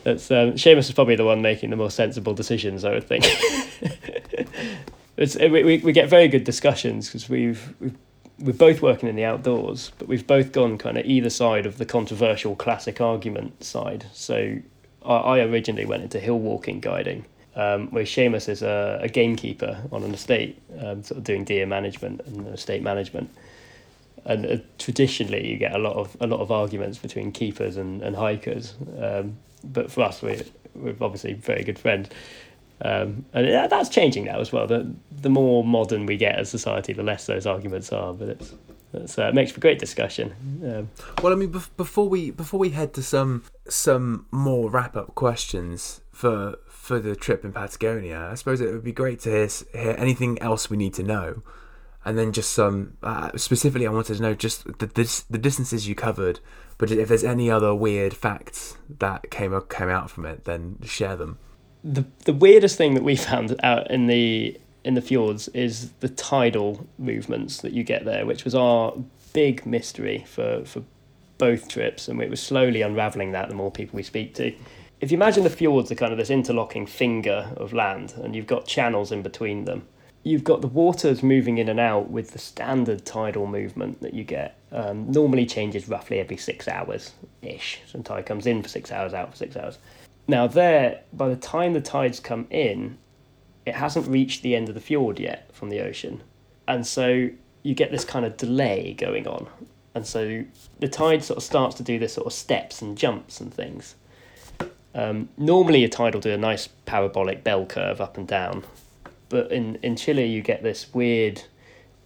that's 0.04 0.32
um, 0.32 0.54
Seamus 0.54 0.89
is 0.89 0.91
probably 0.91 1.16
the 1.16 1.26
one 1.26 1.41
making 1.41 1.70
the 1.70 1.76
most 1.76 1.95
sensible 1.95 2.34
decisions, 2.34 2.84
I 2.84 2.91
would 2.91 3.08
think. 3.08 3.26
it's 5.18 5.36
we, 5.36 5.78
we 5.80 5.91
get 5.91 6.10
very 6.10 6.28
good 6.28 6.43
discussions 6.43 7.08
because 7.08 7.30
we've, 7.30 7.74
we've 7.80 7.95
we're 8.41 8.54
both 8.54 8.82
working 8.82 9.08
in 9.08 9.16
the 9.16 9.24
outdoors, 9.24 9.91
but 9.99 10.08
we've 10.08 10.26
both 10.26 10.52
gone 10.52 10.78
kind 10.78 10.97
of 10.97 11.06
either 11.06 11.30
side 11.30 11.66
of 11.66 11.78
the 11.78 11.86
controversial 11.86 12.56
classic 12.56 12.99
argument 12.99 13.64
side. 13.64 14.06
So 14.14 14.58
I, 15.06 15.14
I 15.14 15.39
originally 15.41 15.86
went 15.86 16.04
into 16.04 16.20
hill 16.20 16.39
walking 16.39 16.80
guiding, 16.80 17.26
um, 17.56 17.89
where 17.91 18.04
Seamus 18.04 18.49
is 18.49 18.62
a, 18.62 18.99
a 19.02 19.10
gamekeeper 19.10 19.84
on 19.91 20.04
an 20.04 20.14
estate, 20.14 20.62
um, 20.80 21.04
sort 21.04 21.20
of 21.20 21.24
doing 21.24 21.43
deer 21.43 21.66
management 21.66 22.22
and 22.26 22.47
estate 22.47 22.82
management. 22.82 23.30
And 24.26 24.45
uh, 24.45 24.58
traditionally, 24.78 25.47
you 25.47 25.58
get 25.58 25.76
a 25.76 25.80
lot 25.80 25.95
of 25.95 26.16
a 26.20 26.28
lot 26.28 26.41
of 26.41 26.52
arguments 26.52 26.99
between 26.99 27.32
keepers 27.32 27.78
and, 27.78 28.02
and 28.04 28.16
hikers. 28.16 28.76
Um, 28.99 29.38
but 29.64 29.91
for 29.91 30.03
us, 30.03 30.22
we're, 30.22 30.43
we're 30.76 30.95
obviously 31.01 31.34
very 31.34 31.64
good 31.64 31.80
friends. 31.80 32.09
Um, 32.84 33.26
and 33.34 33.72
that's 33.72 33.89
changing 33.89 34.26
now 34.26 34.39
as 34.39 34.51
well. 34.51 34.66
The 34.66 34.91
the 35.12 35.30
more 35.30 35.64
modern 35.64 36.07
we 36.07 36.18
get 36.18 36.39
as 36.39 36.49
society, 36.49 36.93
the 36.93 37.03
less 37.03 37.28
those 37.28 37.45
arguments 37.45 37.91
are. 37.91 38.12
But 38.12 38.30
it's, 38.30 38.55
it's 38.93 39.20
uh, 39.20 39.28
it 39.28 39.36
makes 39.36 39.51
for 39.51 39.59
great 39.59 39.78
discussion. 39.78 40.34
Um, 40.64 40.89
well, 41.22 41.32
I 41.32 41.36
mean, 41.36 41.51
before 41.78 42.09
we 42.09 42.32
before 42.32 42.59
we 42.59 42.70
head 42.70 42.93
to 42.95 43.03
some 43.03 43.43
some 43.70 44.26
more 44.32 44.70
wrap 44.70 44.97
up 44.97 45.14
questions 45.14 46.01
for 46.12 46.57
for 46.68 46.99
the 46.99 47.16
trip 47.16 47.45
in 47.45 47.53
Patagonia, 47.53 48.30
I 48.32 48.36
suppose 48.36 48.59
it 48.62 48.72
would 48.74 48.84
be 48.84 48.91
great 48.91 49.20
to 49.22 49.30
hear, 49.30 49.47
hear 49.74 49.95
anything 49.99 50.41
else 50.41 50.70
we 50.70 50.78
need 50.78 50.95
to 50.95 51.03
know, 51.03 51.43
and 52.04 52.18
then 52.18 52.32
just 52.32 52.52
some 52.52 52.97
uh, 53.04 53.32
specifically. 53.36 53.88
I 53.88 53.91
wanted 53.91 54.18
to 54.18 54.22
know 54.22 54.34
just 54.34 54.80
the 54.80 54.88
this, 54.88 55.22
the 55.22 55.38
distances 55.38 55.88
you 55.88 55.95
covered, 55.95 56.39
but 56.78 56.91
if 56.91 57.10
there's 57.10 57.24
any 57.24 57.49
other 57.49 57.74
weird 57.76 58.14
facts 58.14 58.78
that 58.99 59.30
came 59.32 59.60
came 59.70 59.89
out 59.89 60.10
from 60.10 60.26
it, 60.26 60.45
then 60.45 60.78
share 60.84 61.16
them 61.16 61.38
the 61.84 62.06
the 62.26 62.34
weirdest 62.34 62.78
thing 62.78 62.93
that 62.93 63.04
we 63.04 63.16
found 63.30 63.56
out 63.64 63.89
in 63.89 64.08
the 64.08 64.60
in 64.84 64.95
the 64.95 65.02
fjords 65.02 65.47
is 65.49 65.91
the 65.99 66.10
tidal 66.10 66.88
movements 66.97 67.62
that 67.62 67.72
you 67.72 67.84
get 67.84 68.04
there, 68.06 68.26
which 68.26 68.43
was 68.43 68.56
our 68.56 68.93
big 69.34 69.66
mystery 69.66 70.26
for 70.28 70.64
for 70.66 70.84
both 71.38 71.68
trips, 71.68 72.08
and 72.08 72.22
it 72.22 72.30
was 72.30 72.41
slowly 72.41 72.82
unraveling 72.82 73.32
that 73.32 73.49
the 73.49 73.56
more 73.56 73.72
people 73.72 73.97
we 73.97 74.04
speak 74.04 74.36
to. 74.36 74.54
If 74.99 75.12
you 75.12 75.18
imagine 75.18 75.43
the 75.43 75.49
fjords 75.49 75.91
are 75.91 75.95
kind 75.95 76.12
of 76.12 76.20
this 76.20 76.30
interlocking 76.30 76.86
finger 76.86 77.52
of 77.58 77.74
land, 77.74 78.14
and 78.24 78.36
you've 78.36 78.45
got 78.45 78.68
channels 78.68 79.12
in 79.12 79.24
between 79.24 79.66
them, 79.66 79.88
you've 80.24 80.44
got 80.44 80.62
the 80.62 80.68
waters 80.68 81.24
moving 81.24 81.58
in 81.58 81.68
and 81.68 81.80
out 81.80 82.10
with 82.10 82.32
the 82.32 82.40
standard 82.40 83.06
tidal 83.06 83.48
movement 83.48 84.02
that 84.02 84.14
you 84.14 84.24
get. 84.24 84.58
Um, 84.72 85.12
normally 85.12 85.46
changes 85.46 85.88
roughly 85.90 86.20
every 86.20 86.38
six 86.38 86.68
hours 86.68 87.14
ish. 87.42 87.82
Some 87.88 88.04
tide 88.04 88.26
comes 88.26 88.46
in 88.46 88.62
for 88.62 88.70
six 88.70 88.92
hours, 88.92 89.14
out 89.14 89.32
for 89.32 89.38
six 89.38 89.56
hours. 89.56 89.80
Now, 90.28 90.48
there, 90.48 91.02
by 91.12 91.30
the 91.30 91.36
time 91.36 91.74
the 91.74 91.82
tides 91.82 92.20
come 92.20 92.48
in, 92.50 92.98
it 93.66 93.76
hasn't 93.76 94.08
reached 94.08 94.44
the 94.44 94.56
end 94.56 94.70
of 94.70 94.76
the 94.76 94.82
fjord 94.82 95.20
yet 95.20 95.50
from 95.54 95.70
the 95.70 95.82
ocean. 95.82 96.22
And 96.68 96.86
so 96.86 97.30
you 97.64 97.76
get 97.76 97.92
this 97.92 98.06
kind 98.06 98.26
of 98.26 98.38
delay 98.38 98.94
going 98.94 99.28
on. 99.28 99.48
And 99.94 100.06
so 100.06 100.44
the 100.80 100.88
tide 100.88 101.24
sort 101.24 101.38
of 101.38 101.44
starts 101.44 101.76
to 101.76 101.84
do 101.84 102.00
this 102.00 102.14
sort 102.14 102.28
of 102.28 102.34
steps 102.34 102.82
and 102.82 102.98
jumps 102.98 103.42
and 103.42 103.54
things. 103.54 103.96
Um, 104.94 105.30
normally, 105.38 105.84
a 105.84 105.90
tide 105.90 106.14
will 106.14 106.22
do 106.22 106.32
a 106.32 106.38
nice 106.38 106.68
parabolic 106.86 107.44
bell 107.44 107.66
curve 107.66 108.02
up 108.02 108.18
and 108.18 108.28
down. 108.28 108.64
But 109.32 109.52
in, 109.52 109.78
in 109.82 109.96
Chile, 109.96 110.26
you 110.26 110.42
get 110.42 110.62
this 110.62 110.94
weird, 110.94 111.42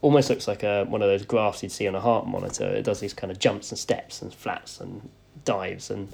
almost 0.02 0.30
looks 0.30 0.48
like 0.48 0.64
a, 0.64 0.86
one 0.86 1.02
of 1.02 1.10
those 1.10 1.26
graphs 1.26 1.64
you'd 1.64 1.72
see 1.72 1.88
on 1.88 1.96
a 1.96 2.00
heart 2.00 2.28
monitor. 2.28 2.68
It 2.68 2.84
does 2.84 3.00
these 3.00 3.14
kind 3.14 3.32
of 3.32 3.40
jumps 3.40 3.72
and 3.72 3.80
steps 3.80 4.22
and 4.22 4.34
flats 4.34 4.80
and 4.80 5.10
dives. 5.44 5.90
And 5.90 6.14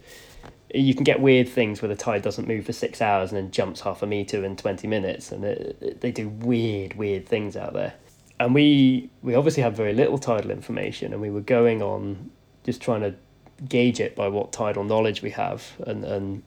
you 0.74 0.94
can 0.94 1.04
get 1.04 1.20
weird 1.20 1.50
things 1.50 1.82
where 1.82 1.90
the 1.90 1.96
tide 1.96 2.22
doesn't 2.22 2.48
move 2.48 2.66
for 2.66 2.74
six 2.74 3.02
hours 3.02 3.32
and 3.32 3.38
then 3.38 3.52
jumps 3.52 3.82
half 3.82 4.02
a 4.02 4.08
meter 4.08 4.44
in 4.46 4.56
20 4.56 4.88
minutes 4.88 5.32
and 5.32 5.44
it, 5.44 5.78
it, 5.82 6.02
they 6.02 6.12
do 6.12 6.30
weird 6.30 6.94
weird 6.96 7.28
things 7.28 7.58
out 7.58 7.74
there 7.74 7.94
and 8.40 8.56
we 8.56 9.10
we 9.22 9.36
obviously 9.36 9.62
have 9.62 9.74
very 9.74 9.94
little 9.94 10.18
tidal 10.18 10.52
information 10.52 11.12
and 11.14 11.22
we 11.22 11.30
were 11.30 11.42
going 11.42 11.82
on 11.82 12.32
just 12.64 12.82
trying 12.82 13.02
to 13.02 13.14
gauge 13.68 14.00
it 14.00 14.16
by 14.16 14.28
what 14.28 14.52
tidal 14.52 14.84
knowledge 14.84 15.22
we 15.22 15.30
have 15.30 15.72
and, 15.86 16.04
and 16.04 16.44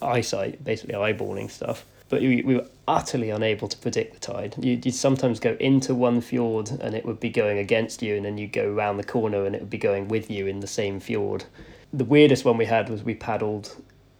eyesight 0.00 0.62
basically 0.64 0.94
eyeballing 0.94 1.50
stuff 1.50 1.84
but 2.10 2.20
we, 2.20 2.42
we 2.42 2.54
were 2.54 2.66
utterly 2.86 3.30
unable 3.30 3.66
to 3.66 3.78
predict 3.78 4.12
the 4.12 4.20
tide 4.20 4.54
you, 4.60 4.78
you'd 4.84 4.94
sometimes 4.94 5.40
go 5.40 5.56
into 5.58 5.94
one 5.94 6.20
fjord 6.20 6.70
and 6.80 6.94
it 6.94 7.06
would 7.06 7.18
be 7.18 7.30
going 7.30 7.56
against 7.56 8.02
you 8.02 8.16
and 8.16 8.26
then 8.26 8.36
you'd 8.36 8.52
go 8.52 8.70
around 8.70 8.98
the 8.98 9.04
corner 9.04 9.46
and 9.46 9.54
it 9.54 9.60
would 9.62 9.70
be 9.70 9.78
going 9.78 10.06
with 10.08 10.30
you 10.30 10.46
in 10.46 10.60
the 10.60 10.66
same 10.66 11.00
fjord 11.00 11.44
the 11.92 12.04
weirdest 12.04 12.44
one 12.44 12.56
we 12.56 12.66
had 12.66 12.88
was 12.88 13.02
we 13.02 13.14
paddled 13.14 13.74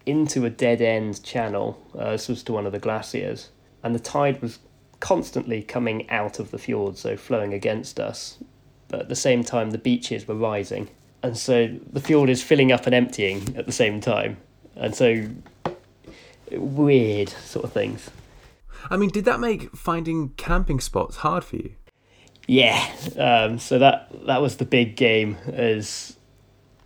into 0.07 0.45
a 0.45 0.51
dead 0.51 0.81
end 0.81 1.23
channel. 1.23 1.81
Uh, 1.97 2.13
this 2.13 2.29
was 2.29 2.43
to 2.45 2.53
one 2.53 2.67
of 2.67 2.73
the 2.73 2.79
glaciers, 2.79 3.51
and 3.83 3.95
the 3.95 4.01
tide 4.01 4.41
was 4.43 4.59
constantly 4.99 5.63
coming 5.63 6.09
out 6.11 6.39
of 6.39 6.51
the 6.51 6.59
fjord, 6.59 6.99
so 6.99 7.17
flowing 7.17 7.55
against 7.55 7.99
us. 7.99 8.39
But 8.89 9.01
at 9.01 9.09
the 9.09 9.17
same 9.17 9.45
time, 9.45 9.71
the 9.71 9.79
beaches 9.79 10.27
were 10.27 10.35
rising, 10.35 10.91
and 11.23 11.37
so 11.37 11.69
the 11.93 12.01
fjord 12.01 12.29
is 12.29 12.43
filling 12.43 12.73
up 12.73 12.87
and 12.87 12.95
emptying 12.95 13.55
at 13.57 13.67
the 13.67 13.73
same 13.73 14.01
time, 14.01 14.39
and 14.75 14.95
so 14.95 15.29
weird 16.53 17.29
sort 17.29 17.65
of 17.65 17.73
things. 17.73 18.11
I 18.91 18.97
mean, 18.97 19.11
did 19.11 19.25
that 19.27 19.41
make 19.41 19.71
finding 19.77 20.31
camping 20.31 20.81
spots 20.81 21.17
hard 21.17 21.45
for 21.45 21.57
you? 21.57 21.75
Yeah, 22.47 22.85
um, 23.17 23.59
so 23.59 23.79
that 23.79 24.11
that 24.27 24.43
was 24.43 24.57
the 24.57 24.65
big 24.65 24.97
game. 24.97 25.37
Is 25.47 26.17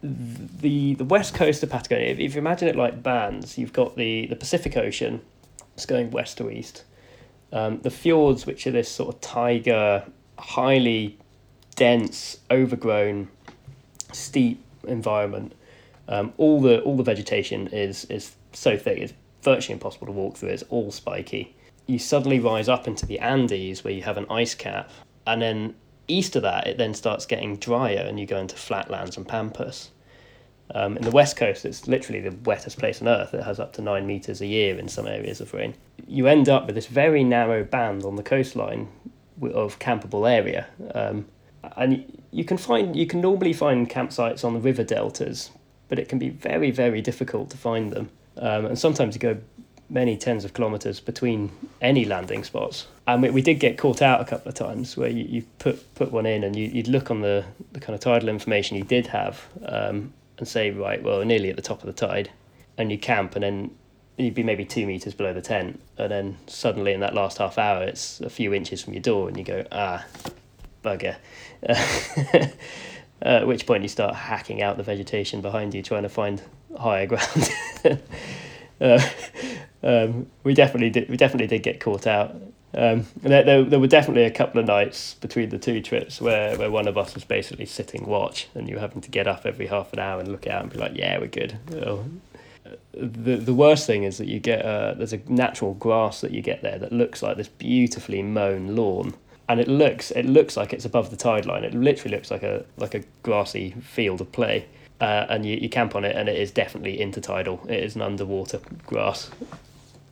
the 0.05 0.95
the 0.95 1.05
west 1.05 1.35
coast 1.35 1.63
of 1.63 1.71
Patagonia, 1.71 2.09
if, 2.09 2.19
if 2.19 2.35
you 2.35 2.39
imagine 2.39 2.69
it 2.69 2.77
like 2.77 3.03
bands, 3.03 3.57
you've 3.57 3.73
got 3.73 3.97
the, 3.97 4.27
the 4.27 4.37
Pacific 4.37 4.77
Ocean, 4.77 5.23
it's 5.75 5.87
going 5.87 6.11
west 6.11 6.37
to 6.39 6.51
east. 6.51 6.85
Um, 7.53 7.81
the 7.81 7.91
fjords, 7.91 8.47
which 8.47 8.67
are 8.67 8.71
this 8.71 8.91
sort 8.91 9.15
of 9.15 9.21
tiger, 9.21 10.05
highly 10.39 11.19
dense, 11.77 12.39
overgrown, 12.51 13.29
steep 14.13 14.63
environment. 14.87 15.55
Um, 16.09 16.35
all 16.37 16.61
the 16.61 16.83
all 16.83 16.97
the 16.97 17.03
vegetation 17.03 17.69
is 17.69 18.05
is 18.07 18.35
so 18.53 18.77
thick 18.77 18.99
it's 18.99 19.15
virtually 19.45 19.75
impossible 19.75 20.07
to 20.07 20.13
walk 20.13 20.37
through. 20.37 20.49
It's 20.49 20.65
all 20.71 20.91
spiky. 20.91 21.55
You 21.87 21.99
suddenly 21.99 22.41
rise 22.41 22.69
up 22.69 22.89
into 22.89 23.07
the 23.07 23.19
Andes 23.19 23.85
where 23.85 23.93
you 23.93 24.03
have 24.03 24.17
an 24.17 24.27
ice 24.31 24.55
cap, 24.55 24.91
and 25.27 25.43
then 25.43 25.75
east 26.09 26.37
of 26.37 26.43
that 26.43 26.67
it 26.67 26.79
then 26.79 26.95
starts 26.95 27.27
getting 27.27 27.57
drier, 27.57 28.05
and 28.09 28.19
you 28.19 28.27
go 28.27 28.39
into 28.39 28.57
flatlands 28.57 29.17
and 29.17 29.29
pampas. 29.29 29.91
Um, 30.75 30.97
in 30.97 31.03
the 31.03 31.11
west 31.11 31.37
coast, 31.37 31.67
it's 31.67 31.87
literally 31.87 32.21
the 32.21 32.35
wettest 32.45 32.79
place 32.79 33.03
on 33.03 33.09
earth. 33.09 33.35
It 33.35 33.43
has 33.43 33.61
up 33.61 33.75
to 33.75 33.83
nine 33.83 34.07
meters 34.07 34.41
a 34.41 34.47
year 34.47 34.79
in 34.79 34.89
some 34.89 35.07
areas 35.07 35.43
of 35.43 35.53
rain. 35.53 35.75
You 36.07 36.27
end 36.27 36.49
up 36.49 36.67
with 36.67 36.75
this 36.75 36.87
very 36.87 37.23
narrow 37.23 37.65
band 37.65 38.05
on 38.05 38.17
the 38.17 38.23
coastline 38.23 38.89
of 39.43 39.79
campable 39.79 40.31
area, 40.31 40.67
um, 40.95 41.27
and 41.77 42.21
you 42.31 42.45
can 42.45 42.57
find 42.57 42.97
you 42.97 43.07
can 43.07 43.21
normally 43.21 43.53
find 43.53 43.91
campsites 43.91 44.45
on 44.45 44.55
the 44.55 44.61
river 44.61 44.85
deltas, 44.85 45.51
but 45.89 45.99
it 45.99 46.09
can 46.09 46.19
be 46.19 46.31
very 46.31 46.71
very 46.71 47.03
difficult 47.03 47.51
to 47.51 47.59
find 47.59 47.93
them. 47.93 48.11
Um, 48.39 48.67
and 48.67 48.79
sometimes 48.79 49.15
you 49.15 49.21
go 49.21 49.37
many 49.91 50.17
tens 50.17 50.45
of 50.45 50.55
kilometers 50.55 51.01
between 51.01 51.51
any 51.81 52.05
landing 52.05 52.43
spots. 52.43 52.87
And 53.07 53.23
we, 53.23 53.31
we 53.31 53.43
did 53.43 53.61
get 53.61 53.79
caught 53.79 54.03
out 54.03 54.21
a 54.21 54.25
couple 54.25 54.49
of 54.49 54.55
times 54.55 54.97
where 54.97 55.11
you, 55.11 55.25
you 55.25 55.43
put 55.59 55.95
put 55.95 56.11
one 56.11 56.27
in 56.27 56.43
and 56.43 56.57
you, 56.57 56.67
you'd 56.69 56.89
look 56.89 57.11
on 57.11 57.21
the, 57.21 57.45
the 57.73 57.81
kind 57.81 57.95
of 57.95 58.01
tidal 58.01 58.29
information 58.29 58.77
you 58.77 58.85
did 58.85 59.07
have, 59.09 59.47
um, 59.67 60.13
and 60.39 60.49
say, 60.49 60.71
right, 60.71 61.03
well, 61.03 61.19
we're 61.19 61.25
nearly 61.25 61.51
at 61.51 61.57
the 61.57 61.63
top 61.63 61.81
of 61.81 61.87
the 61.87 61.93
tide, 61.93 62.31
and 62.77 62.91
you 62.91 62.99
camp, 62.99 63.37
and 63.37 63.45
then 63.45 63.71
you'd 64.17 64.35
be 64.35 64.43
maybe 64.43 64.65
two 64.65 64.87
meters 64.87 65.15
below 65.15 65.33
the 65.33 65.43
tent, 65.43 65.81
and 65.99 66.11
then 66.11 66.37
suddenly 66.47 66.93
in 66.93 67.01
that 67.01 67.15
last 67.15 67.39
half 67.39 67.59
hour, 67.59 67.83
it's 67.85 68.21
a 68.21 68.31
few 68.31 68.55
inches 68.55 68.83
from 68.83 68.95
your 68.95 69.03
door, 69.03 69.29
and 69.29 69.37
you 69.37 69.45
go, 69.45 69.65
ah, 69.71 70.05
bugger. 70.83 71.17
at 73.23 73.47
which 73.47 73.67
point 73.67 73.83
you 73.83 73.89
start 73.89 74.15
hacking 74.15 74.63
out 74.63 74.77
the 74.77 74.83
vegetation 74.83 75.41
behind 75.41 75.75
you, 75.75 75.83
trying 75.83 76.03
to 76.03 76.09
find 76.09 76.43
higher 76.79 77.07
ground. 77.07 77.53
uh, 78.81 79.01
um, 79.83 80.27
we 80.43 80.55
definitely 80.55 80.91
did. 80.91 81.09
We 81.09 81.17
definitely 81.17 81.47
did 81.47 81.63
get 81.63 81.81
caught 81.81 82.07
out. 82.07 82.35
Um, 82.77 83.07
there, 83.23 83.45
there, 83.45 83.63
there, 83.63 83.79
were 83.79 83.87
definitely 83.87 84.25
a 84.25 84.33
couple 84.33 84.61
of 84.61 84.67
nights 84.67 85.15
between 85.15 85.51
the 85.51 85.59
two 85.59 85.81
trips 85.81 86.21
where, 86.21 86.59
where 86.59 86.73
one 86.73 86.89
of 86.89 86.99
us 86.99 87.15
was 87.15 87.23
basically 87.23 87.67
sitting 87.67 88.05
watch 88.05 88.49
and 88.53 88.69
you 88.69 88.75
were 88.75 88.81
having 88.81 89.01
to 89.03 89.11
get 89.11 89.29
up 89.29 89.47
every 89.47 89.69
half 89.69 89.93
an 89.93 90.01
hour 90.01 90.19
and 90.19 90.29
look 90.29 90.49
out 90.49 90.63
and 90.63 90.73
be 90.73 90.79
like, 90.79 90.97
yeah, 90.97 91.17
we're 91.19 91.29
good. 91.29 91.57
the, 92.93 93.37
the 93.37 93.55
worst 93.55 93.87
thing 93.87 94.03
is 94.03 94.19
that 94.19 94.27
you 94.27 94.41
get 94.41 94.65
a, 94.65 94.97
there's 94.97 95.13
a 95.13 95.21
natural 95.29 95.75
grass 95.75 96.21
that 96.21 96.33
you 96.33 96.43
get 96.43 96.63
there 96.63 96.79
that 96.79 96.93
looks 96.93 97.23
like 97.23 97.37
this 97.37 97.47
beautifully 97.47 98.23
mown 98.23 98.75
lawn 98.75 99.15
and 99.49 99.61
it 99.61 99.69
looks 99.69 100.11
it 100.13 100.25
looks 100.25 100.57
like 100.57 100.73
it's 100.73 100.85
above 100.85 101.11
the 101.11 101.17
tide 101.17 101.47
line. 101.47 101.65
It 101.65 101.75
literally 101.75 102.17
looks 102.17 102.31
like 102.31 102.43
a 102.43 102.65
like 102.77 102.95
a 102.95 103.05
grassy 103.23 103.73
field 103.73 104.21
of 104.21 104.33
play 104.33 104.67
uh, 105.05 105.27
and 105.29 105.45
you, 105.45 105.57
you 105.57 105.69
camp 105.69 105.95
on 105.95 106.05
it, 106.05 106.17
and 106.17 106.31
it 106.31 106.37
is 106.37 106.51
definitely 106.51 106.99
intertidal. 106.99 107.63
It 107.69 107.85
is 107.85 107.95
an 107.95 108.01
underwater 108.01 108.61
grass, 108.87 109.31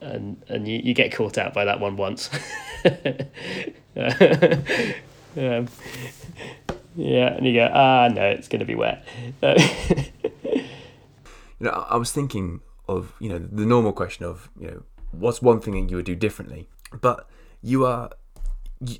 and 0.01 0.39
and 0.47 0.67
you, 0.67 0.79
you 0.83 0.93
get 0.93 1.11
caught 1.11 1.39
out 1.39 1.53
by 1.53 1.65
that 1.65 1.79
one 1.79 1.97
once. 1.97 2.29
um, 2.85 2.93
yeah, 6.95 7.33
and 7.33 7.47
you 7.47 7.53
go, 7.53 7.71
ah, 7.73 8.07
no, 8.13 8.29
it's 8.29 8.47
going 8.47 8.59
to 8.59 8.65
be 8.65 8.75
wet. 8.75 9.03
You 11.59 11.69
know, 11.69 11.85
I 11.89 11.95
was 11.95 12.11
thinking 12.11 12.59
of 12.89 13.13
you 13.21 13.29
know 13.29 13.39
the 13.39 13.65
normal 13.65 13.93
question 13.93 14.25
of 14.25 14.49
you 14.59 14.67
know 14.67 14.83
what's 15.11 15.41
one 15.41 15.61
thing 15.61 15.75
that 15.75 15.89
you 15.89 15.95
would 15.95 16.05
do 16.05 16.13
differently, 16.13 16.67
but 16.99 17.25
you 17.61 17.85
are 17.85 18.09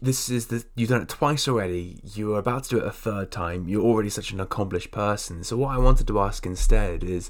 this 0.01 0.29
is 0.29 0.47
the 0.47 0.65
you've 0.75 0.89
done 0.89 1.01
it 1.01 1.09
twice 1.09 1.47
already. 1.47 1.99
You 2.03 2.35
are 2.35 2.39
about 2.39 2.65
to 2.65 2.69
do 2.69 2.77
it 2.79 2.85
a 2.85 2.91
third 2.91 3.31
time. 3.31 3.67
You're 3.67 3.83
already 3.83 4.09
such 4.09 4.31
an 4.31 4.39
accomplished 4.39 4.91
person. 4.91 5.43
So 5.43 5.57
what 5.57 5.75
I 5.75 5.77
wanted 5.77 6.07
to 6.07 6.19
ask 6.19 6.45
instead 6.45 7.03
is, 7.03 7.29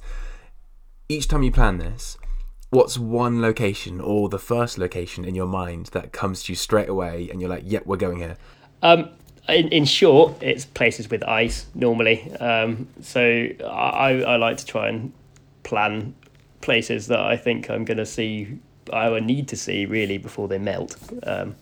each 1.10 1.28
time 1.28 1.44
you 1.44 1.52
plan 1.52 1.78
this, 1.78 2.18
what's 2.70 2.98
one 2.98 3.42
location 3.42 4.00
or 4.00 4.30
the 4.30 4.40
first 4.40 4.78
location 4.78 5.26
in 5.26 5.36
your 5.36 5.48
mind 5.48 5.88
that 5.88 6.12
comes 6.12 6.44
to 6.44 6.52
you 6.52 6.56
straight 6.56 6.90
away, 6.90 7.30
and 7.30 7.42
you're 7.42 7.50
like, 7.50 7.64
"Yep, 7.66 7.86
we're 7.86 7.98
going 7.98 8.18
here." 8.18 8.38
Um, 8.82 9.10
in, 9.50 9.70
in 9.70 9.86
short, 9.86 10.42
it's 10.42 10.66
places 10.66 11.10
with 11.10 11.24
ice 11.24 11.66
normally. 11.74 12.32
Um, 12.36 12.88
so 13.02 13.22
I, 13.22 14.24
I 14.26 14.36
like 14.38 14.58
to 14.58 14.66
try 14.66 14.88
and 14.90 15.12
plan 15.64 16.16
places 16.62 17.08
that 17.08 17.20
I 17.20 17.36
think 17.36 17.70
I'm 17.70 17.86
going 17.86 17.98
to 17.98 18.06
see, 18.06 18.60
I 18.92 19.10
would 19.10 19.26
need 19.26 19.48
to 19.50 19.58
see 19.58 19.86
really 19.86 20.18
before 20.18 20.48
they 20.48 20.58
melt. 20.58 20.96
Um, 21.24 21.56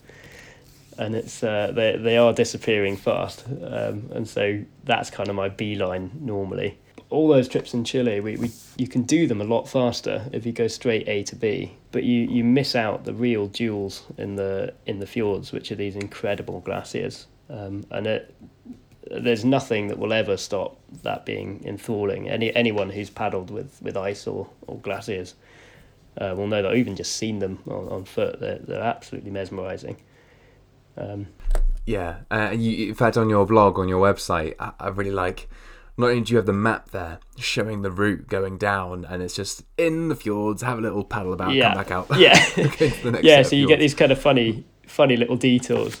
and 0.98 1.14
it's 1.14 1.42
uh, 1.42 1.72
they 1.74 1.96
they 1.96 2.16
are 2.16 2.32
disappearing 2.32 2.96
fast, 2.96 3.44
um, 3.48 4.10
and 4.12 4.28
so 4.28 4.62
that's 4.84 5.10
kind 5.10 5.28
of 5.28 5.34
my 5.34 5.48
beeline 5.48 6.10
normally. 6.20 6.78
All 7.10 7.28
those 7.28 7.46
trips 7.46 7.74
in 7.74 7.84
Chile, 7.84 8.20
we, 8.20 8.36
we 8.36 8.50
you 8.78 8.88
can 8.88 9.02
do 9.02 9.26
them 9.26 9.40
a 9.40 9.44
lot 9.44 9.68
faster 9.68 10.28
if 10.32 10.46
you 10.46 10.52
go 10.52 10.66
straight 10.66 11.06
A 11.08 11.22
to 11.24 11.36
B, 11.36 11.76
but 11.90 12.04
you, 12.04 12.20
you 12.22 12.42
miss 12.42 12.74
out 12.74 13.04
the 13.04 13.12
real 13.12 13.48
jewels 13.48 14.04
in 14.16 14.36
the 14.36 14.72
in 14.86 14.98
the 14.98 15.06
fjords, 15.06 15.52
which 15.52 15.70
are 15.70 15.76
these 15.76 15.94
incredible 15.94 16.60
glaciers, 16.60 17.26
um, 17.50 17.84
and 17.90 18.06
it, 18.06 18.34
there's 19.10 19.44
nothing 19.44 19.88
that 19.88 19.98
will 19.98 20.12
ever 20.12 20.36
stop 20.36 20.78
that 21.02 21.26
being 21.26 21.62
enthralling. 21.66 22.28
Any 22.28 22.54
anyone 22.54 22.90
who's 22.90 23.10
paddled 23.10 23.50
with, 23.50 23.80
with 23.82 23.96
ice 23.96 24.26
or, 24.26 24.48
or 24.66 24.78
glaciers 24.78 25.34
uh, 26.18 26.34
will 26.36 26.46
know 26.46 26.62
that. 26.62 26.74
Even 26.74 26.96
just 26.96 27.16
seen 27.16 27.40
them 27.40 27.58
on, 27.66 27.88
on 27.88 28.04
foot. 28.04 28.40
They're 28.40 28.58
they're 28.58 28.82
absolutely 28.82 29.30
mesmerising. 29.30 29.96
Um, 30.96 31.28
Yeah, 31.86 32.18
uh, 32.30 32.50
you, 32.56 32.88
in 32.90 32.94
fact, 32.94 33.16
on 33.16 33.28
your 33.28 33.44
blog, 33.46 33.78
on 33.78 33.88
your 33.88 34.00
website, 34.02 34.54
I, 34.60 34.72
I 34.78 34.88
really 34.88 35.10
like. 35.10 35.48
Not 35.98 36.08
only 36.10 36.22
do 36.22 36.32
you 36.32 36.36
have 36.38 36.46
the 36.46 36.52
map 36.54 36.90
there 36.90 37.18
showing 37.38 37.82
the 37.82 37.90
route 37.90 38.26
going 38.28 38.56
down, 38.56 39.04
and 39.04 39.22
it's 39.22 39.34
just 39.34 39.62
in 39.76 40.08
the 40.08 40.14
fjords, 40.16 40.62
have 40.62 40.78
a 40.78 40.80
little 40.80 41.04
paddle 41.04 41.32
about, 41.32 41.52
Yeah. 41.54 41.74
come 41.74 41.76
back 41.82 41.90
out. 41.90 42.06
yeah, 42.18 42.34
the 42.56 43.10
next 43.12 43.24
yeah. 43.24 43.42
So 43.42 43.56
you 43.56 43.66
get 43.68 43.78
these 43.78 43.94
kind 43.94 44.10
of 44.12 44.18
funny 44.20 44.64
funny 44.86 45.16
little 45.16 45.36
detours. 45.36 46.00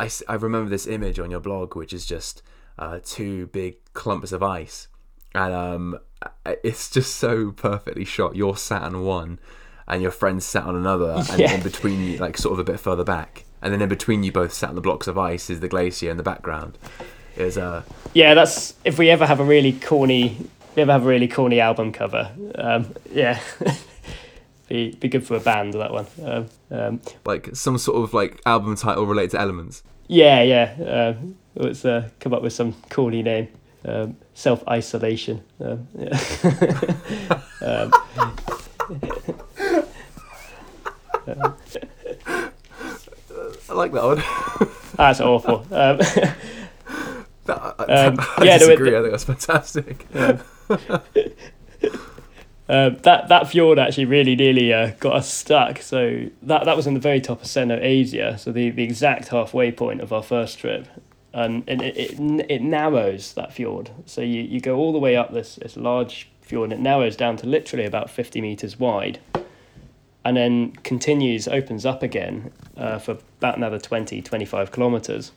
I, 0.00 0.10
I 0.28 0.34
remember 0.34 0.68
this 0.70 0.86
image 0.86 1.18
on 1.18 1.30
your 1.30 1.40
blog, 1.40 1.76
which 1.76 1.92
is 1.92 2.04
just 2.04 2.42
uh, 2.78 2.98
two 3.04 3.46
big 3.48 3.76
clumps 3.94 4.32
of 4.32 4.42
ice, 4.42 4.88
and 5.34 5.54
um, 5.54 5.98
it's 6.64 6.90
just 6.90 7.14
so 7.16 7.52
perfectly 7.52 8.04
shot. 8.04 8.34
You're 8.36 8.56
sat 8.56 8.82
on 8.82 9.02
one, 9.04 9.38
and 9.86 10.02
your 10.02 10.10
friend 10.10 10.42
sat 10.42 10.64
on 10.64 10.74
another, 10.76 11.22
and 11.30 11.38
Yeah. 11.38 11.52
in 11.54 11.62
between 11.62 12.00
you, 12.02 12.18
like 12.18 12.36
sort 12.36 12.52
of 12.54 12.58
a 12.58 12.64
bit 12.70 12.80
further 12.80 13.04
back, 13.04 13.44
and 13.62 13.72
then 13.72 13.80
in 13.80 13.88
between 13.88 14.22
you 14.22 14.32
both 14.32 14.52
sat 14.52 14.70
on 14.70 14.74
the 14.74 14.80
blocks 14.80 15.06
of 15.06 15.16
ice 15.16 15.48
is 15.48 15.60
the 15.60 15.68
glacier 15.68 16.10
in 16.10 16.16
the 16.16 16.22
background. 16.22 16.76
Is 17.36 17.56
uh, 17.56 17.82
Yeah, 18.12 18.34
that's 18.34 18.74
if 18.84 18.98
we 18.98 19.08
ever 19.08 19.26
have 19.26 19.40
a 19.40 19.44
really 19.44 19.72
corny, 19.72 20.36
if 20.70 20.76
we 20.76 20.82
ever 20.82 20.92
have 20.92 21.04
a 21.04 21.08
really 21.08 21.28
corny 21.28 21.60
album 21.60 21.92
cover. 21.92 22.30
Um, 22.56 22.94
yeah, 23.10 23.40
be 24.68 24.92
be 24.92 25.08
good 25.08 25.26
for 25.26 25.36
a 25.36 25.40
band 25.40 25.74
that 25.74 25.92
one. 25.92 26.06
Um, 26.22 26.48
um, 26.70 27.00
like 27.24 27.54
some 27.54 27.78
sort 27.78 28.02
of 28.02 28.12
like 28.12 28.40
album 28.44 28.76
title 28.76 29.06
related 29.06 29.32
to 29.32 29.40
elements. 29.40 29.82
yeah, 30.08 30.42
yeah. 30.42 31.14
Um, 31.16 31.36
let's 31.54 31.84
uh, 31.84 32.10
come 32.20 32.34
up 32.34 32.42
with 32.42 32.52
some 32.52 32.74
corny 32.90 33.22
name. 33.22 33.48
Um, 33.84 34.16
Self 34.34 34.66
isolation. 34.68 35.42
Um, 35.60 35.88
yeah. 35.98 36.18
um, 37.62 37.92
I 43.72 43.74
like 43.74 43.92
that 43.92 44.04
one. 44.04 44.22
that's 44.96 45.20
awful. 45.20 45.66
Um, 45.72 45.98
That- 47.44 47.74
I, 47.78 47.84
Um, 48.06 48.20
I 48.38 48.44
yeah, 48.44 48.56
no, 48.58 48.68
it- 48.68 48.80
I 48.80 49.00
think 49.02 49.10
that's 49.10 49.24
fantastic. 49.24 50.06
Um, 52.68 52.96
that 53.02 53.28
that 53.28 53.48
fjord 53.50 53.78
actually 53.80 54.04
really 54.04 54.36
nearly 54.36 54.72
uh, 54.72 54.92
got 55.00 55.16
us 55.16 55.30
stuck. 55.32 55.82
So 55.82 56.26
that 56.42 56.64
that 56.64 56.76
was 56.76 56.86
in 56.86 56.94
the 56.94 57.00
very 57.00 57.20
top 57.20 57.42
of 57.42 57.48
Seno 57.48 57.78
Asia, 57.82 58.38
so 58.38 58.52
the, 58.52 58.70
the 58.70 58.84
exact 58.84 59.28
halfway 59.28 59.72
point 59.72 60.00
of 60.00 60.12
our 60.12 60.22
first 60.22 60.58
trip, 60.60 60.86
and, 61.34 61.64
and 61.66 61.82
it, 61.82 61.96
it 61.96 62.46
it 62.48 62.62
narrows 62.62 63.32
that 63.34 63.52
fjord. 63.52 63.90
So 64.06 64.20
you, 64.20 64.42
you 64.42 64.60
go 64.60 64.76
all 64.76 64.92
the 64.92 64.98
way 65.00 65.16
up 65.16 65.32
this 65.34 65.56
this 65.56 65.76
large 65.76 66.30
fjord, 66.40 66.70
and 66.70 66.78
it 66.80 66.82
narrows 66.82 67.16
down 67.16 67.36
to 67.38 67.46
literally 67.46 67.84
about 67.84 68.08
fifty 68.08 68.40
meters 68.40 68.78
wide, 68.78 69.18
and 70.24 70.36
then 70.36 70.72
continues 70.84 71.48
opens 71.48 71.84
up 71.84 72.02
again 72.02 72.52
uh, 72.76 72.98
for 72.98 73.18
about 73.38 73.56
another 73.56 73.78
20, 73.78 74.22
25 74.22 74.70
kilometers. 74.70 75.32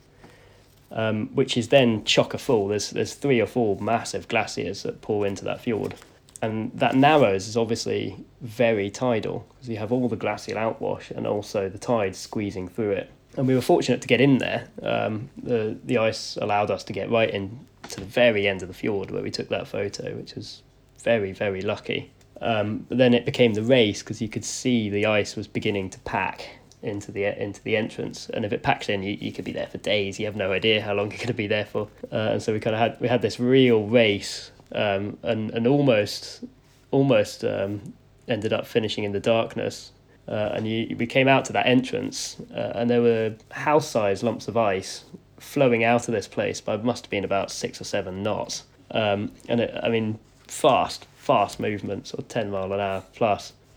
Um, 0.92 1.28
which 1.34 1.58
is 1.58 1.70
then 1.70 2.04
chocker 2.04 2.40
full. 2.40 2.68
There's 2.70 2.92
there's 2.92 3.16
three 3.16 3.42
or 3.42 3.48
four 3.48 3.78
massive 3.82 4.28
glaciers 4.30 4.84
that 4.84 5.02
pour 5.02 5.26
into 5.26 5.44
that 5.44 5.60
fjord 5.60 5.96
and 6.42 6.72
that 6.76 6.96
narrows 6.96 7.48
is 7.48 7.58
obviously 7.58 8.18
very 8.42 8.90
tidal 8.90 9.46
because 9.50 9.70
you 9.70 9.78
have 9.78 9.92
all 9.92 10.08
the 10.08 10.16
glacial 10.16 10.56
outwash 10.56 11.12
and 11.12 11.26
also 11.26 11.70
the 11.70 11.78
tide 11.78 12.16
squeezing 12.16 12.68
through 12.68 12.92
it. 12.92 13.10
And 13.38 13.48
we 13.48 13.56
were 13.56 13.62
fortunate 13.62 14.02
to 14.02 14.08
get 14.08 14.22
in 14.22 14.38
there. 14.38 14.68
Um, 14.82 15.30
the 15.42 15.78
the 15.84 15.98
ice 15.98 16.38
allowed 16.38 16.72
us 16.72 16.84
to 16.86 16.94
get 16.94 17.10
right 17.10 17.30
in 17.30 17.66
to 17.90 18.00
the 18.00 18.06
very 18.06 18.48
end 18.48 18.62
of 18.62 18.68
the 18.68 18.74
fjord 18.74 19.12
where 19.12 19.22
we 19.22 19.32
took 19.32 19.50
that 19.50 19.68
photo, 19.68 20.16
which 20.16 20.36
was 20.36 20.62
very 21.00 21.32
very 21.32 21.62
lucky. 21.62 22.12
Um, 22.42 22.86
but 22.90 22.98
then 22.98 23.14
it 23.14 23.26
became 23.26 23.54
the 23.54 23.64
race 23.64 24.02
because 24.04 24.22
you 24.22 24.28
could 24.28 24.46
see 24.46 24.90
the 24.90 25.06
ice 25.06 25.36
was 25.36 25.48
beginning 25.48 25.90
to 25.92 26.00
pack 26.00 26.48
into 26.82 27.12
the 27.12 27.26
into 27.42 27.62
the 27.64 27.76
entrance, 27.76 28.30
and 28.30 28.46
if 28.46 28.54
it 28.54 28.62
packs 28.62 28.90
in, 28.90 29.02
you, 29.02 29.18
you 29.20 29.32
could 29.32 29.46
be 29.46 29.52
there 29.52 29.68
for 29.68 29.78
days. 29.80 30.20
You 30.20 30.26
have 30.28 30.36
no 30.36 30.52
idea 30.52 30.82
how 30.82 30.94
long 30.94 31.10
you're 31.10 31.18
going 31.18 31.28
to 31.28 31.34
be 31.34 31.48
there 31.48 31.66
for, 31.66 31.88
uh, 32.12 32.16
and 32.34 32.42
so 32.42 32.54
we 32.54 32.60
kind 32.60 32.76
of 32.76 32.80
had 32.80 33.00
we 33.02 33.08
had 33.08 33.22
this 33.22 33.40
real 33.40 33.86
race, 33.88 34.52
um, 34.74 35.18
and 35.24 35.52
and 35.52 35.68
almost 35.68 36.44
almost 36.92 37.44
um, 37.44 37.94
ended 38.28 38.54
up 38.54 38.66
finishing 38.66 39.04
in 39.04 39.12
the 39.12 39.20
darkness. 39.20 39.92
Uh, 40.28 40.54
and 40.56 40.68
you, 40.68 40.96
we 40.98 41.06
came 41.06 41.28
out 41.28 41.46
to 41.46 41.54
that 41.54 41.68
entrance, 41.68 42.38
uh, 42.56 42.72
and 42.74 42.90
there 42.90 43.02
were 43.02 43.36
house-sized 43.52 44.24
lumps 44.24 44.48
of 44.48 44.58
ice 44.58 45.06
flowing 45.40 45.84
out 45.84 46.08
of 46.08 46.14
this 46.14 46.28
place 46.28 46.60
by 46.60 46.76
must 46.78 47.06
have 47.06 47.12
been 47.12 47.24
about 47.24 47.52
six 47.52 47.80
or 47.80 47.84
seven 47.84 48.24
knots. 48.24 48.64
Um, 48.90 49.32
and 49.48 49.62
it, 49.62 49.80
I 49.84 49.90
mean, 49.90 50.18
fast, 50.48 51.06
fast 51.26 51.60
movements, 51.60 52.12
sort 52.12 52.20
of 52.20 52.28
ten 52.28 52.52
mile 52.52 52.72
an 52.72 52.80
hour. 52.80 53.04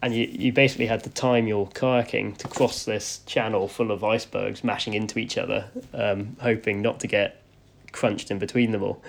And 0.00 0.14
you, 0.14 0.28
you 0.30 0.52
basically 0.52 0.86
had 0.86 1.02
to 1.04 1.10
time 1.10 1.48
your 1.48 1.66
kayaking 1.68 2.36
to 2.38 2.46
cross 2.46 2.84
this 2.84 3.18
channel 3.26 3.66
full 3.66 3.90
of 3.90 4.04
icebergs 4.04 4.62
mashing 4.62 4.94
into 4.94 5.18
each 5.18 5.36
other, 5.36 5.70
um, 5.92 6.36
hoping 6.40 6.80
not 6.82 7.00
to 7.00 7.08
get 7.08 7.42
crunched 7.90 8.30
in 8.30 8.38
between 8.38 8.70
them 8.70 8.82
all 8.84 9.02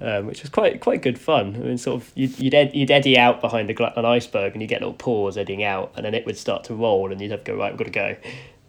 um, 0.00 0.26
which 0.26 0.42
was 0.42 0.50
quite 0.50 0.80
quite 0.80 1.02
good 1.02 1.18
fun. 1.18 1.54
I 1.56 1.58
mean, 1.58 1.78
sort 1.78 2.02
of 2.02 2.12
you'd 2.14 2.38
you'd, 2.38 2.54
ed- 2.54 2.74
you'd 2.74 2.90
eddy 2.90 3.18
out 3.18 3.40
behind 3.40 3.70
a, 3.70 3.98
an 3.98 4.04
iceberg, 4.04 4.52
and 4.52 4.62
you 4.62 4.68
get 4.68 4.80
little 4.80 4.94
pores 4.94 5.36
eddying 5.36 5.62
out, 5.62 5.92
and 5.96 6.04
then 6.04 6.14
it 6.14 6.24
would 6.26 6.38
start 6.38 6.64
to 6.64 6.74
roll, 6.74 7.12
and 7.12 7.20
you'd 7.20 7.30
have 7.30 7.44
to 7.44 7.52
go 7.52 7.58
right. 7.58 7.72
We've 7.72 7.92
got 7.92 8.16
to 8.16 8.16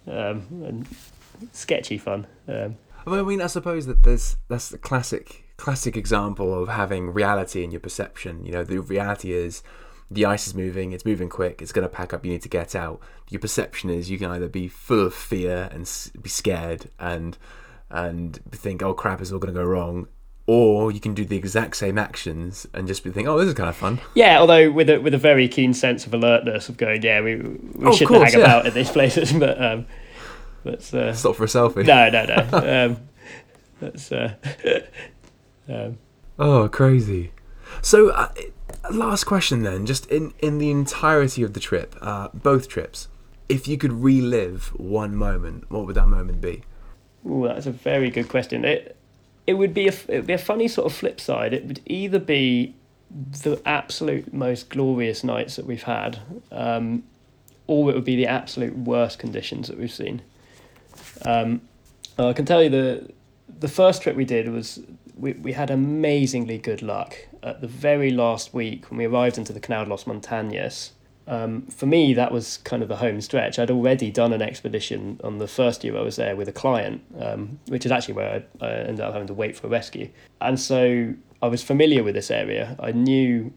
go. 0.07 0.21
Um, 0.29 0.63
and 0.65 0.87
sketchy 1.53 1.97
fun. 1.97 2.27
Um, 2.47 2.77
Well, 3.05 3.19
I 3.19 3.23
mean, 3.23 3.41
I 3.41 3.47
suppose 3.47 3.85
that 3.85 4.03
there's 4.03 4.35
that's 4.49 4.69
the 4.69 4.77
classic 4.77 5.45
classic 5.61 5.95
example 5.95 6.49
of 6.61 6.69
having 6.69 7.11
reality 7.13 7.63
in 7.63 7.71
your 7.71 7.79
perception. 7.79 8.43
You 8.45 8.51
know, 8.51 8.63
the 8.63 8.79
reality 8.79 9.31
is 9.31 9.61
the 10.09 10.25
ice 10.25 10.47
is 10.47 10.55
moving, 10.55 10.91
it's 10.91 11.05
moving 11.05 11.29
quick, 11.29 11.61
it's 11.61 11.71
going 11.71 11.87
to 11.87 11.95
pack 11.99 12.13
up, 12.13 12.25
you 12.25 12.31
need 12.31 12.41
to 12.41 12.49
get 12.49 12.75
out. 12.75 12.99
Your 13.29 13.39
perception 13.39 13.89
is 13.89 14.09
you 14.09 14.17
can 14.17 14.29
either 14.31 14.49
be 14.49 14.67
full 14.67 15.05
of 15.05 15.13
fear 15.13 15.69
and 15.71 15.83
be 16.21 16.29
scared 16.29 16.89
and 16.99 17.37
and 17.89 18.39
think, 18.51 18.81
oh 18.81 18.93
crap, 18.93 19.21
it's 19.21 19.31
all 19.31 19.39
going 19.39 19.53
to 19.53 19.59
go 19.61 19.65
wrong, 19.65 20.07
or 20.47 20.91
you 20.91 20.99
can 20.99 21.13
do 21.13 21.25
the 21.25 21.35
exact 21.37 21.75
same 21.75 21.97
actions 21.97 22.65
and 22.73 22.87
just 22.87 23.03
be 23.03 23.09
think, 23.11 23.27
oh, 23.27 23.37
this 23.37 23.47
is 23.49 23.53
kind 23.53 23.69
of 23.69 23.75
fun. 23.75 23.99
yeah, 24.15 24.39
although 24.39 24.71
with 24.71 24.89
a 24.89 24.97
with 24.99 25.13
a 25.13 25.17
very 25.17 25.47
keen 25.47 25.73
sense 25.73 26.05
of 26.07 26.13
alertness 26.13 26.69
of 26.69 26.77
going, 26.77 27.01
yeah, 27.03 27.21
we 27.21 27.35
we 27.35 27.85
Oh, 27.87 27.91
shouldn't 27.91 28.17
course, 28.17 28.31
hang 28.33 28.39
yeah. 28.41 28.45
about 28.47 28.65
in 28.65 28.73
these 28.73 28.89
places, 28.89 29.31
but 29.45 29.61
um, 29.63 29.85
but 30.63 30.93
uh, 30.93 31.13
Stop 31.13 31.35
for 31.35 31.43
a 31.43 31.47
selfie. 31.47 31.85
no, 31.85 32.09
no, 32.09 32.25
no. 32.25 32.41
Um, 32.85 32.97
that's 33.79 34.11
uh, 34.11 34.33
um, 35.71 35.97
Oh, 36.39 36.67
crazy. 36.69 37.31
So, 37.81 38.09
uh, 38.09 38.31
last 38.91 39.25
question 39.25 39.63
then, 39.63 39.85
just 39.85 40.05
in, 40.07 40.33
in 40.39 40.57
the 40.57 40.71
entirety 40.71 41.43
of 41.43 41.53
the 41.53 41.59
trip, 41.59 41.95
uh, 42.01 42.29
both 42.33 42.67
trips, 42.67 43.07
if 43.47 43.67
you 43.67 43.77
could 43.77 43.93
relive 43.93 44.67
one 44.75 45.15
moment, 45.15 45.69
what 45.69 45.85
would 45.85 45.95
that 45.95 46.07
moment 46.07 46.41
be? 46.41 46.63
Ooh, 47.29 47.47
that's 47.47 47.65
a 47.65 47.71
very 47.71 48.09
good 48.09 48.29
question. 48.29 48.65
It 48.65 48.97
it 49.45 49.55
would 49.55 49.73
be 49.73 49.87
a 49.87 49.93
it 50.07 50.17
would 50.17 50.27
be 50.27 50.33
a 50.33 50.37
funny 50.37 50.67
sort 50.67 50.91
of 50.91 50.97
flip 50.97 51.19
side. 51.19 51.53
It 51.53 51.65
would 51.65 51.81
either 51.85 52.19
be 52.19 52.75
the 53.43 53.61
absolute 53.65 54.33
most 54.33 54.69
glorious 54.69 55.23
nights 55.23 55.57
that 55.57 55.65
we've 55.65 55.83
had, 55.83 56.19
um, 56.51 57.03
or 57.67 57.91
it 57.91 57.95
would 57.95 58.05
be 58.05 58.15
the 58.15 58.27
absolute 58.27 58.75
worst 58.77 59.19
conditions 59.19 59.67
that 59.67 59.77
we've 59.77 59.91
seen. 59.91 60.21
Um, 61.25 61.61
I 62.17 62.33
can 62.33 62.45
tell 62.45 62.63
you 62.63 62.69
the 62.69 63.11
the 63.59 63.67
first 63.67 64.01
trip 64.01 64.15
we 64.15 64.25
did 64.25 64.49
was 64.49 64.79
we, 65.15 65.33
we 65.33 65.53
had 65.53 65.69
amazingly 65.69 66.57
good 66.57 66.81
luck 66.81 67.15
at 67.43 67.61
the 67.61 67.67
very 67.67 68.11
last 68.11 68.53
week 68.53 68.89
when 68.89 68.97
we 68.97 69.05
arrived 69.05 69.37
into 69.37 69.53
the 69.53 69.59
Canal 69.59 69.85
de 69.85 69.89
los 69.89 70.05
Montañas. 70.05 70.91
Um, 71.27 71.67
for 71.67 71.85
me, 71.85 72.13
that 72.13 72.31
was 72.31 72.57
kind 72.57 72.81
of 72.81 72.89
the 72.89 72.97
home 72.97 73.21
stretch. 73.21 73.59
I'd 73.59 73.71
already 73.71 74.11
done 74.11 74.33
an 74.33 74.41
expedition 74.41 75.19
on 75.23 75.37
the 75.37 75.47
first 75.47 75.83
year 75.83 75.97
I 75.97 76.01
was 76.01 76.15
there 76.15 76.35
with 76.35 76.47
a 76.47 76.51
client, 76.51 77.03
um, 77.19 77.59
which 77.67 77.85
is 77.85 77.91
actually 77.91 78.15
where 78.15 78.43
I, 78.61 78.65
I 78.65 78.71
ended 78.71 79.01
up 79.01 79.13
having 79.13 79.27
to 79.27 79.33
wait 79.33 79.55
for 79.55 79.67
a 79.67 79.69
rescue. 79.69 80.09
And 80.41 80.59
so 80.59 81.13
I 81.41 81.47
was 81.47 81.63
familiar 81.63 82.03
with 82.03 82.15
this 82.15 82.31
area. 82.31 82.75
I 82.79 82.91
knew 82.91 83.53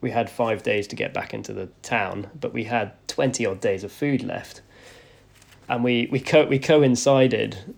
we 0.00 0.10
had 0.10 0.30
five 0.30 0.62
days 0.62 0.86
to 0.88 0.96
get 0.96 1.12
back 1.12 1.34
into 1.34 1.52
the 1.52 1.66
town, 1.82 2.30
but 2.38 2.52
we 2.52 2.64
had 2.64 2.92
20 3.08 3.44
odd 3.46 3.60
days 3.60 3.82
of 3.82 3.92
food 3.92 4.22
left. 4.22 4.62
And 5.68 5.84
we, 5.84 6.08
we, 6.10 6.20
co- 6.20 6.46
we 6.46 6.58
coincided 6.58 7.74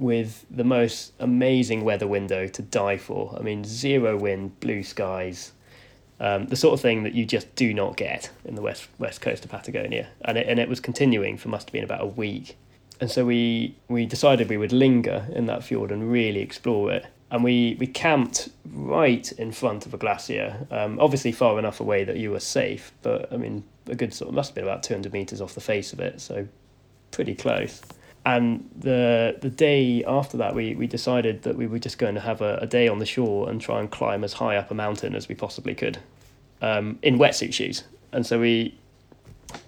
with 0.00 0.46
the 0.50 0.64
most 0.64 1.12
amazing 1.20 1.84
weather 1.84 2.06
window 2.06 2.48
to 2.48 2.62
die 2.62 2.96
for. 2.96 3.36
I 3.38 3.42
mean, 3.42 3.64
zero 3.64 4.16
wind, 4.16 4.58
blue 4.58 4.82
skies, 4.82 5.52
um, 6.18 6.46
the 6.46 6.56
sort 6.56 6.74
of 6.74 6.80
thing 6.80 7.02
that 7.04 7.14
you 7.14 7.24
just 7.24 7.54
do 7.54 7.72
not 7.72 7.96
get 7.96 8.30
in 8.44 8.54
the 8.54 8.62
west 8.62 8.88
west 8.98 9.20
coast 9.20 9.44
of 9.44 9.50
Patagonia, 9.50 10.08
and 10.22 10.38
it, 10.38 10.48
and 10.48 10.58
it 10.58 10.68
was 10.68 10.80
continuing 10.80 11.36
for 11.36 11.48
must 11.48 11.68
have 11.68 11.72
been 11.72 11.84
about 11.84 12.02
a 12.02 12.06
week. 12.06 12.56
And 13.00 13.10
so 13.10 13.24
we 13.24 13.76
we 13.88 14.06
decided 14.06 14.48
we 14.48 14.56
would 14.56 14.72
linger 14.72 15.26
in 15.32 15.46
that 15.46 15.64
fjord 15.64 15.92
and 15.92 16.10
really 16.10 16.40
explore 16.40 16.90
it. 16.92 17.06
And 17.32 17.44
we, 17.44 17.76
we 17.78 17.86
camped 17.86 18.48
right 18.72 19.30
in 19.30 19.52
front 19.52 19.86
of 19.86 19.94
a 19.94 19.96
glacier, 19.96 20.66
um, 20.72 20.98
obviously 20.98 21.30
far 21.30 21.60
enough 21.60 21.78
away 21.78 22.02
that 22.02 22.16
you 22.16 22.32
were 22.32 22.40
safe, 22.40 22.90
but 23.02 23.32
I 23.32 23.36
mean, 23.36 23.62
a 23.86 23.94
good 23.94 24.12
sort 24.12 24.30
of, 24.30 24.34
must 24.34 24.48
have 24.50 24.54
been 24.56 24.64
about 24.64 24.82
200 24.82 25.12
metres 25.12 25.40
off 25.40 25.54
the 25.54 25.60
face 25.60 25.92
of 25.92 26.00
it, 26.00 26.20
so 26.20 26.48
pretty 27.12 27.36
close 27.36 27.82
and 28.26 28.68
the 28.76 29.38
the 29.40 29.48
day 29.48 30.04
after 30.04 30.36
that 30.36 30.54
we, 30.54 30.74
we 30.74 30.86
decided 30.86 31.42
that 31.42 31.56
we 31.56 31.66
were 31.66 31.78
just 31.78 31.98
going 31.98 32.14
to 32.14 32.20
have 32.20 32.42
a, 32.42 32.56
a 32.56 32.66
day 32.66 32.86
on 32.86 32.98
the 32.98 33.06
shore 33.06 33.48
and 33.48 33.60
try 33.60 33.80
and 33.80 33.90
climb 33.90 34.24
as 34.24 34.34
high 34.34 34.56
up 34.56 34.70
a 34.70 34.74
mountain 34.74 35.14
as 35.14 35.28
we 35.28 35.34
possibly 35.34 35.74
could 35.74 35.98
um, 36.60 36.98
in 37.02 37.18
wetsuit 37.18 37.54
shoes. 37.54 37.84
And 38.12 38.26
so 38.26 38.38
we, 38.40 38.76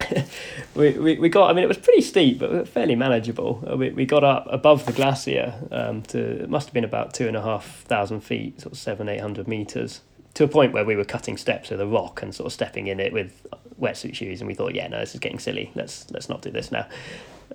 we, 0.74 0.90
we 0.98 1.18
we 1.18 1.28
got 1.28 1.50
I 1.50 1.55
mean 1.55 1.64
it 1.64 1.68
was 1.68 1.78
pretty 1.78 2.03
steep 2.03 2.40
but 2.40 2.68
fairly 2.68 2.94
manageable. 2.94 3.64
Uh, 3.68 3.76
we, 3.76 3.90
we 3.90 4.05
got 4.05 4.22
up 4.22 4.46
above 4.50 4.84
the 4.84 4.92
glacier 4.92 5.55
um, 5.70 6.03
to 6.03 6.42
it 6.42 6.50
must 6.50 6.68
have 6.68 6.74
been 6.74 6.84
about 6.84 7.14
two 7.14 7.26
and 7.26 7.36
a 7.36 7.42
half 7.42 7.82
thousand 7.84 8.20
feet 8.20 8.61
sort 8.61 8.72
of 8.72 8.78
seven 8.78 9.09
eight 9.09 9.20
hundred 9.20 9.48
meters 9.48 10.03
to 10.34 10.44
a 10.44 10.48
point 10.48 10.72
where 10.72 10.84
we 10.84 10.94
were 10.94 11.05
cutting 11.05 11.36
steps 11.36 11.70
with 11.70 11.80
a 11.80 11.86
rock 11.86 12.22
and 12.22 12.34
sort 12.34 12.46
of 12.46 12.53
stepping 12.53 12.86
in 12.86 13.00
it 13.00 13.12
with 13.12 13.46
wetsuit 13.80 14.14
shoes. 14.14 14.40
And 14.40 14.48
we 14.48 14.55
thought 14.55 14.74
yeah 14.74 14.88
no 14.88 15.00
this 15.00 15.14
is 15.14 15.20
getting 15.20 15.38
silly. 15.38 15.72
Let's 15.74 16.11
let's 16.11 16.28
not 16.28 16.42
do 16.42 16.50
this 16.50 16.70
now. 16.70 16.86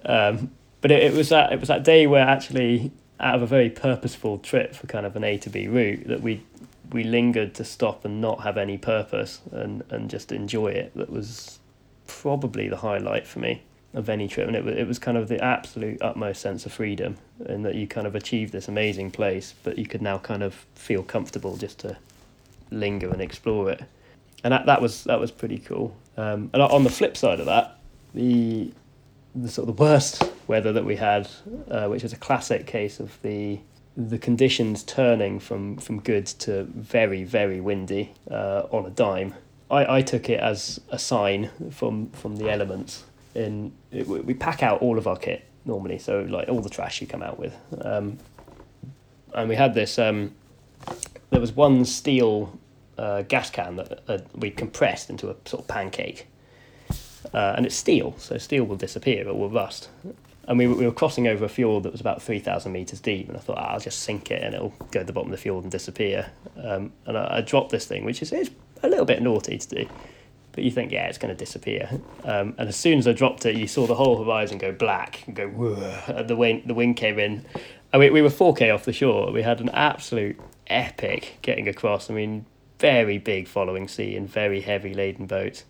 Um, 0.03 0.51
but 0.87 0.95
it, 0.95 1.03
it 1.03 1.13
was 1.13 1.27
that 1.27 1.51
it 1.51 1.59
was 1.59 1.67
that 1.67 1.83
day 1.83 2.07
where 2.07 2.25
actually 2.25 2.91
out 3.19 3.35
of 3.35 3.41
a 3.41 3.45
very 3.45 3.69
purposeful 3.69 4.37
trip 4.37 4.73
for 4.73 4.87
kind 4.87 5.05
of 5.05 5.17
an 5.17 5.23
A 5.25 5.37
to 5.39 5.49
B 5.49 5.67
route 5.67 6.07
that 6.07 6.21
we 6.21 6.43
we 6.93 7.03
lingered 7.03 7.53
to 7.55 7.65
stop 7.65 8.05
and 8.05 8.21
not 8.21 8.43
have 8.43 8.57
any 8.57 8.77
purpose 8.77 9.41
and, 9.51 9.83
and 9.89 10.09
just 10.09 10.31
enjoy 10.31 10.67
it. 10.67 10.95
That 10.95 11.09
was 11.09 11.59
probably 12.07 12.69
the 12.69 12.77
highlight 12.77 13.27
for 13.27 13.39
me 13.39 13.63
of 13.93 14.07
any 14.07 14.29
trip, 14.29 14.47
and 14.47 14.55
it 14.55 14.63
was 14.63 14.75
it 14.77 14.87
was 14.87 14.97
kind 14.97 15.17
of 15.17 15.27
the 15.27 15.43
absolute 15.43 16.01
utmost 16.01 16.39
sense 16.39 16.65
of 16.65 16.71
freedom, 16.71 17.17
and 17.45 17.65
that 17.65 17.75
you 17.75 17.85
kind 17.85 18.07
of 18.07 18.15
achieved 18.15 18.53
this 18.53 18.69
amazing 18.69 19.11
place, 19.11 19.55
but 19.63 19.77
you 19.77 19.85
could 19.85 20.01
now 20.01 20.17
kind 20.17 20.41
of 20.41 20.53
feel 20.75 21.03
comfortable 21.03 21.57
just 21.57 21.79
to 21.79 21.97
linger 22.71 23.09
and 23.09 23.21
explore 23.21 23.69
it, 23.69 23.83
and 24.41 24.53
that 24.53 24.65
that 24.67 24.81
was 24.81 25.03
that 25.03 25.19
was 25.19 25.31
pretty 25.31 25.57
cool. 25.57 25.93
Um, 26.15 26.49
and 26.53 26.61
on 26.61 26.85
the 26.85 26.89
flip 26.89 27.17
side 27.17 27.41
of 27.41 27.45
that, 27.47 27.77
the 28.13 28.71
the 29.41 29.49
sort 29.49 29.69
of 29.69 29.75
the 29.75 29.81
worst 29.81 30.23
weather 30.47 30.73
that 30.73 30.85
we 30.85 30.95
had, 30.95 31.29
uh, 31.69 31.87
which 31.87 32.03
is 32.03 32.13
a 32.13 32.17
classic 32.17 32.65
case 32.65 32.99
of 32.99 33.21
the 33.21 33.59
the 33.95 34.19
conditions 34.19 34.83
turning 34.83 35.39
from, 35.39 35.75
from 35.77 35.99
good 35.99 36.27
to 36.27 36.65
very 36.65 37.23
very 37.23 37.59
windy 37.59 38.13
uh, 38.29 38.63
on 38.71 38.85
a 38.85 38.91
dime. 38.91 39.33
I, 39.71 39.97
I 39.97 40.01
took 40.01 40.29
it 40.29 40.39
as 40.39 40.79
a 40.89 40.99
sign 40.99 41.49
from 41.71 42.09
from 42.11 42.37
the 42.37 42.49
elements. 42.49 43.05
In 43.35 43.71
it, 43.91 44.07
we 44.07 44.33
pack 44.33 44.63
out 44.63 44.81
all 44.81 44.97
of 44.97 45.07
our 45.07 45.17
kit 45.17 45.45
normally, 45.65 45.99
so 45.99 46.21
like 46.21 46.47
all 46.49 46.61
the 46.61 46.69
trash 46.69 47.01
you 47.01 47.07
come 47.07 47.21
out 47.21 47.37
with, 47.37 47.55
um, 47.81 48.17
and 49.33 49.49
we 49.49 49.55
had 49.55 49.73
this. 49.73 49.99
Um, 49.99 50.33
there 51.29 51.41
was 51.41 51.51
one 51.51 51.83
steel 51.85 52.57
uh, 52.97 53.23
gas 53.23 53.49
can 53.49 53.75
that 53.75 54.03
uh, 54.07 54.19
we 54.33 54.49
compressed 54.49 55.09
into 55.09 55.29
a 55.29 55.35
sort 55.45 55.61
of 55.61 55.67
pancake 55.67 56.27
uh, 57.33 57.53
and 57.55 57.65
it's 57.65 57.75
steel, 57.75 58.15
so 58.17 58.37
steel 58.37 58.63
will 58.63 58.75
disappear, 58.75 59.27
it 59.27 59.35
will 59.35 59.49
rust. 59.49 59.89
And 60.47 60.57
we, 60.57 60.67
we 60.67 60.85
were 60.85 60.93
crossing 60.93 61.27
over 61.27 61.43
a 61.43 61.49
fjord 61.49 61.83
that 61.83 61.91
was 61.91 61.99
about 61.99 62.21
3,000 62.21 62.71
metres 62.71 63.01
deep, 63.01 63.27
and 63.27 63.37
I 63.37 63.39
thought, 63.41 63.57
ah, 63.57 63.73
I'll 63.73 63.79
just 63.79 63.99
sink 63.99 64.31
it 64.31 64.41
and 64.41 64.55
it'll 64.55 64.73
go 64.91 65.01
to 65.01 65.05
the 65.05 65.11
bottom 65.11 65.31
of 65.31 65.37
the 65.37 65.41
fjord 65.41 65.63
and 65.63 65.71
disappear. 65.71 66.31
Um, 66.61 66.93
and 67.05 67.17
I, 67.17 67.37
I, 67.37 67.41
dropped 67.41 67.71
this 67.71 67.85
thing, 67.85 68.05
which 68.05 68.21
is 68.21 68.31
it's 68.31 68.49
a 68.81 68.87
little 68.87 69.05
bit 69.05 69.21
naughty 69.21 69.57
to 69.57 69.67
do, 69.67 69.89
but 70.53 70.63
you 70.63 70.71
think, 70.71 70.91
yeah, 70.91 71.07
it's 71.07 71.17
going 71.17 71.35
to 71.35 71.37
disappear. 71.37 71.89
Um, 72.23 72.55
and 72.57 72.69
as 72.69 72.77
soon 72.77 72.97
as 72.97 73.07
I 73.07 73.11
dropped 73.11 73.45
it, 73.45 73.57
you 73.57 73.67
saw 73.67 73.87
the 73.87 73.95
whole 73.95 74.23
horizon 74.23 74.57
go 74.57 74.71
black 74.71 75.23
and 75.27 75.35
go, 75.35 75.47
and 76.07 76.27
the 76.27 76.35
wind, 76.35 76.63
the 76.65 76.73
wind 76.73 76.95
came 76.95 77.19
in. 77.19 77.45
And 77.91 77.99
we, 77.99 78.09
we 78.09 78.21
were 78.21 78.29
4K 78.29 78.73
off 78.73 78.85
the 78.85 78.93
shore. 78.93 79.31
We 79.31 79.41
had 79.41 79.59
an 79.59 79.69
absolute 79.69 80.39
epic 80.67 81.37
getting 81.41 81.67
across. 81.67 82.09
I 82.09 82.13
mean, 82.13 82.45
very 82.79 83.17
big 83.17 83.47
following 83.47 83.87
sea 83.87 84.15
and 84.15 84.29
very 84.29 84.61
heavy 84.61 84.93
laden 84.93 85.25
boats. 85.25 85.63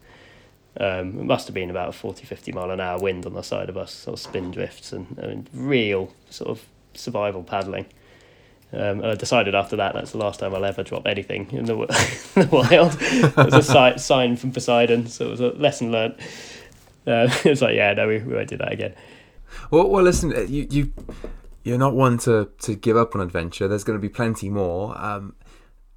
Um, 0.80 1.19
it 1.19 1.25
must 1.25 1.47
have 1.47 1.55
been 1.55 1.69
about 1.69 1.95
40, 1.95 2.25
50 2.25 2.51
mile 2.51 2.69
an 2.69 2.80
hour 2.80 2.99
wind 2.99 3.25
on 3.25 3.34
the 3.34 3.41
side 3.41 3.69
of 3.69 3.78
us, 3.78 3.91
sort 3.91 4.13
of 4.13 4.19
spin 4.19 4.51
drifts 4.51 4.93
and, 4.93 5.17
and 5.17 5.49
real 5.53 6.13
sort 6.30 6.51
of 6.51 6.63
survival 6.93 7.43
paddling. 7.43 7.88
Um, 8.73 9.03
I 9.03 9.15
decided 9.15 9.55
after 9.55 9.78
that 9.78 9.93
that's 9.93 10.11
the 10.11 10.17
last 10.17 10.41
time 10.41 10.53
I'll 10.53 10.65
ever 10.65 10.84
drop 10.84 11.07
anything 11.07 11.49
in 11.51 11.65
the, 11.65 11.73
in 12.36 12.41
the 12.41 12.49
wild. 12.51 12.97
it 12.99 13.36
was 13.36 13.53
a 13.53 13.63
si- 13.63 13.97
sign 13.97 14.36
from 14.36 14.51
Poseidon, 14.51 15.07
so 15.07 15.25
it 15.25 15.30
was 15.30 15.39
a 15.39 15.49
lesson 15.49 15.91
learned. 15.91 16.15
Uh, 17.07 17.30
it's 17.45 17.61
like, 17.61 17.75
yeah, 17.75 17.93
no, 17.93 18.07
we, 18.07 18.19
we 18.19 18.36
won't 18.36 18.49
do 18.49 18.57
that 18.57 18.71
again. 18.71 18.93
Well, 19.71 19.89
well, 19.89 20.03
listen, 20.03 20.36
uh, 20.36 20.41
you 20.41 20.67
you 20.69 20.93
you're 21.63 21.78
not 21.78 21.95
one 21.95 22.17
to 22.19 22.49
to 22.59 22.75
give 22.75 22.97
up 22.97 23.15
on 23.15 23.21
adventure. 23.21 23.67
There's 23.67 23.86
going 23.86 23.97
to 23.97 24.01
be 24.01 24.09
plenty 24.09 24.49
more. 24.49 24.99
Um, 25.01 25.36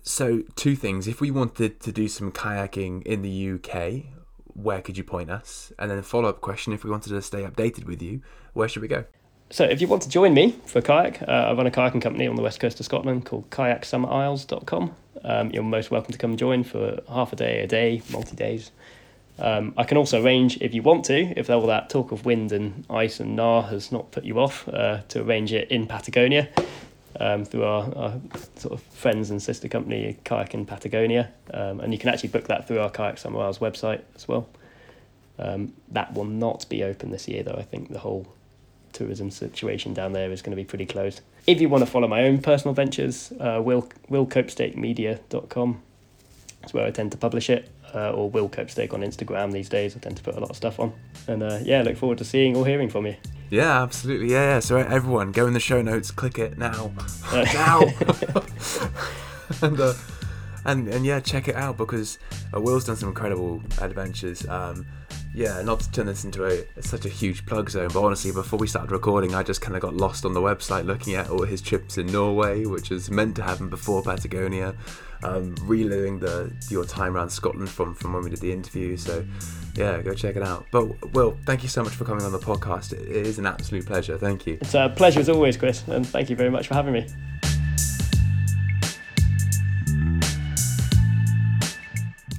so, 0.03 0.43
two 0.55 0.77
things: 0.77 1.09
if 1.09 1.21
we 1.21 1.33
wanted 1.33 1.81
to 1.81 1.91
do 1.91 2.07
some 2.07 2.31
kayaking 2.31 3.03
in 3.03 3.23
the 3.23 3.53
UK, 3.53 4.20
where 4.55 4.81
could 4.81 4.97
you 4.97 5.05
point 5.05 5.31
us? 5.31 5.73
And 5.79 5.91
then 5.91 5.99
a 5.99 6.03
follow 6.03 6.29
up 6.29 6.41
question 6.41 6.73
if 6.73 6.85
we 6.85 6.91
wanted 6.91 7.11
to 7.11 7.23
stay 7.23 7.43
updated 7.43 7.85
with 7.85 8.03
you, 8.03 8.23
where 8.53 8.69
should 8.69 8.83
we 8.83 8.89
go? 8.89 9.05
So, 9.53 9.65
if 9.65 9.81
you 9.81 9.89
want 9.89 10.03
to 10.03 10.09
join 10.09 10.33
me 10.33 10.53
for 10.67 10.81
kayak, 10.81 11.23
uh, 11.23 11.31
I 11.31 11.53
run 11.55 11.67
a 11.67 11.73
kayaking 11.73 12.01
company 12.01 12.29
on 12.29 12.37
the 12.37 12.43
west 12.43 12.61
coast 12.61 12.79
of 12.79 12.87
Scotland 12.87 13.27
called 13.27 13.51
kayaksummerisles.com. 13.51 14.95
Um, 15.25 15.51
you're 15.51 15.65
most 15.65 15.91
welcome 15.91 16.13
to 16.13 16.19
come 16.19 16.37
join 16.37 16.63
for 16.63 17.01
half 17.09 17.33
a 17.33 17.37
day, 17.37 17.61
a 17.61 17.67
day, 17.67 18.01
multi 18.13 18.37
days. 18.37 18.71
Um, 19.41 19.75
I 19.77 19.85
can 19.85 19.97
also 19.97 20.23
arrange, 20.23 20.61
if 20.61 20.73
you 20.73 20.83
want 20.83 21.05
to, 21.07 21.37
if 21.37 21.51
all 21.51 21.67
that 21.67 21.91
talk 21.91 22.13
of 22.13 22.25
wind 22.25 22.53
and 22.53 22.85
ice 22.91 23.19
and 23.19 23.37
gnar 23.37 23.69
has 23.71 23.91
not 23.91 24.13
put 24.13 24.25
you 24.25 24.39
off, 24.39 24.69
uh, 24.69 25.01
to 25.09 25.23
arrange 25.23 25.53
it 25.53 25.69
in 25.71 25.87
Patagonia 25.87 26.49
um, 27.19 27.45
through 27.45 27.65
our, 27.65 27.93
our, 27.97 28.21
sort 28.57 28.75
of 28.75 28.83
friends 28.83 29.31
and 29.31 29.43
sister 29.43 29.69
company, 29.69 30.19
Kayak 30.25 30.55
in 30.55 30.67
Patagonia. 30.67 31.31
Um, 31.53 31.81
and 31.81 31.93
you 31.93 31.99
can 31.99 32.09
actually 32.09 32.29
book 32.29 32.47
that 32.49 32.69
through 32.69 32.79
our 32.81 32.91
Kayak 32.91 33.19
Summer 33.19 33.41
Isles 33.41 33.59
website 33.59 34.03
as 34.15 34.29
well. 34.29 34.49
Um, 35.39 35.73
that 35.91 36.15
will 36.15 36.25
not 36.25 36.69
be 36.69 36.85
open 36.85 37.11
this 37.11 37.27
year, 37.27 37.43
though. 37.43 37.57
I 37.59 37.63
think 37.63 37.91
the 37.91 37.99
whole 37.99 38.27
tourism 38.93 39.31
situation 39.31 39.95
down 39.95 40.13
there 40.13 40.31
is 40.31 40.43
going 40.43 40.53
to 40.53 40.57
be 40.57 40.65
pretty 40.65 40.87
closed. 40.87 41.23
If 41.47 41.61
you 41.61 41.69
want 41.69 41.85
to 41.85 41.91
follow 41.91 42.07
my 42.07 42.25
own 42.25 42.39
personal 42.39 42.75
ventures, 42.75 43.33
uh, 43.41 43.61
will, 43.65 43.89
willcopestakemedia.com 44.11 45.83
is 46.65 46.75
where 46.75 46.87
I 46.87 46.91
tend 46.91 47.13
to 47.13 47.19
publish 47.19 47.49
it, 47.49 47.71
uh, 47.95 48.11
or 48.11 48.29
Will 48.29 48.49
Copestake 48.49 48.93
on 48.93 49.01
Instagram 49.01 49.53
these 49.53 49.69
days. 49.69 49.97
I 49.97 50.01
tend 50.01 50.17
to 50.19 50.23
put 50.23 50.37
a 50.37 50.41
lot 50.41 50.51
of 50.51 50.57
stuff 50.57 50.79
on. 50.79 50.93
And 51.27 51.43
uh, 51.43 51.59
yeah, 51.63 51.83
look 51.83 51.97
forward 51.97 52.19
to 52.19 52.25
seeing 52.25 52.57
or 52.57 52.67
hearing 52.67 52.91
from 52.91 53.07
you. 53.07 53.17
Yeah, 53.51 53.83
absolutely. 53.83 54.31
Yeah, 54.31 54.55
yeah. 54.55 54.61
So 54.61 54.77
everyone, 54.77 55.33
go 55.33 55.47
in 55.47 55.55
the 55.55 55.61
show 55.61 55.83
notes, 55.83 56.11
click 56.11 56.39
it 56.39 56.57
now, 56.57 56.93
now, 57.33 57.81
and 59.63 59.81
uh, 59.81 59.95
and 60.65 60.89
and 60.89 61.05
yeah, 61.05 61.21
check 61.21 61.49
it 61.49 61.57
out 61.57 61.77
because 61.77 62.19
uh, 62.55 62.61
Will's 62.61 62.85
done 62.85 62.97
some 62.97 63.09
incredible 63.09 63.63
adventures. 63.81 64.47
Um, 64.49 64.87
yeah, 65.33 65.63
not 65.63 65.81
to 65.81 65.91
turn 65.93 66.07
this 66.07 66.25
into 66.25 66.45
a 66.45 66.83
such 66.83 67.05
a 67.05 67.09
huge 67.09 67.47
plug 67.47 67.71
zone, 67.71 67.91
but 67.93 68.03
honestly, 68.03 68.33
before 68.33 68.59
we 68.59 68.67
started 68.67 68.91
recording, 68.91 69.35
I 69.35 69.43
just 69.43 69.61
kind 69.61 69.77
of 69.77 69.83
got 69.83 69.95
lost 69.95 70.25
on 70.25 70.35
the 70.35 70.41
website 70.41 70.87
looking 70.87 71.15
at 71.15 71.31
all 71.31 71.45
his 71.45 71.63
trips 71.63 71.99
in 71.99 72.07
Norway, 72.07 72.65
which 72.65 72.91
was 72.91 73.11
meant 73.11 73.37
to 73.37 73.43
happen 73.43 73.69
before 73.69 74.03
Patagonia, 74.03 74.75
um, 75.23 75.55
reliving 75.63 76.19
the 76.19 76.53
your 76.69 76.85
time 76.85 77.17
around 77.17 77.31
Scotland 77.31 77.71
from 77.71 77.95
from 77.95 78.13
when 78.13 78.25
we 78.25 78.31
did 78.31 78.41
the 78.41 78.53
interview. 78.53 78.97
So, 78.97 79.25
yeah, 79.77 80.03
go 80.03 80.15
check 80.15 80.35
it 80.35 80.43
out. 80.43 80.67
But 80.73 81.13
Will, 81.13 81.39
thank 81.47 81.63
you 81.63 81.69
so 81.69 81.85
much 81.85 81.95
for 81.95 82.05
coming 82.05 82.25
on 82.25 82.33
the 82.33 82.39
podcast. 82.39 82.93
It 82.93 83.09
is 83.09 83.39
an 83.39 83.47
absolute 83.47 83.87
pleasure. 83.87 84.19
Thank 84.19 84.47
you. 84.47 84.59
It's 84.61 84.75
a 84.75 84.93
pleasure 84.95 85.21
as 85.21 85.29
always, 85.29 85.57
Chris, 85.57 85.87
and 85.87 86.05
thank 86.07 86.29
you 86.29 86.35
very 86.35 86.51
much 86.51 86.67
for 86.67 86.75
having 86.75 86.93
me. 86.93 87.07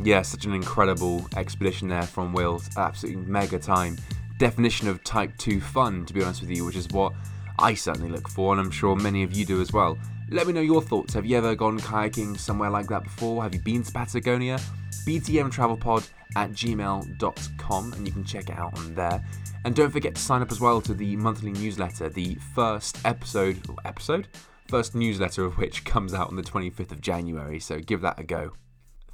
Yeah, 0.04 0.24
such 0.24 0.46
an 0.46 0.54
incredible 0.54 1.28
expedition 1.38 1.88
there 1.88 2.02
from 2.02 2.34
Wills. 2.34 2.70
Absolutely 2.76 3.24
mega 3.24 3.60
time. 3.60 3.98
Definition 4.40 4.88
of 4.88 5.04
Type 5.04 5.38
2 5.38 5.62
fun, 5.62 6.06
to 6.08 6.14
be 6.14 6.24
honest 6.24 6.42
with 6.42 6.50
you, 6.50 6.66
which 6.66 6.76
is 6.76 6.88
what 6.90 7.14
I 7.60 7.76
certainly 7.76 8.10
look 8.10 8.28
for, 8.28 8.52
and 8.52 8.60
I'm 8.60 8.72
sure 8.72 8.96
many 8.96 9.22
of 9.22 9.32
you 9.34 9.46
do 9.46 9.62
as 9.62 9.72
well. 9.72 10.00
Let 10.32 10.48
me 10.48 10.54
know 10.54 10.62
your 10.62 10.82
thoughts. 10.82 11.14
Have 11.14 11.26
you 11.26 11.38
ever 11.38 11.54
gone 11.54 11.80
kayaking 11.80 12.40
somewhere 12.40 12.72
like 12.72 12.88
that 12.88 13.04
before? 13.04 13.44
Have 13.44 13.54
you 13.54 13.62
been 13.62 13.84
to 13.84 13.92
Patagonia? 13.92 14.60
btmtravelpod 15.06 16.10
at 16.36 16.52
gmail.com, 16.52 17.94
and 17.94 18.08
you 18.08 18.14
can 18.14 18.24
check 18.24 18.50
it 18.50 18.58
out 18.58 18.76
on 18.80 18.96
there. 18.96 19.24
And 19.66 19.76
don't 19.76 19.92
forget 19.92 20.16
to 20.16 20.22
sign 20.22 20.42
up 20.42 20.52
as 20.52 20.60
well 20.60 20.82
to 20.82 20.96
the 20.96 21.16
monthly 21.16 21.52
newsletter, 21.52 22.10
the 22.10 22.36
first 22.56 22.98
episode, 23.06 23.60
episode? 23.86 24.28
First 24.68 24.96
newsletter 24.96 25.46
of 25.46 25.58
which 25.60 25.86
comes 25.86 26.16
out 26.16 26.30
on 26.30 26.36
the 26.36 26.42
25th 26.42 26.92
of 26.92 27.02
January, 27.02 27.60
so 27.60 27.80
give 27.80 28.02
that 28.02 28.20
a 28.20 28.24
go. 28.24 28.54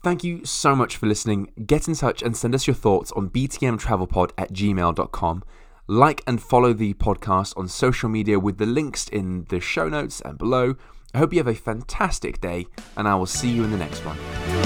Thank 0.04 0.24
you 0.24 0.46
so 0.46 0.76
much 0.76 0.96
for 0.98 1.06
listening. 1.08 1.52
Get 1.66 1.88
in 1.88 1.96
touch 1.96 2.22
and 2.22 2.38
send 2.38 2.56
us 2.56 2.68
your 2.68 2.76
thoughts 2.76 3.12
on 3.14 3.30
btmtravelpod 3.30 4.32
at 4.38 4.54
gmail.com. 4.54 5.44
Like 5.88 6.22
and 6.28 6.42
follow 6.42 6.74
the 6.74 6.94
podcast 6.96 7.58
on 7.58 7.68
social 7.68 8.10
media 8.10 8.40
with 8.40 8.58
the 8.58 8.66
links 8.66 9.08
in 9.08 9.46
the 9.50 9.60
show 9.60 9.90
notes 9.90 10.22
and 10.22 10.38
below. 10.38 10.76
I 11.14 11.20
hope 11.20 11.34
you 11.34 11.40
have 11.40 11.48
a 11.48 11.56
fantastic 11.56 12.42
day, 12.42 12.68
and 12.96 13.08
I 13.08 13.16
will 13.16 13.26
see 13.26 13.50
you 13.50 13.64
in 13.64 13.72
the 13.72 13.78
next 13.78 14.02
one. 14.06 14.57